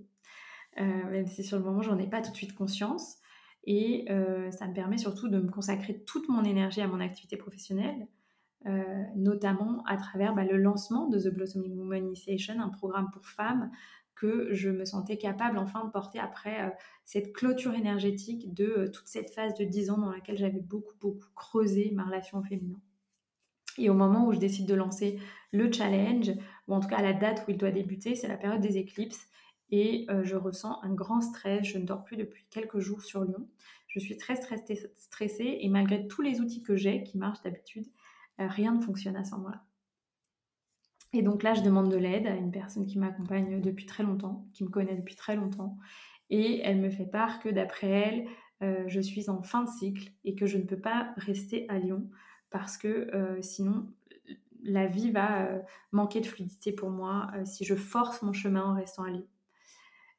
euh, 0.80 1.10
même 1.10 1.26
si 1.26 1.44
sur 1.44 1.58
le 1.58 1.64
moment 1.64 1.82
j'en 1.82 1.98
ai 1.98 2.08
pas 2.08 2.22
tout 2.22 2.30
de 2.30 2.36
suite 2.36 2.54
conscience. 2.54 3.16
Et 3.64 4.06
ça 4.50 4.66
me 4.66 4.72
permet 4.72 4.96
surtout 4.96 5.28
de 5.28 5.38
me 5.38 5.50
consacrer 5.50 6.02
toute 6.04 6.30
mon 6.30 6.42
énergie 6.42 6.80
à 6.80 6.86
mon 6.86 7.00
activité 7.00 7.36
professionnelle, 7.36 8.08
notamment 9.14 9.82
à 9.86 9.98
travers 9.98 10.34
ben, 10.34 10.48
le 10.48 10.56
lancement 10.56 11.06
de 11.08 11.18
The 11.18 11.34
Blossoming 11.34 11.76
Woman 11.76 12.06
Initiation, 12.06 12.54
un 12.62 12.70
programme 12.70 13.10
pour 13.12 13.26
femmes 13.26 13.70
que 14.18 14.52
je 14.52 14.68
me 14.68 14.84
sentais 14.84 15.16
capable 15.16 15.58
enfin 15.58 15.84
de 15.84 15.90
porter 15.90 16.18
après 16.18 16.66
euh, 16.66 16.70
cette 17.04 17.32
clôture 17.32 17.74
énergétique 17.74 18.52
de 18.52 18.64
euh, 18.64 18.90
toute 18.90 19.06
cette 19.06 19.30
phase 19.30 19.54
de 19.54 19.64
10 19.64 19.90
ans 19.90 19.98
dans 19.98 20.10
laquelle 20.10 20.36
j'avais 20.36 20.60
beaucoup, 20.60 20.94
beaucoup 21.00 21.28
creusé 21.34 21.90
ma 21.94 22.04
relation 22.04 22.38
au 22.38 22.42
féminin. 22.42 22.80
Et 23.78 23.90
au 23.90 23.94
moment 23.94 24.26
où 24.26 24.32
je 24.32 24.38
décide 24.38 24.66
de 24.66 24.74
lancer 24.74 25.20
le 25.52 25.70
challenge, 25.70 26.32
ou 26.66 26.74
en 26.74 26.80
tout 26.80 26.88
cas 26.88 26.96
à 26.96 27.02
la 27.02 27.12
date 27.12 27.44
où 27.46 27.52
il 27.52 27.56
doit 27.56 27.70
débuter, 27.70 28.16
c'est 28.16 28.26
la 28.26 28.36
période 28.36 28.60
des 28.60 28.76
éclipses. 28.76 29.28
Et 29.70 30.06
euh, 30.10 30.24
je 30.24 30.34
ressens 30.34 30.82
un 30.82 30.92
grand 30.92 31.20
stress. 31.20 31.64
Je 31.64 31.78
ne 31.78 31.84
dors 31.84 32.02
plus 32.02 32.16
depuis 32.16 32.44
quelques 32.50 32.80
jours 32.80 33.02
sur 33.02 33.22
Lyon. 33.22 33.46
Je 33.86 34.00
suis 34.00 34.16
très 34.16 34.34
stressée 34.36 35.58
et 35.60 35.68
malgré 35.68 36.08
tous 36.08 36.22
les 36.22 36.40
outils 36.40 36.62
que 36.62 36.76
j'ai, 36.76 37.04
qui 37.04 37.18
marchent 37.18 37.42
d'habitude, 37.42 37.86
rien 38.38 38.74
ne 38.74 38.82
fonctionne 38.82 39.16
à 39.16 39.24
ce 39.24 39.34
moment-là. 39.36 39.64
Et 41.12 41.22
donc 41.22 41.42
là, 41.42 41.54
je 41.54 41.62
demande 41.62 41.90
de 41.90 41.96
l'aide 41.96 42.26
à 42.26 42.34
une 42.34 42.50
personne 42.50 42.86
qui 42.86 42.98
m'accompagne 42.98 43.60
depuis 43.60 43.86
très 43.86 44.02
longtemps, 44.02 44.46
qui 44.52 44.64
me 44.64 44.68
connaît 44.68 44.94
depuis 44.94 45.16
très 45.16 45.36
longtemps. 45.36 45.78
Et 46.30 46.60
elle 46.62 46.78
me 46.78 46.90
fait 46.90 47.06
part 47.06 47.40
que 47.40 47.48
d'après 47.48 47.88
elle, 47.88 48.26
euh, 48.62 48.84
je 48.88 49.00
suis 49.00 49.30
en 49.30 49.42
fin 49.42 49.64
de 49.64 49.68
cycle 49.70 50.12
et 50.24 50.34
que 50.34 50.46
je 50.46 50.58
ne 50.58 50.64
peux 50.64 50.80
pas 50.80 51.14
rester 51.16 51.66
à 51.68 51.78
Lyon 51.78 52.10
parce 52.50 52.76
que 52.76 53.14
euh, 53.14 53.40
sinon, 53.40 53.86
la 54.62 54.86
vie 54.86 55.10
va 55.10 55.46
euh, 55.46 55.58
manquer 55.92 56.20
de 56.20 56.26
fluidité 56.26 56.72
pour 56.72 56.90
moi 56.90 57.30
si 57.44 57.64
je 57.64 57.74
force 57.74 58.22
mon 58.22 58.32
chemin 58.32 58.64
en 58.64 58.74
restant 58.74 59.04
à 59.04 59.10
Lyon. 59.10 59.26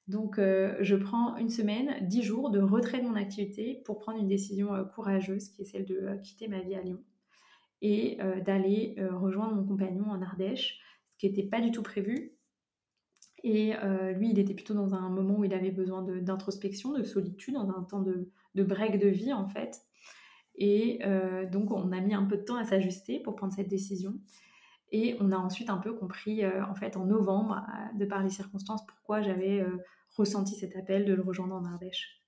Donc, 0.08 0.38
je 0.39 0.95
prends 0.95 1.38
une 1.38 1.52
semaine, 1.52 1.95
dix 2.02 2.23
jours 2.23 2.49
de 2.49 2.60
retrait 2.60 2.99
de 2.99 3.08
mon 3.08 3.13
activité 3.13 3.84
pour 3.86 3.99
prendre 3.99 4.17
une 4.17 4.28
décision 4.28 4.69
courageuse 4.95 5.49
qui 5.49 5.62
est 5.62 5.65
celle 5.65 5.86
de 5.86 6.17
quitter 6.23 6.47
ma 6.47 6.62
vie 6.62 6.73
à 6.73 6.82
Lyon 6.82 6.99
et 7.82 8.18
euh, 8.22 8.42
d'aller 8.42 8.96
euh, 8.98 9.15
rejoindre 9.15 9.56
mon 9.56 9.65
compagnon 9.65 10.06
en 10.10 10.22
Ardèche, 10.22 10.80
ce 11.10 11.18
qui 11.18 11.28
n'était 11.28 11.48
pas 11.48 11.62
du 11.62 11.72
tout 11.72 11.84
prévu. 11.84 12.34
Et 13.44 13.74
euh, 13.78 14.12
lui, 14.12 14.32
il 14.32 14.39
était 14.39 14.54
plutôt 14.54 14.74
dans 14.74 14.94
un 14.94 15.10
moment 15.10 15.38
où 15.39 15.46
il 15.46 15.54
avait 15.54 15.72
besoin 15.72 16.02
d'introspection, 16.04 16.92
de, 16.92 17.04
solitude, 17.04 17.54
dans 17.54 17.70
un 17.70 17.84
temps 17.84 18.02
de, 18.02 18.32
break 18.56 19.00
de 19.00 19.08
vie 19.08 19.32
en 19.32 19.48
fait. 19.48 19.82
Et 20.62 21.00
donc, 21.54 21.72
on 21.72 21.94
a 21.94 22.02
mis 22.02 22.13
un 22.13 22.26
peu 22.26 22.36
de 22.36 22.42
temps 22.42 22.58
à 22.58 22.65
s'ajuster 22.65 23.22
pour 23.22 23.38
prendre 23.38 23.54
cette 23.54 23.70
décision. 23.70 24.20
Et 24.92 25.15
on 25.22 25.32
a 25.32 25.38
ensuite 25.38 25.70
un 25.70 25.78
peu 25.78 25.94
compris, 25.94 26.46
en 26.46 26.76
fait, 26.76 26.98
en 26.98 27.06
novembre, 27.06 27.65
de 27.96 28.04
par 28.04 28.22
les 28.22 28.30
circonstances, 28.30 28.86
pourquoi 28.86 29.21
j'avais 29.21 29.65
ressenti 30.17 30.56
cet 30.56 30.75
appel 30.75 31.06
de 31.06 31.13
le 31.13 31.21
rejoindre 31.21 31.56
en 31.56 31.63
Ardèche. 31.63 32.19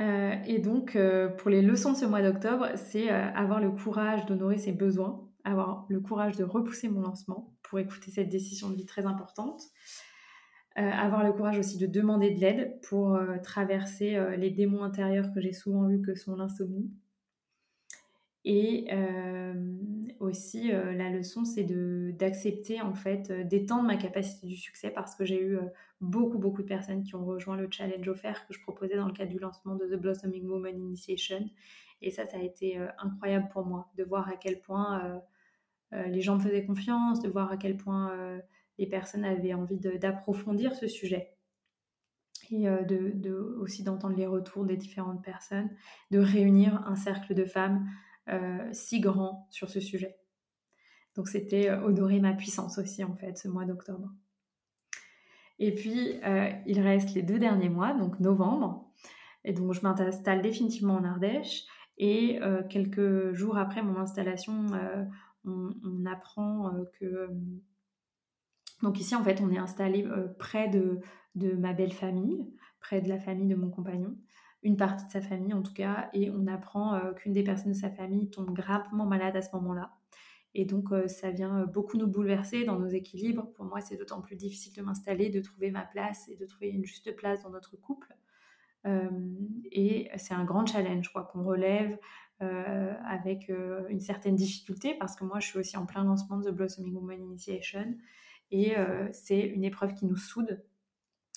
Euh, 0.00 0.34
et 0.46 0.58
donc, 0.58 0.94
euh, 0.94 1.28
pour 1.28 1.50
les 1.50 1.62
leçons 1.62 1.92
de 1.92 1.96
ce 1.96 2.04
mois 2.04 2.22
d'octobre, 2.22 2.68
c'est 2.76 3.10
euh, 3.10 3.30
avoir 3.32 3.60
le 3.60 3.70
courage 3.70 4.26
d'honorer 4.26 4.58
ses 4.58 4.72
besoins, 4.72 5.26
avoir 5.44 5.86
le 5.88 6.00
courage 6.00 6.36
de 6.36 6.44
repousser 6.44 6.88
mon 6.88 7.00
lancement 7.00 7.54
pour 7.62 7.78
écouter 7.78 8.10
cette 8.10 8.28
décision 8.28 8.68
de 8.68 8.76
vie 8.76 8.86
très 8.86 9.06
importante, 9.06 9.62
avoir 10.76 11.24
le 11.24 11.32
courage 11.32 11.58
aussi 11.58 11.78
de 11.78 11.86
demander 11.86 12.32
de 12.32 12.40
l'aide 12.40 12.78
pour 12.82 13.18
traverser 13.42 14.36
les 14.36 14.50
démons 14.50 14.82
intérieurs 14.82 15.32
que 15.32 15.40
j'ai 15.40 15.54
souvent 15.54 15.88
vus 15.88 16.02
que 16.02 16.14
sont 16.14 16.36
l'insomnie. 16.36 16.92
Et 18.44 18.86
aussi, 20.20 20.68
la 20.70 21.08
leçon, 21.08 21.46
c'est 21.46 21.64
d'accepter 22.12 22.82
en 22.82 22.94
fait 22.94 23.32
d'étendre 23.48 23.84
ma 23.84 23.96
capacité 23.96 24.46
du 24.46 24.56
succès 24.56 24.90
parce 24.90 25.16
que 25.16 25.24
j'ai 25.24 25.42
eu 25.42 25.58
beaucoup, 26.00 26.38
beaucoup 26.38 26.62
de 26.62 26.66
personnes 26.66 27.02
qui 27.02 27.14
ont 27.14 27.24
rejoint 27.24 27.56
le 27.56 27.68
challenge 27.70 28.06
offert 28.08 28.46
que 28.46 28.54
je 28.54 28.60
proposais 28.60 28.96
dans 28.96 29.06
le 29.06 29.12
cadre 29.12 29.30
du 29.30 29.38
lancement 29.38 29.76
de 29.76 29.86
The 29.86 29.98
Blossoming 29.98 30.46
Woman 30.46 30.78
Initiation. 30.78 31.48
Et 32.02 32.10
ça, 32.10 32.26
ça 32.26 32.36
a 32.36 32.40
été 32.40 32.78
incroyable 32.98 33.48
pour 33.48 33.64
moi 33.64 33.90
de 33.96 34.04
voir 34.04 34.28
à 34.28 34.36
quel 34.36 34.60
point 34.60 35.22
les 35.92 36.20
gens 36.20 36.36
me 36.36 36.40
faisaient 36.40 36.66
confiance, 36.66 37.22
de 37.22 37.28
voir 37.30 37.50
à 37.50 37.56
quel 37.56 37.78
point 37.78 38.12
les 38.78 38.86
personnes 38.86 39.24
avaient 39.24 39.54
envie 39.54 39.78
d'approfondir 39.78 40.74
ce 40.74 40.86
sujet 40.86 41.32
et 42.50 42.64
de, 42.64 43.56
aussi 43.58 43.82
d'entendre 43.82 44.16
les 44.16 44.26
retours 44.26 44.66
des 44.66 44.76
différentes 44.76 45.24
personnes, 45.24 45.70
de 46.10 46.18
réunir 46.18 46.86
un 46.86 46.96
cercle 46.96 47.32
de 47.32 47.46
femmes 47.46 47.88
si 48.72 49.00
grand 49.00 49.46
sur 49.50 49.70
ce 49.70 49.80
sujet. 49.80 50.18
Donc 51.14 51.28
c'était 51.28 51.70
honorer 51.70 52.20
ma 52.20 52.34
puissance 52.34 52.76
aussi 52.76 53.02
en 53.02 53.16
fait 53.16 53.38
ce 53.38 53.48
mois 53.48 53.64
d'octobre. 53.64 54.12
Et 55.58 55.74
puis 55.74 56.20
il 56.66 56.80
reste 56.80 57.14
les 57.14 57.22
deux 57.22 57.38
derniers 57.38 57.68
mois, 57.70 57.94
donc 57.94 58.20
novembre, 58.20 58.90
et 59.44 59.52
donc 59.52 59.72
je 59.72 59.80
m'installe 59.80 60.42
définitivement 60.42 60.94
en 60.94 61.04
Ardèche. 61.04 61.64
Et 61.98 62.38
quelques 62.68 63.32
jours 63.32 63.56
après 63.56 63.82
mon 63.82 63.96
installation, 63.96 64.66
on, 65.46 65.70
on, 65.82 66.04
apprend 66.04 66.72
que 67.00 67.30
donc 68.82 69.00
ici, 69.00 69.14
en 69.14 69.22
fait, 69.22 69.40
on 69.40 69.50
est 69.50 69.58
installé 69.58 70.04
euh, 70.04 70.28
près 70.38 70.68
de, 70.68 71.00
ma 71.34 71.72
belle 71.72 71.92
famille, 71.92 72.46
près 72.80 73.00
de 73.00 73.08
la 73.08 73.18
famille 73.18 73.48
de 73.48 73.54
mon 73.54 73.70
compagnon, 73.70 74.16
une 74.62 74.76
partie 74.76 75.06
de 75.06 75.10
sa 75.10 75.20
famille 75.20 75.54
en 75.54 75.62
tout 75.62 75.72
cas, 75.72 76.08
et 76.12 76.30
on 76.30 76.46
apprend 76.46 76.94
euh, 76.94 77.12
qu'une 77.12 77.32
des 77.32 77.42
personnes 77.42 77.72
de 77.72 77.76
sa 77.76 77.90
famille 77.90 78.30
tombe 78.30 78.52
gravement 78.52 79.06
malade 79.06 79.36
à 79.36 79.42
ce 79.42 79.54
moment-là. 79.56 79.92
Et 80.58 80.64
donc, 80.64 80.90
euh, 80.92 81.06
ça 81.06 81.30
vient 81.30 81.66
beaucoup 81.66 81.98
nous 81.98 82.06
bouleverser 82.06 82.64
dans 82.64 82.78
nos 82.78 82.88
équilibres. 82.88 83.52
Pour 83.52 83.66
moi, 83.66 83.80
c'est 83.80 83.96
d'autant 83.96 84.20
plus 84.20 84.36
difficile 84.36 84.72
de 84.74 84.82
m'installer, 84.82 85.28
de 85.28 85.40
trouver 85.40 85.70
ma 85.70 85.82
place 85.82 86.28
et 86.28 86.36
de 86.36 86.46
trouver 86.46 86.68
une 86.70 86.84
juste 86.84 87.14
place 87.14 87.42
dans 87.42 87.50
notre 87.50 87.76
couple. 87.76 88.14
et 89.72 90.08
c'est 90.16 90.34
un 90.34 90.44
grand 90.44 90.64
challenge, 90.64 91.08
crois, 91.08 91.24
qu'on 91.24 91.42
relève 91.42 91.98
avec 92.38 93.50
une 93.88 94.00
certaine 94.00 94.36
difficulté, 94.36 94.94
parce 94.94 95.16
que 95.16 95.24
moi, 95.24 95.40
je 95.40 95.48
suis 95.48 95.58
aussi 95.58 95.76
en 95.76 95.86
plein 95.86 96.04
lancement 96.04 96.38
de 96.38 96.48
The 96.48 96.54
Blossoming 96.54 96.94
Woman 96.94 97.20
Initiation. 97.20 97.96
Et 98.50 98.76
euh, 98.76 99.08
c'est 99.12 99.40
une 99.40 99.64
épreuve 99.64 99.94
qui 99.94 100.06
nous 100.06 100.16
soude, 100.16 100.62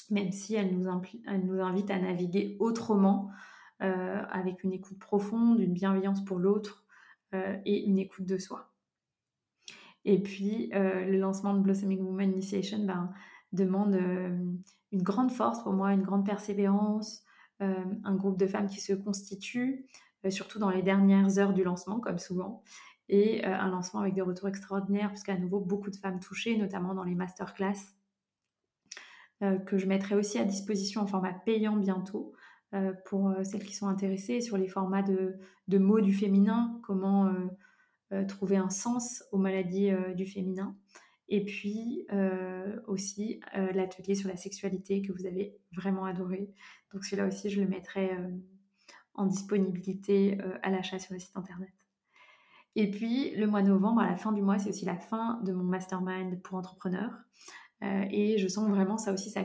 même 0.09 0.31
si 0.31 0.55
elle 0.55 0.77
nous, 0.77 0.89
invite 0.89 1.91
à 1.91 1.99
naviguer 1.99 2.57
autrement, 2.59 3.31
euh, 3.81 4.21
avec 4.29 4.63
une 4.63 4.73
écoute 4.73 4.99
profonde, 4.99 5.59
une 5.59 5.73
bienveillance 5.73 6.23
pour 6.23 6.37
l'autre 6.37 6.85
euh, 7.33 7.57
et 7.65 7.85
une 7.85 7.97
écoute 7.97 8.25
de 8.25 8.37
soi. 8.37 8.71
Et 10.05 10.21
puis, 10.21 10.69
le 10.73 11.17
lancement 11.17 11.53
de 11.53 11.59
Blossoming 11.59 11.99
Woman 12.01 12.31
Initiation 12.31 12.85
ben, 12.85 13.11
demande 13.51 13.95
une 14.91 15.03
grande 15.03 15.31
force 15.31 15.61
pour 15.61 15.73
moi, 15.73 15.93
une 15.93 16.03
grande 16.03 16.25
persévérance, 16.25 17.23
un 17.59 18.15
groupe 18.15 18.37
de 18.37 18.47
femmes 18.47 18.67
qui 18.67 18.79
se 18.79 18.93
constitue, 18.93 19.85
surtout 20.29 20.57
dans 20.57 20.69
les 20.69 20.81
dernières 20.81 21.37
heures 21.37 21.53
du 21.53 21.63
lancement, 21.63 21.99
comme 21.99 22.17
souvent, 22.17 22.63
et 23.09 23.45
euh, 23.45 23.53
un 23.53 23.69
lancement 23.69 24.01
avec 24.01 24.13
des 24.13 24.21
retours 24.21 24.47
extraordinaires, 24.47 25.09
puisqu'à 25.09 25.35
nouveau 25.35 25.59
beaucoup 25.59 25.89
de 25.89 25.95
femmes 25.95 26.19
touchées, 26.19 26.57
notamment 26.57 26.93
dans 26.93 27.03
les 27.03 27.15
masterclass, 27.15 27.95
euh, 29.41 29.57
que 29.57 29.77
je 29.77 29.87
mettrai 29.87 30.15
aussi 30.15 30.37
à 30.37 30.45
disposition 30.45 31.01
en 31.01 31.07
format 31.07 31.33
payant 31.33 31.75
bientôt 31.75 32.33
euh, 32.75 32.93
pour 33.05 33.33
celles 33.43 33.63
qui 33.63 33.73
sont 33.73 33.87
intéressées 33.87 34.41
sur 34.41 34.57
les 34.57 34.67
formats 34.67 35.01
de, 35.01 35.39
de 35.67 35.77
mots 35.79 36.01
du 36.01 36.13
féminin, 36.13 36.79
comment 36.83 37.33
trouver 38.27 38.57
un 38.57 38.69
sens 38.69 39.23
aux 39.31 39.37
maladies 39.37 39.91
du 40.15 40.25
féminin. 40.25 40.75
Et 41.27 41.45
puis 41.45 42.07
aussi 42.87 43.39
l'atelier 43.53 44.15
sur 44.15 44.29
la 44.29 44.35
sexualité 44.35 45.01
que 45.01 45.11
vous 45.11 45.25
avez 45.25 45.55
vraiment 45.71 46.05
adoré. 46.05 46.51
Donc 46.91 47.05
celui-là 47.05 47.27
aussi, 47.27 47.49
je 47.49 47.61
le 47.61 47.67
mettrai 47.67 48.09
en 49.13 49.25
disponibilité 49.25 50.39
à 50.63 50.71
l'achat 50.71 50.97
sur 50.97 51.13
le 51.13 51.19
site 51.19 51.37
internet. 51.37 51.69
Et 52.75 52.89
puis, 52.89 53.35
le 53.35 53.47
mois 53.47 53.61
de 53.61 53.67
novembre, 53.67 54.01
à 54.01 54.09
la 54.09 54.15
fin 54.15 54.31
du 54.31 54.41
mois, 54.41 54.59
c'est 54.59 54.69
aussi 54.69 54.85
la 54.85 54.97
fin 54.97 55.41
de 55.43 55.51
mon 55.51 55.63
mastermind 55.63 56.41
pour 56.41 56.57
entrepreneurs. 56.57 57.11
Euh, 57.83 58.05
et 58.11 58.37
je 58.37 58.47
sens 58.47 58.69
vraiment 58.69 58.97
ça 58.97 59.13
aussi, 59.13 59.29
ça 59.29 59.43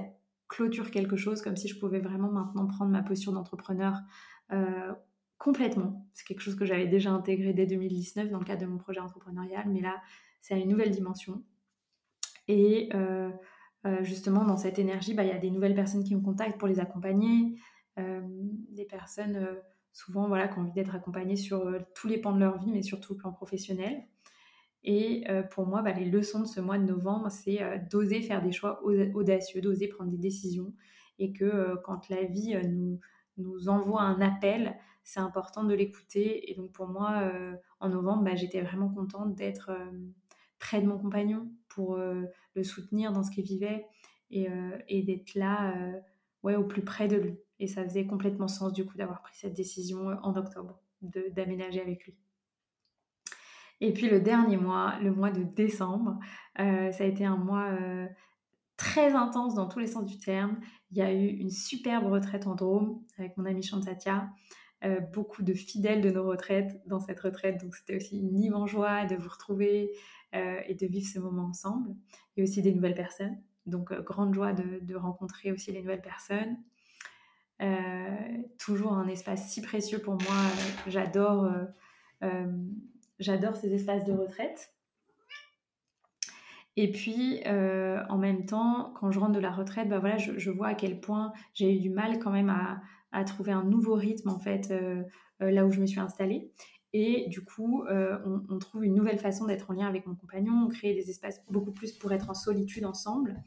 clôture 0.48 0.90
quelque 0.90 1.16
chose, 1.16 1.40
comme 1.42 1.56
si 1.56 1.68
je 1.68 1.78
pouvais 1.78 2.00
vraiment 2.00 2.30
maintenant 2.30 2.66
prendre 2.66 2.90
ma 2.90 3.02
posture 3.02 3.32
d'entrepreneur 3.32 3.98
euh, 4.52 4.92
complètement. 5.44 6.08
C'est 6.12 6.26
quelque 6.26 6.40
chose 6.40 6.56
que 6.56 6.64
j'avais 6.64 6.86
déjà 6.86 7.12
intégré 7.12 7.52
dès 7.52 7.66
2019 7.66 8.30
dans 8.30 8.38
le 8.40 8.44
cadre 8.44 8.62
de 8.62 8.66
mon 8.66 8.78
projet 8.78 9.00
entrepreneurial, 9.00 9.68
mais 9.68 9.80
là, 9.80 10.02
c'est 10.40 10.54
à 10.54 10.56
une 10.56 10.68
nouvelle 10.68 10.90
dimension. 10.90 11.44
Et 12.48 12.88
euh, 12.94 13.30
justement, 14.00 14.44
dans 14.44 14.56
cette 14.56 14.78
énergie, 14.78 15.14
bah, 15.14 15.22
il 15.22 15.28
y 15.28 15.32
a 15.32 15.38
des 15.38 15.50
nouvelles 15.50 15.74
personnes 15.74 16.02
qui 16.02 16.16
me 16.16 16.20
contactent 16.20 16.58
pour 16.58 16.68
les 16.68 16.80
accompagner, 16.80 17.56
des 17.96 18.84
personnes 18.86 19.60
souvent 19.94 20.26
voilà, 20.26 20.48
qui 20.48 20.58
ont 20.58 20.62
envie 20.62 20.72
d'être 20.72 20.94
accompagnés 20.94 21.36
sur 21.36 21.66
euh, 21.66 21.78
tous 21.94 22.08
les 22.08 22.18
pans 22.18 22.32
de 22.32 22.40
leur 22.40 22.58
vie, 22.58 22.72
mais 22.72 22.82
surtout 22.82 23.14
le 23.14 23.18
plan 23.18 23.32
professionnel. 23.32 24.02
Et 24.82 25.24
euh, 25.30 25.42
pour 25.42 25.66
moi, 25.66 25.80
bah, 25.80 25.92
les 25.92 26.04
leçons 26.04 26.40
de 26.40 26.46
ce 26.46 26.60
mois 26.60 26.78
de 26.78 26.84
novembre, 26.84 27.30
c'est 27.30 27.62
euh, 27.62 27.78
d'oser 27.90 28.20
faire 28.20 28.42
des 28.42 28.52
choix 28.52 28.82
audacieux, 28.84 29.62
d'oser 29.62 29.88
prendre 29.88 30.10
des 30.10 30.18
décisions. 30.18 30.74
Et 31.20 31.32
que 31.32 31.76
quand 31.84 32.08
la 32.08 32.24
vie 32.24 32.56
nous, 32.66 32.98
nous 33.36 33.68
envoie 33.68 34.02
un 34.02 34.20
appel, 34.20 34.76
c'est 35.02 35.20
important 35.20 35.64
de 35.64 35.74
l'écouter. 35.74 36.50
Et 36.50 36.54
donc 36.54 36.72
pour 36.72 36.86
moi, 36.86 37.30
en 37.80 37.88
novembre, 37.88 38.24
bah, 38.24 38.34
j'étais 38.34 38.62
vraiment 38.62 38.88
contente 38.88 39.34
d'être 39.34 39.70
près 40.58 40.80
de 40.80 40.86
mon 40.86 40.98
compagnon 40.98 41.50
pour 41.68 41.96
le 41.96 42.62
soutenir 42.62 43.12
dans 43.12 43.22
ce 43.22 43.30
qu'il 43.30 43.44
vivait 43.44 43.86
et, 44.30 44.48
et 44.88 45.02
d'être 45.02 45.34
là 45.34 45.74
ouais, 46.44 46.54
au 46.54 46.64
plus 46.64 46.82
près 46.82 47.08
de 47.08 47.16
lui. 47.16 47.38
Et 47.58 47.66
ça 47.66 47.82
faisait 47.84 48.06
complètement 48.06 48.48
sens 48.48 48.72
du 48.72 48.84
coup 48.84 48.96
d'avoir 48.96 49.22
pris 49.22 49.34
cette 49.34 49.54
décision 49.54 50.10
euh, 50.10 50.16
en 50.22 50.36
octobre, 50.36 50.80
d'aménager 51.02 51.80
avec 51.80 52.04
lui. 52.04 52.16
Et 53.80 53.92
puis 53.92 54.08
le 54.08 54.20
dernier 54.20 54.56
mois, 54.56 54.98
le 55.02 55.12
mois 55.12 55.30
de 55.30 55.42
décembre, 55.42 56.18
euh, 56.60 56.92
ça 56.92 57.04
a 57.04 57.06
été 57.06 57.24
un 57.24 57.36
mois 57.36 57.70
euh, 57.70 58.06
très 58.76 59.14
intense 59.14 59.54
dans 59.54 59.68
tous 59.68 59.78
les 59.78 59.86
sens 59.86 60.04
du 60.04 60.18
terme. 60.18 60.58
Il 60.90 60.98
y 60.98 61.02
a 61.02 61.12
eu 61.12 61.26
une 61.26 61.50
superbe 61.50 62.06
retraite 62.06 62.46
en 62.46 62.54
Drôme 62.54 63.02
avec 63.18 63.36
mon 63.36 63.44
amie 63.44 63.62
Chantatia. 63.62 64.28
beaucoup 65.12 65.42
de 65.42 65.54
fidèles 65.54 66.02
de 66.02 66.10
nos 66.10 66.24
retraites 66.24 66.82
dans 66.86 67.00
cette 67.00 67.20
retraite. 67.20 67.60
Donc 67.62 67.74
c'était 67.74 67.96
aussi 67.96 68.18
une 68.18 68.38
immense 68.38 68.70
joie 68.70 69.06
de 69.06 69.16
vous 69.16 69.28
retrouver 69.28 69.90
et 70.32 70.74
de 70.74 70.86
vivre 70.86 71.06
ce 71.06 71.18
moment 71.18 71.44
ensemble. 71.44 71.94
Et 72.36 72.42
aussi 72.42 72.62
des 72.62 72.74
nouvelles 72.74 72.94
personnes. 72.94 73.38
Donc 73.66 73.92
grande 74.02 74.34
joie 74.34 74.52
de, 74.52 74.80
de, 74.82 74.94
rencontrer 74.94 75.52
aussi 75.52 75.72
les 75.72 75.80
nouvelles 75.80 76.02
personnes. 76.02 76.58
Euh, 77.62 78.42
toujours 78.58 78.94
un 78.94 79.06
espace 79.08 79.48
si 79.48 79.62
précieux 79.62 80.00
pour 80.00 80.14
moi. 80.14 80.36
J'adore, 80.86 81.44
euh, 81.44 81.64
euh, 82.24 82.52
j'adore 83.18 83.56
ces 83.56 83.72
espaces 83.72 84.04
de 84.04 84.12
retraite. 84.12 84.73
Et 86.76 86.90
puis, 86.90 87.40
en 87.46 88.18
même 88.18 88.46
temps, 88.46 88.92
quand 88.98 89.10
je 89.10 89.20
rentre 89.20 89.32
de 89.32 89.38
la 89.38 89.52
retraite, 89.52 89.88
bah 89.88 90.00
voilà, 90.00 90.16
je, 90.16 90.50
vois 90.50 90.68
à 90.68 90.74
quel 90.74 91.00
point 91.00 91.32
j'ai 91.52 91.72
eu 91.72 91.78
du 91.78 91.90
mal 91.90 92.18
quand 92.18 92.32
même 92.32 92.50
à, 93.12 93.24
trouver 93.24 93.52
un 93.52 93.62
nouveau 93.62 93.94
rythme, 93.94 94.28
en 94.28 94.40
fait, 94.40 94.74
là 95.38 95.66
où 95.66 95.70
je 95.70 95.80
me 95.80 95.86
suis 95.86 96.00
installée. 96.00 96.50
Et 96.92 97.28
du 97.28 97.44
coup, 97.44 97.84
on, 97.86 98.58
trouve 98.58 98.84
une 98.84 98.94
nouvelle 98.94 99.18
façon 99.18 99.46
d'être 99.46 99.70
en 99.70 99.74
lien 99.74 99.86
avec 99.86 100.06
mon 100.06 100.16
compagnon. 100.16 100.64
On 100.66 100.68
crée 100.68 100.94
des 100.94 101.10
espaces 101.10 101.44
beaucoup 101.48 101.72
plus 101.72 101.92
pour 101.92 102.12
être 102.12 102.28
en 102.28 102.34
solitude 102.34 102.84
ensemble. 102.84 103.42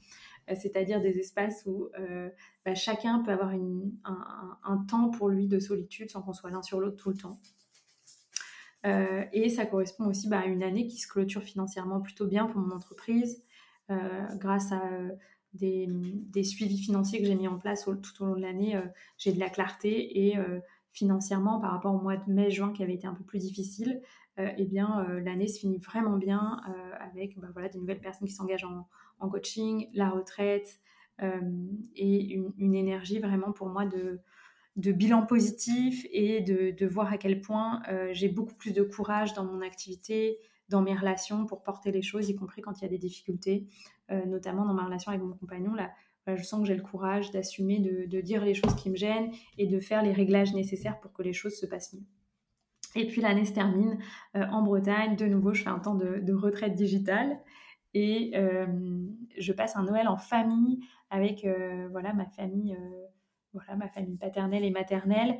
Euh, 0.50 0.56
c'est-à-dire 0.56 1.02
des 1.02 1.18
espaces 1.20 1.64
où 1.66 1.90
euh, 2.00 2.30
bah, 2.66 2.76
chacun 2.76 3.20
peut 3.20 3.32
avoir 3.32 3.52
un, 3.54 4.86
temps 4.88 5.10
pour 5.10 5.30
lui 5.30 5.48
de 5.48 5.60
solitude 5.60 6.10
sans 6.10 6.22
qu'on 6.22 6.34
soit 6.34 6.50
l'un 6.50 6.62
sur 6.62 6.80
l'autre 6.80 6.98
tout 6.98 7.10
le 7.10 7.18
temps. 7.18 7.40
Euh, 8.86 9.26
et 9.34 9.50
ça 9.50 9.66
correspond 9.66 10.06
aussi 10.06 10.30
bah, 10.30 10.40
à 10.40 10.46
une 10.46 10.64
année 10.64 10.88
qui 10.88 10.98
se 10.98 11.08
clôture 11.08 11.44
financièrement 11.44 12.00
plutôt 12.00 12.28
bien 12.28 12.46
pour 12.46 12.62
mon 12.62 12.76
entreprise, 12.76 13.44
grâce 14.36 14.74
à 14.74 14.82
des, 15.54 16.44
suivis 16.44 16.78
financiers 16.78 17.20
que 17.20 17.26
j'ai 17.26 17.36
mis 17.36 17.48
en 17.48 17.58
place 17.58 17.86
tout 17.86 18.24
au 18.24 18.26
long 18.26 18.36
de 18.36 18.42
l'année. 18.42 18.78
j'ai 19.18 19.32
de 19.32 19.40
la 19.40 19.50
clarté 19.50 20.28
et 20.28 20.38
financièrement 20.92 21.62
par 21.62 21.72
rapport 21.72 21.96
au 21.96 22.02
mois 22.02 22.18
de 22.18 22.30
mai-juin 22.30 22.74
qui 22.74 22.84
avait 22.84 22.96
été 22.96 23.08
un 23.08 23.14
peu 23.14 23.24
plus 23.24 23.40
difficile, 23.40 24.02
eh 24.38 24.66
bien 24.66 25.08
l'année 25.24 25.48
se 25.48 25.60
finit 25.60 25.78
vraiment 25.78 26.18
bien 26.18 26.60
avec 27.00 27.40
bah, 27.40 27.48
voilà, 27.54 27.70
des 27.70 27.80
nouvelles 27.80 28.02
personnes 28.02 28.28
qui 28.28 28.34
s'engagent 28.34 28.68
en, 29.20 29.30
coaching, 29.30 29.90
la 29.94 30.10
retraite 30.10 30.82
euh, 31.24 31.42
et 31.96 32.34
une, 32.58 32.76
énergie 32.76 33.20
vraiment 33.20 33.52
pour 33.52 33.70
moi 33.70 33.86
de, 33.86 34.20
de 34.78 34.92
bilan 34.92 35.26
positif 35.26 36.06
et 36.12 36.42
de, 36.42 36.86
voir 36.86 37.12
à 37.12 37.18
quel 37.18 37.42
point 37.42 37.82
euh, 37.90 38.10
j'ai 38.14 38.30
beaucoup 38.30 38.54
plus 38.54 38.74
de 38.74 38.84
courage 38.84 39.34
dans 39.34 39.44
mon 39.44 39.62
activité, 39.62 40.38
dans 40.70 40.82
mes 40.82 40.96
relations 40.96 41.46
pour 41.46 41.64
porter 41.64 41.92
les 41.92 42.04
choses, 42.04 42.30
y 42.30 42.36
compris 42.36 42.62
quand 42.62 42.80
il 42.80 42.84
y 42.84 42.86
a 42.86 42.90
des 42.90 43.00
difficultés, 43.00 43.68
euh, 44.12 44.24
notamment 44.26 44.66
dans 44.66 44.76
ma 44.76 44.86
relation 44.86 45.12
avec 45.12 45.24
mon 45.24 45.34
compagnon. 45.34 45.74
Là, 45.74 45.92
je 46.28 46.44
sens 46.44 46.62
que 46.62 46.68
j'ai 46.68 46.76
le 46.76 46.84
courage 46.84 47.32
d'assumer, 47.32 47.80
de, 47.80 48.22
dire 48.22 48.44
les 48.44 48.54
choses 48.54 48.76
qui 48.76 48.90
me 48.90 48.98
gênent 48.98 49.32
et 49.58 49.66
de 49.66 49.80
faire 49.80 50.04
les 50.04 50.12
réglages 50.12 50.54
nécessaires 50.54 51.00
pour 51.00 51.14
que 51.14 51.24
les 51.24 51.34
choses 51.34 51.58
se 51.58 51.66
passent 51.66 51.94
mieux. 51.94 52.04
Et 52.96 53.08
puis 53.08 53.22
l'année 53.22 53.46
se 53.46 53.54
termine 53.54 53.98
en 54.34 54.62
Bretagne. 54.62 55.16
De 55.16 55.26
nouveau, 55.26 55.54
je 55.54 55.64
fais 55.64 55.70
un 55.70 55.80
temps 55.80 55.96
de, 55.96 56.20
de 56.20 56.34
retraite 56.34 56.74
digitale 56.74 57.40
et 57.94 58.32
euh, 58.36 58.68
je 59.38 59.54
passe 59.54 59.78
un 59.78 59.84
Noël 59.84 60.10
en 60.10 60.18
famille 60.18 60.80
avec 61.10 61.48
voilà 61.92 62.12
ma 62.12 62.26
famille 62.26 62.76
voilà, 63.58 63.76
ma 63.76 63.89
famille 63.89 64.18
paternelle 64.18 64.64
et 64.64 64.72
maternelle 64.72 65.38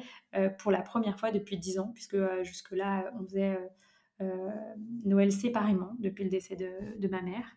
pour 0.60 0.72
la 0.72 0.82
première 0.82 1.20
fois 1.20 1.32
depuis 1.32 1.58
dix 1.58 1.80
ans, 1.80 1.92
puisque 1.94 2.18
jusque-là, 2.44 3.12
on 3.20 3.24
faisait 3.24 3.58
Noël 5.06 5.32
séparément 5.32 5.96
depuis 6.00 6.24
le 6.24 6.30
décès 6.30 6.56
de 6.56 7.08
ma 7.08 7.22
mère. 7.22 7.56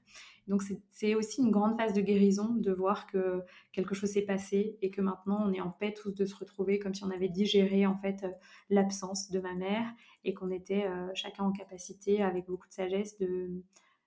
Donc 0.50 0.64
c'est 0.90 1.14
aussi 1.14 1.42
une 1.42 1.52
grande 1.52 1.76
phase 1.76 1.92
de 1.92 2.00
guérison 2.00 2.54
de 2.54 2.72
voir 2.72 3.06
que 3.06 3.44
quelque 3.70 3.94
chose 3.94 4.10
s'est 4.10 4.22
passé 4.22 4.76
et 4.82 4.90
que 4.90 5.00
maintenant 5.00 5.46
on 5.46 5.52
est 5.52 5.60
en 5.60 5.70
paix 5.70 5.94
tous 5.94 6.12
de 6.12 6.24
se 6.24 6.34
retrouver 6.34 6.80
comme 6.80 6.92
si 6.92 7.04
on 7.04 7.10
avait 7.10 7.28
digéré 7.28 7.86
en 7.86 7.96
fait 7.96 8.24
euh, 8.24 8.30
l'absence 8.68 9.30
de 9.30 9.38
ma 9.38 9.54
mère 9.54 9.86
et 10.24 10.34
qu'on 10.34 10.50
était 10.50 10.86
euh, 10.88 11.06
chacun 11.14 11.44
en 11.44 11.52
capacité 11.52 12.20
avec 12.20 12.46
beaucoup 12.46 12.66
de 12.66 12.72
sagesse 12.72 13.16
de, 13.18 13.62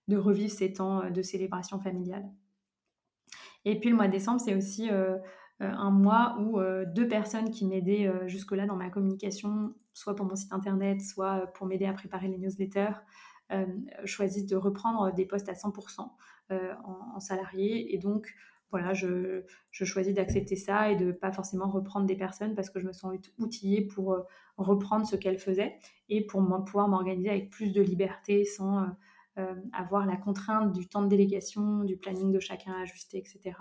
de 0.10 0.18
revivre 0.18 0.51
ces 0.51 0.74
temps 0.74 1.04
euh, 1.04 1.10
de 1.12 1.22
célébration 1.22 1.80
familiale. 1.80 2.30
Et 3.64 3.80
puis 3.80 3.89
le 3.89 3.95
mois 3.95 4.08
de 4.08 4.12
décembre, 4.12 4.41
c'est 4.41 4.56
aussi 4.56 4.89
un 5.64 5.91
mois 5.91 6.38
où 6.39 6.59
deux 6.93 7.07
personnes 7.07 7.49
qui 7.51 7.66
m'aidaient 7.66 8.11
jusque-là 8.28 8.66
dans 8.66 8.76
ma 8.76 8.89
communication, 8.89 9.74
soit 9.93 10.16
pour 10.16 10.26
mon 10.26 10.36
site 10.36 10.53
internet, 10.53 11.01
soit 11.01 11.47
pour 11.53 11.68
m'aider 11.68 11.86
à 11.86 11.93
préparer 11.93 12.28
les 12.28 12.38
newsletters, 12.38 12.93
choisissent 14.05 14.45
de 14.45 14.55
reprendre 14.55 15.14
des 15.14 15.26
postes 15.26 15.49
à 15.49 15.53
100%. 15.53 16.09
Euh, 16.51 16.74
en, 16.84 17.20
salarié. 17.22 17.95
Et 17.95 17.99
donc, 17.99 18.34
voilà, 18.70 18.93
je, 18.93 19.43
choisis 19.72 20.14
d'accepter 20.14 20.57
ça 20.57 20.91
et 20.91 20.95
de 20.97 21.14
pas 21.14 21.32
forcément 21.32 21.70
reprendre 21.70 22.05
des 22.05 22.18
personnes 22.18 22.53
parce 22.53 22.70
que 22.70 22.82
je 22.82 22.88
me 22.88 22.91
sens 22.91 23.16
outillée 23.38 23.82
pour 23.82 24.14
euh, 24.14 24.24
reprendre 24.57 25.07
ce 25.07 25.16
qu'elles 25.16 25.39
faisaient 25.39 25.78
et 26.09 26.26
pour 26.26 26.43
pouvoir 26.66 26.89
m'organiser 26.89 27.30
avec 27.30 27.49
plus 27.49 27.72
de 27.72 27.82
liberté 27.82 28.43
sans 28.43 28.88
euh, 29.38 29.55
avoir 29.72 30.05
la 30.05 30.18
contrainte 30.18 30.74
du 30.74 30.89
temps 30.89 31.01
de 31.01 31.07
délégation, 31.07 31.86
du 31.86 31.95
planning 31.95 32.34
de 32.34 32.39
chacun 32.39 32.74
ajusté, 32.74 33.20
etc. 33.20 33.55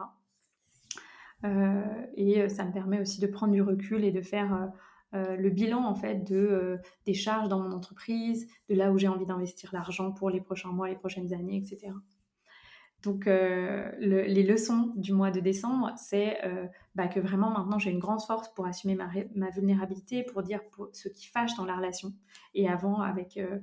et 1.44 2.48
ça 2.48 2.64
me 2.64 2.72
permet 2.72 3.00
aussi 3.00 3.20
de 3.20 3.26
prendre 3.26 3.52
du 3.52 3.62
recul 3.62 4.04
et 4.04 4.12
de 4.12 4.20
faire 4.20 4.70
le 5.12 5.50
bilan 5.50 5.84
en 5.84 5.94
fait 5.94 6.22
de 6.28 6.78
des 7.04 7.14
charges 7.14 7.48
dans 7.48 7.60
mon 7.60 7.72
entreprise, 7.72 8.48
de 8.68 8.74
là 8.74 8.92
où 8.92 8.98
j'ai 8.98 9.08
envie 9.08 9.26
d'investir 9.26 9.70
l'argent 9.72 10.12
pour 10.12 10.30
les 10.30 10.40
prochains 10.40 10.72
mois, 10.72 10.88
les 10.88 10.96
prochaines 10.96 11.34
années, 11.34 11.56
etc. 11.56 11.92
Donc, 13.02 13.26
euh, 13.26 13.90
les 13.98 14.42
leçons 14.44 14.92
du 14.96 15.12
mois 15.12 15.32
de 15.32 15.40
décembre, 15.40 15.92
c'est 15.96 16.38
euh, 16.44 16.66
bah, 16.94 17.08
que 17.08 17.18
vraiment 17.18 17.50
maintenant 17.50 17.78
j'ai 17.78 17.90
une 17.90 17.98
grande 17.98 18.22
force 18.22 18.48
pour 18.54 18.64
assumer 18.64 18.94
ma, 18.94 19.50
vulnérabilité, 19.50 20.22
pour 20.22 20.42
dire 20.42 20.60
ce 20.92 21.08
qui 21.08 21.26
fâche 21.26 21.54
dans 21.56 21.64
la 21.64 21.76
relation. 21.76 22.12
Et 22.54 22.68
avant, 22.68 23.00
avec 23.00 23.36
euh, 23.38 23.58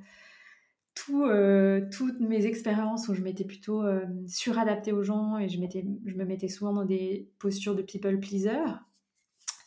toutes 1.06 2.20
mes 2.20 2.46
expériences 2.46 3.08
où 3.08 3.14
je 3.14 3.22
m'étais 3.22 3.46
plutôt 3.46 3.84
suradaptée 4.28 4.92
aux 4.92 5.04
gens 5.04 5.38
et 5.38 5.50
je, 5.50 5.60
me 5.60 6.26
mettais 6.26 6.48
souvent 6.48 6.74
dans 6.74 6.86
des 6.86 7.30
postures 7.40 7.76
de 7.76 7.82
people 7.82 8.20
pleaser, 8.20 8.64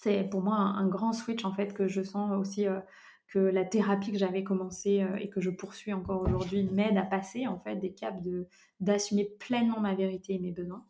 c'est 0.00 0.24
pour 0.30 0.42
moi 0.42 0.56
un, 0.56 0.88
grand 0.88 1.12
switch 1.12 1.44
en 1.44 1.52
fait 1.52 1.74
que 1.74 1.88
je 1.88 2.02
sens 2.02 2.32
aussi 2.38 2.66
que 3.32 3.38
la 3.38 3.64
thérapie 3.64 4.12
que 4.12 4.18
j'avais 4.18 4.44
commencé 4.44 5.00
euh, 5.02 5.16
et 5.16 5.30
que 5.30 5.40
je 5.40 5.48
poursuis 5.48 5.94
encore 5.94 6.22
aujourd'hui 6.22 6.64
m'aide 6.64 6.98
à 6.98 7.02
passer 7.02 7.46
en 7.46 7.58
fait 7.58 7.76
des 7.76 7.92
caps 7.92 8.22
de 8.22 8.46
d'assumer 8.80 9.24
pleinement 9.24 9.80
ma 9.80 9.94
vérité 9.94 10.34
et 10.34 10.38
mes 10.38 10.52
besoins. 10.52 10.84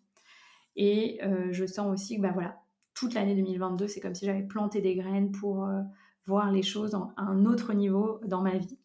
Et 0.75 1.21
euh, 1.23 1.53
je 1.53 1.65
sens 1.67 1.93
aussi 1.93 2.17
que 2.17 2.23
bah 2.23 2.33
voilà, 2.33 2.61
toute 2.95 3.15
l'année 3.15 3.37
2022, 3.37 3.87
c'est 3.87 4.01
comme 4.01 4.17
si 4.17 4.27
j'avais 4.27 4.43
planté 4.43 4.81
des 4.81 4.97
graines 4.97 5.31
pour 5.31 5.67
euh, 5.67 5.83
voir 6.27 6.51
les 6.51 6.63
choses 6.63 6.95
à 6.95 7.23
un 7.23 7.45
autre 7.45 7.75
niveau 7.75 8.19
dans 8.27 8.41
ma 8.41 8.59
vie, 8.59 8.79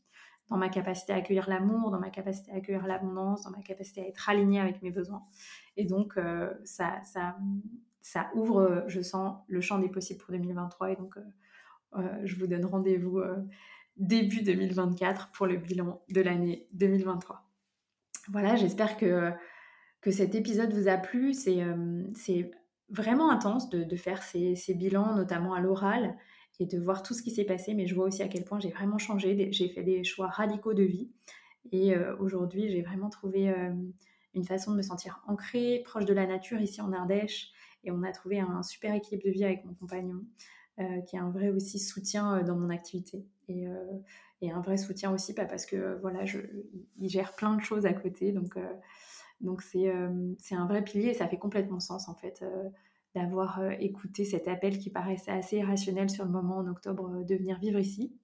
dans 0.49 0.57
ma 0.57 0.69
capacité 0.69 1.13
à 1.13 1.17
accueillir 1.17 1.49
l'amour, 1.49 1.91
dans 1.91 1.99
ma 1.99 2.09
capacité 2.09 2.51
à 2.51 2.55
accueillir 2.55 2.87
l'abondance, 2.87 3.43
dans 3.43 3.51
ma 3.51 3.61
capacité 3.61 4.01
à 4.01 4.07
être 4.07 4.29
alignée 4.29 4.59
avec 4.59 4.81
mes 4.81 4.91
besoins. 4.91 5.23
Et 5.75 5.85
donc 5.85 6.17
ça, 6.63 7.01
ça, 7.03 7.35
ça 8.01 8.29
ouvre, 8.33 8.85
je 8.87 9.01
sens, 9.01 9.37
le 9.47 9.61
champ 9.61 9.79
des 9.79 9.89
possibles 9.89 10.19
pour 10.19 10.31
2023 10.31 10.91
et 10.91 10.95
donc 10.95 11.17
euh, 11.95 12.01
je 12.23 12.35
vous 12.35 12.47
donne 12.47 12.65
rendez-vous 12.65 13.19
euh, 13.19 13.37
début 13.97 14.41
2024 14.43 15.31
pour 15.31 15.47
le 15.47 15.57
bilan 15.57 16.01
de 16.09 16.21
l'année 16.21 16.67
2023. 16.73 17.43
Voilà, 18.29 18.55
j'espère 18.55 18.97
que, 18.97 19.31
que 20.01 20.11
cet 20.11 20.35
épisode 20.35 20.73
vous 20.73 20.87
a 20.87 20.97
plu. 20.97 21.33
C'est 21.33 21.63
euh, 21.63 22.03
vraiment 22.89 23.31
intense 23.31 23.69
de, 23.69 23.95
faire 23.95 24.21
ces, 24.21 24.55
bilans, 24.75 25.15
notamment 25.15 25.53
à 25.53 25.61
l'oral, 25.61 26.17
et 26.59 26.65
de 26.65 26.79
voir 26.79 27.03
tout 27.03 27.13
ce 27.13 27.21
qui 27.21 27.31
s'est 27.31 27.45
passé. 27.45 27.73
Mais 27.73 27.87
je 27.87 27.95
vois 27.95 28.05
aussi 28.05 28.23
à 28.23 28.27
quel 28.27 28.43
point 28.43 28.59
j'ai 28.59 28.71
vraiment 28.71 28.97
changé. 28.97 29.51
J'ai 29.51 29.69
fait 29.69 29.83
des 29.83 30.03
choix 30.03 30.27
radicaux 30.27 30.73
de 30.73 30.83
vie. 30.83 31.11
Et 31.71 31.97
aujourd'hui, 32.19 32.69
j'ai 32.69 32.81
vraiment 32.81 33.09
trouvé 33.09 33.53
une 34.33 34.45
façon 34.45 34.71
de 34.71 34.77
me 34.77 34.81
sentir 34.81 35.21
ancrée, 35.27 35.81
proche 35.83 36.05
de 36.05 36.13
la 36.13 36.25
nature 36.25 36.61
ici 36.61 36.81
en 36.81 36.93
Ardèche. 36.93 37.51
Et 37.83 37.91
on 37.91 38.03
a 38.03 38.11
trouvé 38.11 38.39
un 38.39 38.63
super 38.63 38.93
équilibre 38.93 39.25
de 39.25 39.31
vie 39.31 39.43
avec 39.43 39.65
mon 39.65 39.73
compagnon. 39.73 40.23
Euh, 40.79 41.01
qui 41.01 41.15
est 41.15 41.19
un 41.19 41.31
vrai 41.31 41.49
aussi 41.49 41.79
soutien 41.79 42.35
euh, 42.35 42.43
dans 42.43 42.55
mon 42.55 42.69
activité. 42.69 43.25
Et, 43.47 43.67
euh, 43.67 43.97
un 44.43 44.61
vrai 44.61 44.77
soutien 44.77 45.11
aussi, 45.11 45.33
parce 45.33 45.65
que 45.65 45.97
voilà, 46.01 46.23
il 46.99 47.09
gère 47.09 47.33
plein 47.33 47.55
de 47.55 47.61
choses 47.61 47.87
à 47.87 47.93
côté. 47.93 48.31
Donc, 48.31 48.59
donc 49.41 49.63
c'est, 49.63 49.91
c'est 50.37 50.53
un 50.53 50.67
vrai 50.67 50.83
pilier 50.83 51.07
et 51.07 51.13
ça 51.15 51.27
fait 51.27 51.39
complètement 51.39 51.79
sens 51.79 52.07
en 52.07 52.13
fait 52.13 52.45
d'avoir 53.17 53.61
écouté 53.79 54.25
cet 54.25 54.47
appel 54.47 54.77
qui 54.77 54.89
paraissait 54.89 55.31
assez 55.31 55.57
irrationnel 55.57 56.09
sur 56.09 56.25
le 56.25 56.31
moment 56.31 56.57
en 56.57 56.67
octobre 56.67 57.23
de 57.23 57.35
venir 57.35 57.59
vivre 57.59 57.79
ici. 57.79 58.15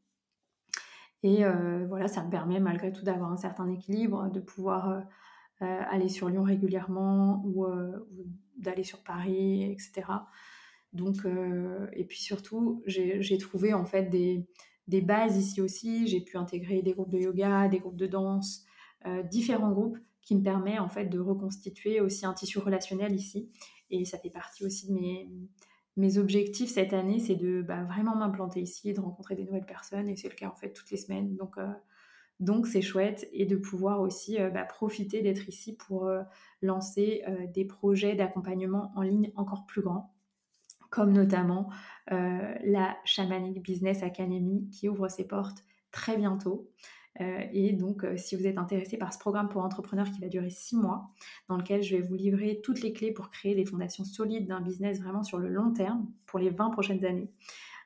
Et 1.23 1.43
voilà, 1.87 2.07
ça 2.07 2.23
me 2.23 2.29
permet 2.29 2.59
malgré 2.59 2.91
tout 2.91 3.03
d'avoir 3.03 3.31
un 3.31 3.37
certain 3.37 3.69
équilibre, 3.69 4.29
de 4.29 4.39
pouvoir 4.39 5.03
aller 5.59 6.09
sur 6.09 6.29
Lyon 6.29 6.43
régulièrement 6.43 7.41
ou, 7.45 7.65
d'aller 8.57 8.83
sur 8.83 9.03
Paris, 9.03 9.63
etc. 9.63 10.03
Donc, 10.93 11.25
euh, 11.25 11.87
et 11.93 12.05
puis 12.05 12.21
surtout, 12.21 12.83
j'ai 12.85 13.37
trouvé 13.37 13.73
en 13.73 13.85
fait 13.85 14.09
des, 14.09 14.45
bases 15.01 15.37
ici 15.37 15.59
aussi. 15.59 16.07
J'ai 16.07 16.21
pu 16.21 16.37
intégrer 16.37 16.81
des 16.81 16.93
groupes 16.93 17.11
de 17.11 17.19
yoga, 17.19 17.67
des 17.67 17.79
groupes 17.79 17.97
de 17.97 18.07
danse, 18.07 18.63
euh, 19.05 19.23
différents 19.23 19.71
groupes 19.71 19.97
qui 20.21 20.35
me 20.35 20.43
permettent 20.43 20.79
en 20.79 20.87
fait 20.87 21.07
de 21.07 21.19
reconstituer 21.19 21.99
aussi 21.99 22.25
un 22.25 22.33
tissu 22.33 22.59
relationnel 22.59 23.13
ici. 23.13 23.51
Et 23.89 24.05
ça 24.05 24.17
fait 24.17 24.29
partie 24.29 24.65
aussi 24.65 24.87
de 24.87 24.93
mes, 25.95 26.17
objectifs 26.17 26.71
cette 26.71 26.93
année, 26.93 27.19
c'est 27.19 27.35
de 27.35 27.61
bah, 27.61 27.83
vraiment 27.83 28.15
m'implanter 28.15 28.61
ici, 28.61 28.93
de 28.93 28.99
rencontrer 28.99 29.35
des 29.35 29.43
nouvelles 29.43 29.65
personnes. 29.65 30.07
Et 30.09 30.15
c'est 30.15 30.29
le 30.29 30.35
cas 30.35 30.49
en 30.49 30.55
fait 30.55 30.73
toutes 30.73 30.89
les 30.91 30.97
semaines. 30.97 31.35
Donc, 31.35 31.57
euh, 31.57 31.67
c'est 32.65 32.81
chouette 32.81 33.29
et 33.31 33.45
de 33.45 33.55
pouvoir 33.55 34.01
aussi 34.01 34.37
bah, 34.53 34.65
profiter 34.65 35.21
d'être 35.21 35.47
ici 35.47 35.77
pour 35.77 36.11
lancer 36.61 37.23
des 37.53 37.63
projets 37.63 38.15
d'accompagnement 38.15 38.91
en 38.95 39.01
ligne 39.01 39.31
encore 39.35 39.65
plus 39.65 39.81
grands 39.81 40.13
comme 40.93 41.11
notamment 41.11 41.71
euh, 42.11 42.53
la 42.63 42.95
Shamanic 43.03 43.63
Business 43.63 44.03
Academy 44.03 44.69
qui 44.69 44.87
ouvre 44.87 45.09
ses 45.09 45.25
portes 45.25 45.65
très 45.89 46.17
bientôt. 46.17 46.69
Euh, 47.21 47.45
et 47.51 47.73
donc, 47.73 48.03
euh, 48.03 48.17
si 48.17 48.35
vous 48.35 48.47
êtes 48.47 48.57
intéressé 48.57 48.97
par 48.97 49.13
ce 49.13 49.19
programme 49.19 49.49
pour 49.49 49.63
entrepreneurs 49.63 50.09
qui 50.11 50.19
va 50.19 50.27
durer 50.27 50.49
six 50.49 50.75
mois, 50.75 51.11
dans 51.47 51.57
lequel 51.57 51.83
je 51.83 51.95
vais 51.95 52.01
vous 52.01 52.15
livrer 52.15 52.59
toutes 52.63 52.81
les 52.81 52.93
clés 52.93 53.11
pour 53.11 53.29
créer 53.29 53.55
des 53.55 53.65
fondations 53.65 54.03
solides 54.03 54.47
d'un 54.47 54.61
business 54.61 54.99
vraiment 54.99 55.23
sur 55.23 55.37
le 55.37 55.49
long 55.49 55.71
terme, 55.71 56.07
pour 56.25 56.39
les 56.39 56.49
20 56.49 56.71
prochaines 56.71 57.05
années. 57.05 57.29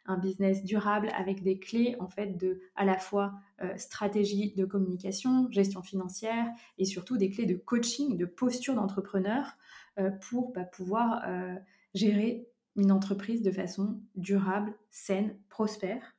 Un 0.05 0.17
business 0.17 0.63
durable 0.63 1.09
avec 1.17 1.43
des 1.43 1.59
clés 1.59 1.97
en 1.99 2.07
fait 2.07 2.37
de 2.37 2.61
à 2.77 2.85
la 2.85 2.97
fois 2.97 3.33
stratégie 3.75 4.53
de 4.55 4.63
communication, 4.63 5.51
gestion 5.51 5.83
financière 5.83 6.45
et 6.77 6.85
surtout 6.85 7.17
des 7.17 7.29
clés 7.29 7.45
de 7.45 7.55
coaching, 7.55 8.15
de 8.15 8.25
posture 8.25 8.75
d'entrepreneur 8.75 9.57
pour 10.21 10.53
bah, 10.53 10.63
pouvoir 10.63 11.25
gérer 11.93 12.47
une 12.77 12.93
entreprise 12.93 13.41
de 13.41 13.51
façon 13.51 13.99
durable, 14.15 14.73
saine, 14.91 15.35
prospère 15.49 16.16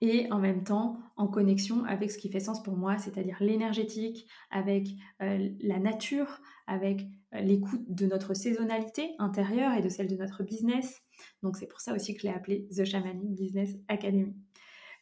et 0.00 0.30
en 0.32 0.38
même 0.38 0.64
temps 0.64 0.98
en 1.16 1.26
connexion 1.28 1.84
avec 1.84 2.10
ce 2.10 2.18
qui 2.18 2.30
fait 2.30 2.40
sens 2.40 2.62
pour 2.62 2.76
moi, 2.76 2.96
c'est-à-dire 2.98 3.36
l'énergétique, 3.40 4.26
avec 4.50 4.88
euh, 5.22 5.50
la 5.60 5.78
nature, 5.78 6.40
avec 6.66 7.02
euh, 7.34 7.40
l'écoute 7.40 7.82
de 7.88 8.06
notre 8.06 8.34
saisonnalité 8.34 9.10
intérieure 9.18 9.74
et 9.74 9.82
de 9.82 9.88
celle 9.88 10.08
de 10.08 10.16
notre 10.16 10.42
business. 10.42 11.02
Donc 11.42 11.56
c'est 11.56 11.66
pour 11.66 11.80
ça 11.80 11.94
aussi 11.94 12.14
que 12.14 12.20
je 12.20 12.26
l'ai 12.26 12.32
appelé 12.32 12.66
The 12.74 12.84
Shamanic 12.84 13.34
Business 13.34 13.76
Academy. 13.88 14.34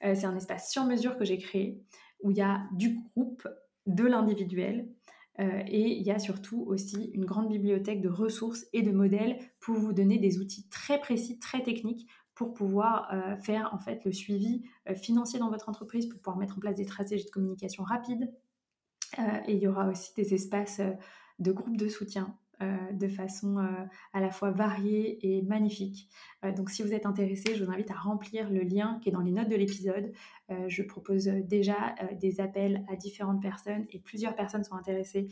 Euh, 0.05 0.15
c'est 0.15 0.27
un 0.27 0.37
espace 0.37 0.71
sur 0.71 0.85
mesure 0.85 1.17
que 1.17 1.25
j'ai 1.25 1.39
créé 1.39 1.81
où 2.21 2.33
il 2.33 2.37
y 2.37 2.43
a 2.43 2.67
du 2.73 2.99
groupe, 3.15 3.47
de 3.87 4.05
l'individuel, 4.05 4.89
et 5.41 5.93
il 5.93 6.03
y 6.03 6.11
a 6.11 6.19
surtout 6.19 6.65
aussi 6.67 7.13
une 7.15 7.25
grande 7.25 7.49
bibliothèque 7.49 8.01
de 8.01 8.09
ressources 8.09 8.67
et 8.73 8.83
de 8.83 8.91
modèles 8.91 9.39
pour 9.61 9.77
vous 9.77 9.93
donner 9.93 10.19
des 10.19 10.41
outils 10.41 10.69
très 10.69 10.99
précis, 10.99 11.39
très 11.39 11.63
techniques 11.63 12.09
pour 12.39 12.55
pouvoir 12.55 13.09
euh, 13.13 13.37
faire 13.37 13.69
en 13.73 13.81
fait 13.81 14.05
le 14.05 14.13
suivi 14.13 14.63
euh, 14.89 14.95
financier 14.95 15.41
dans 15.41 15.51
votre 15.51 15.69
entreprise, 15.69 16.07
pour 16.07 16.21
pouvoir 16.21 16.39
mettre 16.39 16.57
en 16.57 16.61
place 16.61 16.77
des 16.77 16.85
stratégies 16.85 17.25
de 17.25 17.31
communication 17.31 17.83
rapides. 17.83 18.33
et 19.19 19.55
il 19.55 19.59
y 19.59 19.67
aura 19.67 19.89
aussi 19.89 20.15
des 20.15 20.35
espaces 20.35 20.81
de 21.41 21.51
groupes 21.53 21.77
de 21.77 21.89
soutien 21.89 22.39
de 22.93 23.09
façon 23.09 23.57
à 24.13 24.21
la 24.21 24.31
fois 24.31 24.51
variée 24.51 25.19
et 25.23 25.43
magnifique. 25.43 26.09
donc 26.57 26.71
si 26.71 26.83
vous 26.83 26.93
êtes 26.93 27.07
intéressé, 27.07 27.55
je 27.55 27.65
vous 27.65 27.71
invite 27.71 27.91
à 27.91 27.95
remplir 27.95 28.51
le 28.51 28.61
lien 28.61 28.99
qui 29.01 29.09
est 29.09 29.13
dans 29.13 29.21
les 29.21 29.31
notes 29.31 29.49
de 29.49 29.57
l'épisode. 29.57 30.13
je 30.67 30.83
propose 30.83 31.25
déjà 31.25 31.95
des 32.21 32.41
appels 32.41 32.85
à 32.89 32.97
différentes 32.97 33.41
personnes 33.41 33.87
et 33.91 33.99
plusieurs 34.01 34.35
personnes 34.35 34.65
sont 34.65 34.75
intéressées 34.75 35.29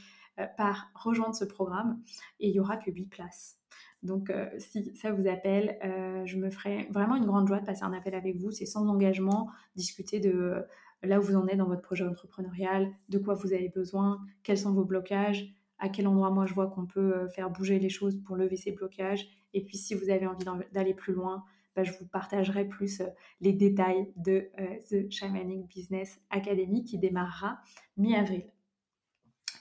par 0.56 0.90
rejoindre 0.94 1.34
ce 1.34 1.44
programme 1.44 2.00
et 2.40 2.48
il 2.48 2.52
n'y 2.52 2.60
aura 2.60 2.76
que 2.76 2.90
8 2.90 3.06
places. 3.06 3.58
Donc, 4.02 4.32
si 4.58 4.94
ça 4.94 5.10
vous 5.10 5.26
appelle, 5.26 5.78
je 6.26 6.36
me 6.36 6.50
ferai 6.50 6.86
vraiment 6.90 7.16
une 7.16 7.26
grande 7.26 7.48
joie 7.48 7.58
de 7.58 7.64
passer 7.64 7.82
un 7.82 7.92
appel 7.92 8.14
avec 8.14 8.36
vous. 8.36 8.50
C'est 8.50 8.66
sans 8.66 8.86
engagement, 8.88 9.50
discuter 9.74 10.20
de 10.20 10.64
là 11.02 11.18
où 11.18 11.22
vous 11.22 11.36
en 11.36 11.46
êtes 11.48 11.58
dans 11.58 11.66
votre 11.66 11.82
projet 11.82 12.04
entrepreneurial, 12.04 12.90
de 13.08 13.18
quoi 13.18 13.34
vous 13.34 13.52
avez 13.52 13.68
besoin, 13.68 14.20
quels 14.42 14.58
sont 14.58 14.72
vos 14.72 14.84
blocages, 14.84 15.52
à 15.78 15.88
quel 15.88 16.06
endroit 16.06 16.30
moi 16.30 16.46
je 16.46 16.54
vois 16.54 16.68
qu'on 16.68 16.86
peut 16.86 17.14
euh, 17.14 17.28
faire 17.28 17.50
bouger 17.50 17.78
les 17.78 17.88
choses 17.88 18.22
pour 18.22 18.36
lever 18.36 18.56
ces 18.56 18.72
blocages. 18.72 19.28
Et 19.52 19.62
puis 19.62 19.76
si 19.76 19.94
vous 19.94 20.10
avez 20.10 20.26
envie 20.26 20.44
d'aller 20.72 20.94
plus 20.94 21.12
loin, 21.12 21.44
bah, 21.74 21.84
je 21.84 21.92
vous 21.92 22.06
partagerai 22.06 22.66
plus 22.66 23.00
euh, 23.00 23.06
les 23.40 23.52
détails 23.52 24.12
de 24.16 24.48
euh, 24.58 24.78
The 24.88 25.10
Shamanic 25.10 25.68
Business 25.68 26.20
Academy 26.30 26.84
qui 26.84 26.98
démarrera 26.98 27.58
mi-avril. 27.96 28.44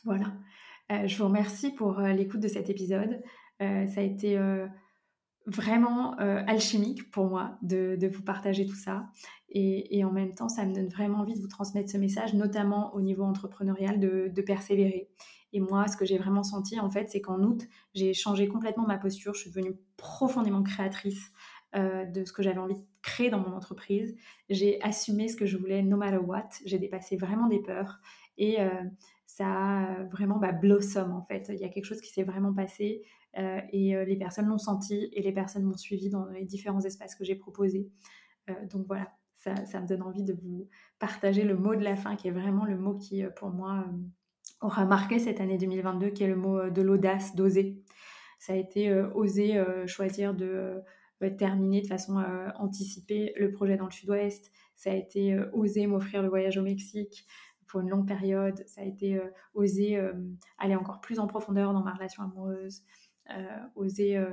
Voilà. 0.03 0.33
je 1.07 1.17
vous 1.17 1.25
remercie 1.25 1.71
pour 1.71 1.99
l'écoute 1.99 2.39
de 2.39 2.47
cet 2.47 2.69
épisode. 2.69 3.23
Ça 3.59 3.99
a 3.99 4.03
été 4.03 4.37
vraiment 5.45 6.19
euh, 6.19 6.41
alchimique 6.47 7.11
pour 7.11 7.27
moi 7.27 7.57
de, 7.61 7.97
vous 8.11 8.23
partager 8.23 8.65
tout 8.65 8.75
ça. 8.75 9.07
Et, 9.49 10.03
en 10.03 10.11
même 10.11 10.33
temps, 10.33 10.49
ça 10.49 10.65
me 10.65 10.73
donne 10.73 10.89
vraiment 10.89 11.19
envie 11.19 11.35
de 11.35 11.39
vous 11.39 11.47
transmettre 11.47 11.89
ce 11.89 11.97
message, 11.97 12.33
notamment 12.33 12.93
au 12.93 13.01
niveau 13.01 13.23
entrepreneurial, 13.23 13.99
de, 13.99 14.41
persévérer. 14.41 15.09
Et 15.53 15.61
moi, 15.61 15.87
ce 15.87 15.95
que 15.95 16.05
j'ai 16.05 16.17
vraiment 16.17 16.43
senti, 16.43 16.79
en 16.79 16.89
fait, 16.89 17.09
c'est 17.09 17.21
qu'en 17.21 17.41
août, 17.41 17.65
j'ai 17.93 18.13
changé 18.13 18.47
complètement 18.47 18.85
ma 18.85 18.97
posture. 18.97 19.33
Je 19.33 19.41
suis 19.41 19.49
devenue 19.51 19.77
profondément 19.95 20.61
créatrice 20.61 21.31
euh, 21.75 22.03
de 22.05 22.25
ce 22.25 22.33
que 22.33 22.43
j'avais 22.43 22.57
envie 22.57 22.75
de 22.75 22.85
créer 23.01 23.29
dans 23.29 23.39
mon 23.39 23.55
entreprise. 23.55 24.17
J'ai 24.49 24.81
assumé 24.81 25.29
ce 25.29 25.37
que 25.37 25.45
je 25.45 25.55
voulais, 25.55 25.81
no 25.83 25.95
matter 25.95 26.17
what. 26.17 26.49
J'ai 26.65 26.79
dépassé 26.79 27.15
vraiment 27.15 27.47
des 27.47 27.61
peurs. 27.61 28.01
Et 28.37 28.59
euh, 28.59 28.69
ça 29.25 29.47
a 29.47 30.03
vraiment 30.11 30.37
bah, 30.37 30.51
blossom, 30.51 31.13
en 31.13 31.23
fait. 31.23 31.49
Il 31.53 31.59
y 31.59 31.63
a 31.65 31.69
quelque 31.69 31.85
chose 31.85 32.01
qui 32.01 32.11
s'est 32.11 32.23
vraiment 32.23 32.53
passé. 32.53 33.03
Euh, 33.37 33.59
et 33.71 33.95
euh, 33.95 34.05
les 34.05 34.15
personnes 34.15 34.47
l'ont 34.47 34.57
senti 34.57 35.09
et 35.11 35.21
les 35.21 35.33
personnes 35.33 35.63
m'ont 35.63 35.77
suivi 35.77 36.09
dans 36.09 36.25
les 36.27 36.45
différents 36.45 36.81
espaces 36.81 37.15
que 37.15 37.25
j'ai 37.25 37.35
proposés. 37.35 37.89
Euh, 38.49 38.53
donc 38.71 38.87
voilà, 38.87 39.11
ça, 39.35 39.81
me 39.81 39.87
donne 39.87 40.01
envie 40.01 40.23
de 40.23 40.33
vous 40.33 40.69
partager 40.99 41.43
le 41.43 41.57
mot 41.57 41.75
de 41.75 41.83
la 41.83 41.95
fin 41.95 42.15
qui 42.15 42.27
est 42.27 42.31
vraiment 42.31 42.65
le 42.65 42.77
mot 42.77 42.95
qui, 42.95 43.23
pour 43.35 43.49
moi, 43.49 43.85
aura 44.61 44.85
marqué 44.85 45.19
cette 45.19 45.41
année 45.41 45.57
2022, 45.57 46.09
qui 46.09 46.23
est 46.23 46.27
le 46.27 46.35
mot 46.35 46.69
de 46.69 46.81
l'audace, 46.81 47.35
d'oser. 47.35 47.83
Ça 48.39 48.53
a 48.53 48.55
été 48.55 48.93
oser 49.13 49.61
choisir 49.85 50.33
de 50.33 50.81
terminer 51.37 51.81
de 51.81 51.87
façon 51.87 52.23
anticipée 52.57 53.33
le 53.37 53.51
projet 53.51 53.77
dans 53.77 53.85
le 53.85 53.91
sud-ouest. 53.91 54.51
Ça 54.75 54.91
a 54.91 54.95
été 54.95 55.37
oser 55.53 55.85
m'offrir 55.85 56.23
le 56.23 56.29
voyage 56.29 56.57
au 56.57 56.63
Mexique 56.63 57.27
pour 57.67 57.81
une 57.81 57.89
longue 57.89 58.07
période. 58.07 58.63
Ça 58.65 58.81
a 58.81 58.83
été 58.83 59.19
oser 59.53 59.99
aller 60.57 60.75
encore 60.75 61.01
plus 61.01 61.19
en 61.19 61.27
profondeur 61.27 61.71
dans 61.73 61.83
ma 61.83 61.93
relation 61.93 62.23
amoureuse. 62.23 62.81
Euh, 63.31 63.57
oser 63.75 64.17
euh, 64.17 64.31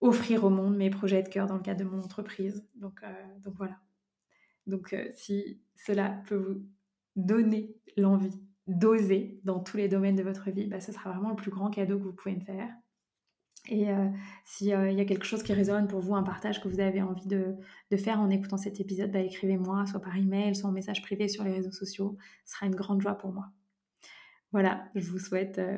offrir 0.00 0.44
au 0.44 0.50
monde 0.50 0.76
mes 0.76 0.90
projets 0.90 1.22
de 1.22 1.28
cœur 1.28 1.46
dans 1.46 1.56
le 1.56 1.62
cadre 1.62 1.84
de 1.84 1.88
mon 1.88 2.00
entreprise. 2.00 2.66
Donc, 2.74 3.00
euh, 3.02 3.38
donc 3.44 3.54
voilà. 3.56 3.78
Donc 4.66 4.94
si 5.12 5.60
cela 5.76 6.22
peut 6.26 6.36
vous 6.36 6.66
donner 7.16 7.74
l'envie 7.96 8.38
d'oser 8.66 9.40
dans 9.44 9.60
tous 9.60 9.76
les 9.76 9.88
domaines 9.88 10.16
de 10.16 10.22
votre 10.22 10.50
vie, 10.50 10.66
bah, 10.66 10.80
ce 10.80 10.92
sera 10.92 11.10
vraiment 11.10 11.30
le 11.30 11.36
plus 11.36 11.50
grand 11.50 11.70
cadeau 11.70 11.98
que 11.98 12.04
vous 12.04 12.12
pouvez 12.12 12.34
me 12.34 12.40
faire. 12.40 12.68
Et 13.70 13.86
s'il 14.44 14.68
y 14.68 14.72
a 14.72 15.04
quelque 15.04 15.24
chose 15.24 15.42
qui 15.42 15.52
résonne 15.52 15.88
pour 15.88 16.00
vous, 16.00 16.14
un 16.14 16.22
partage 16.22 16.62
que 16.62 16.68
vous 16.68 16.80
avez 16.80 17.02
envie 17.02 17.26
de, 17.26 17.56
de 17.90 17.96
faire 17.96 18.20
en 18.20 18.30
écoutant 18.30 18.56
cet 18.56 18.80
épisode, 18.80 19.10
bah, 19.10 19.20
écrivez-moi, 19.20 19.84
soit 19.86 20.00
par 20.00 20.16
email, 20.16 20.54
soit 20.54 20.68
en 20.68 20.72
message 20.72 21.02
privé 21.02 21.28
sur 21.28 21.44
les 21.44 21.52
réseaux 21.52 21.72
sociaux. 21.72 22.16
Ce 22.44 22.54
sera 22.54 22.66
une 22.66 22.74
grande 22.74 23.00
joie 23.00 23.14
pour 23.14 23.32
moi. 23.32 23.50
Voilà, 24.52 24.88
je 24.94 25.10
vous 25.10 25.18
souhaite 25.18 25.58
euh, 25.58 25.76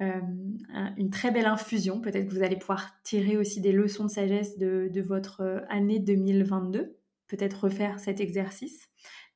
une 0.00 1.10
très 1.10 1.30
belle 1.30 1.46
infusion. 1.46 2.00
Peut-être 2.00 2.28
que 2.28 2.34
vous 2.34 2.42
allez 2.42 2.56
pouvoir 2.56 2.90
tirer 3.02 3.36
aussi 3.36 3.60
des 3.60 3.72
leçons 3.72 4.04
de 4.04 4.10
sagesse 4.10 4.58
de, 4.58 5.00
votre 5.00 5.42
euh, 5.42 5.60
année 5.68 5.98
2022. 6.00 6.96
Peut-être 7.28 7.64
refaire 7.64 8.00
cet 8.00 8.20
exercice 8.20 8.88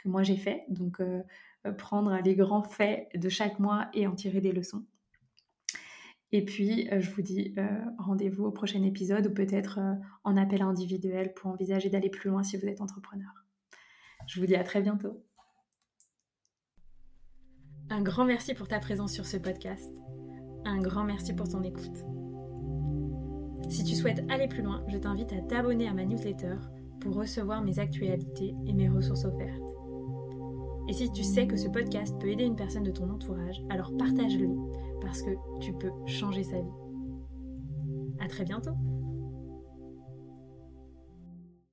que 0.02 0.08
moi 0.08 0.22
j'ai 0.22 0.36
fait. 0.36 0.64
Donc, 0.68 1.00
euh, 1.00 1.22
prendre 1.78 2.16
les 2.24 2.34
grands 2.34 2.62
faits 2.62 3.08
de 3.14 3.28
chaque 3.28 3.58
mois 3.58 3.88
et 3.92 4.06
en 4.06 4.14
tirer 4.14 4.40
des 4.40 4.52
leçons. 4.52 4.84
Et 6.32 6.44
puis, 6.44 6.88
je 6.96 7.10
vous 7.10 7.22
dis 7.22 7.54
rendez-vous 7.98 8.44
au 8.44 8.50
prochain 8.52 8.82
épisode 8.82 9.26
ou 9.26 9.34
peut-être 9.34 9.80
en 10.22 10.36
appel 10.36 10.62
individuel 10.62 11.32
pour 11.34 11.50
envisager 11.50 11.88
d'aller 11.88 12.10
plus 12.10 12.30
loin 12.30 12.42
si 12.42 12.56
vous 12.56 12.66
êtes 12.66 12.80
entrepreneur. 12.80 13.30
Je 14.26 14.38
vous 14.40 14.46
dis 14.46 14.56
à 14.56 14.64
très 14.64 14.82
bientôt. 14.82 15.24
Un 17.90 18.02
grand 18.02 18.24
merci 18.24 18.54
pour 18.54 18.68
ta 18.68 18.80
présence 18.80 19.12
sur 19.12 19.26
ce 19.26 19.36
podcast 19.36 20.05
un 20.66 20.80
grand 20.80 21.04
merci 21.04 21.32
pour 21.32 21.48
ton 21.48 21.62
écoute. 21.62 22.04
Si 23.68 23.84
tu 23.84 23.94
souhaites 23.94 24.24
aller 24.30 24.48
plus 24.48 24.62
loin, 24.62 24.82
je 24.88 24.98
t'invite 24.98 25.32
à 25.32 25.40
t'abonner 25.40 25.88
à 25.88 25.94
ma 25.94 26.04
newsletter 26.04 26.56
pour 27.00 27.14
recevoir 27.14 27.62
mes 27.62 27.78
actualités 27.78 28.54
et 28.66 28.72
mes 28.72 28.88
ressources 28.88 29.24
offertes. 29.24 29.74
Et 30.88 30.92
si 30.92 31.10
tu 31.10 31.22
sais 31.24 31.46
que 31.46 31.56
ce 31.56 31.68
podcast 31.68 32.16
peut 32.20 32.28
aider 32.28 32.44
une 32.44 32.56
personne 32.56 32.84
de 32.84 32.92
ton 32.92 33.10
entourage, 33.10 33.60
alors 33.70 33.96
partage-le 33.96 34.48
parce 35.00 35.22
que 35.22 35.30
tu 35.60 35.72
peux 35.72 35.90
changer 36.06 36.44
sa 36.44 36.60
vie. 36.60 36.70
À 38.20 38.28
très 38.28 38.44
bientôt! 38.44 38.72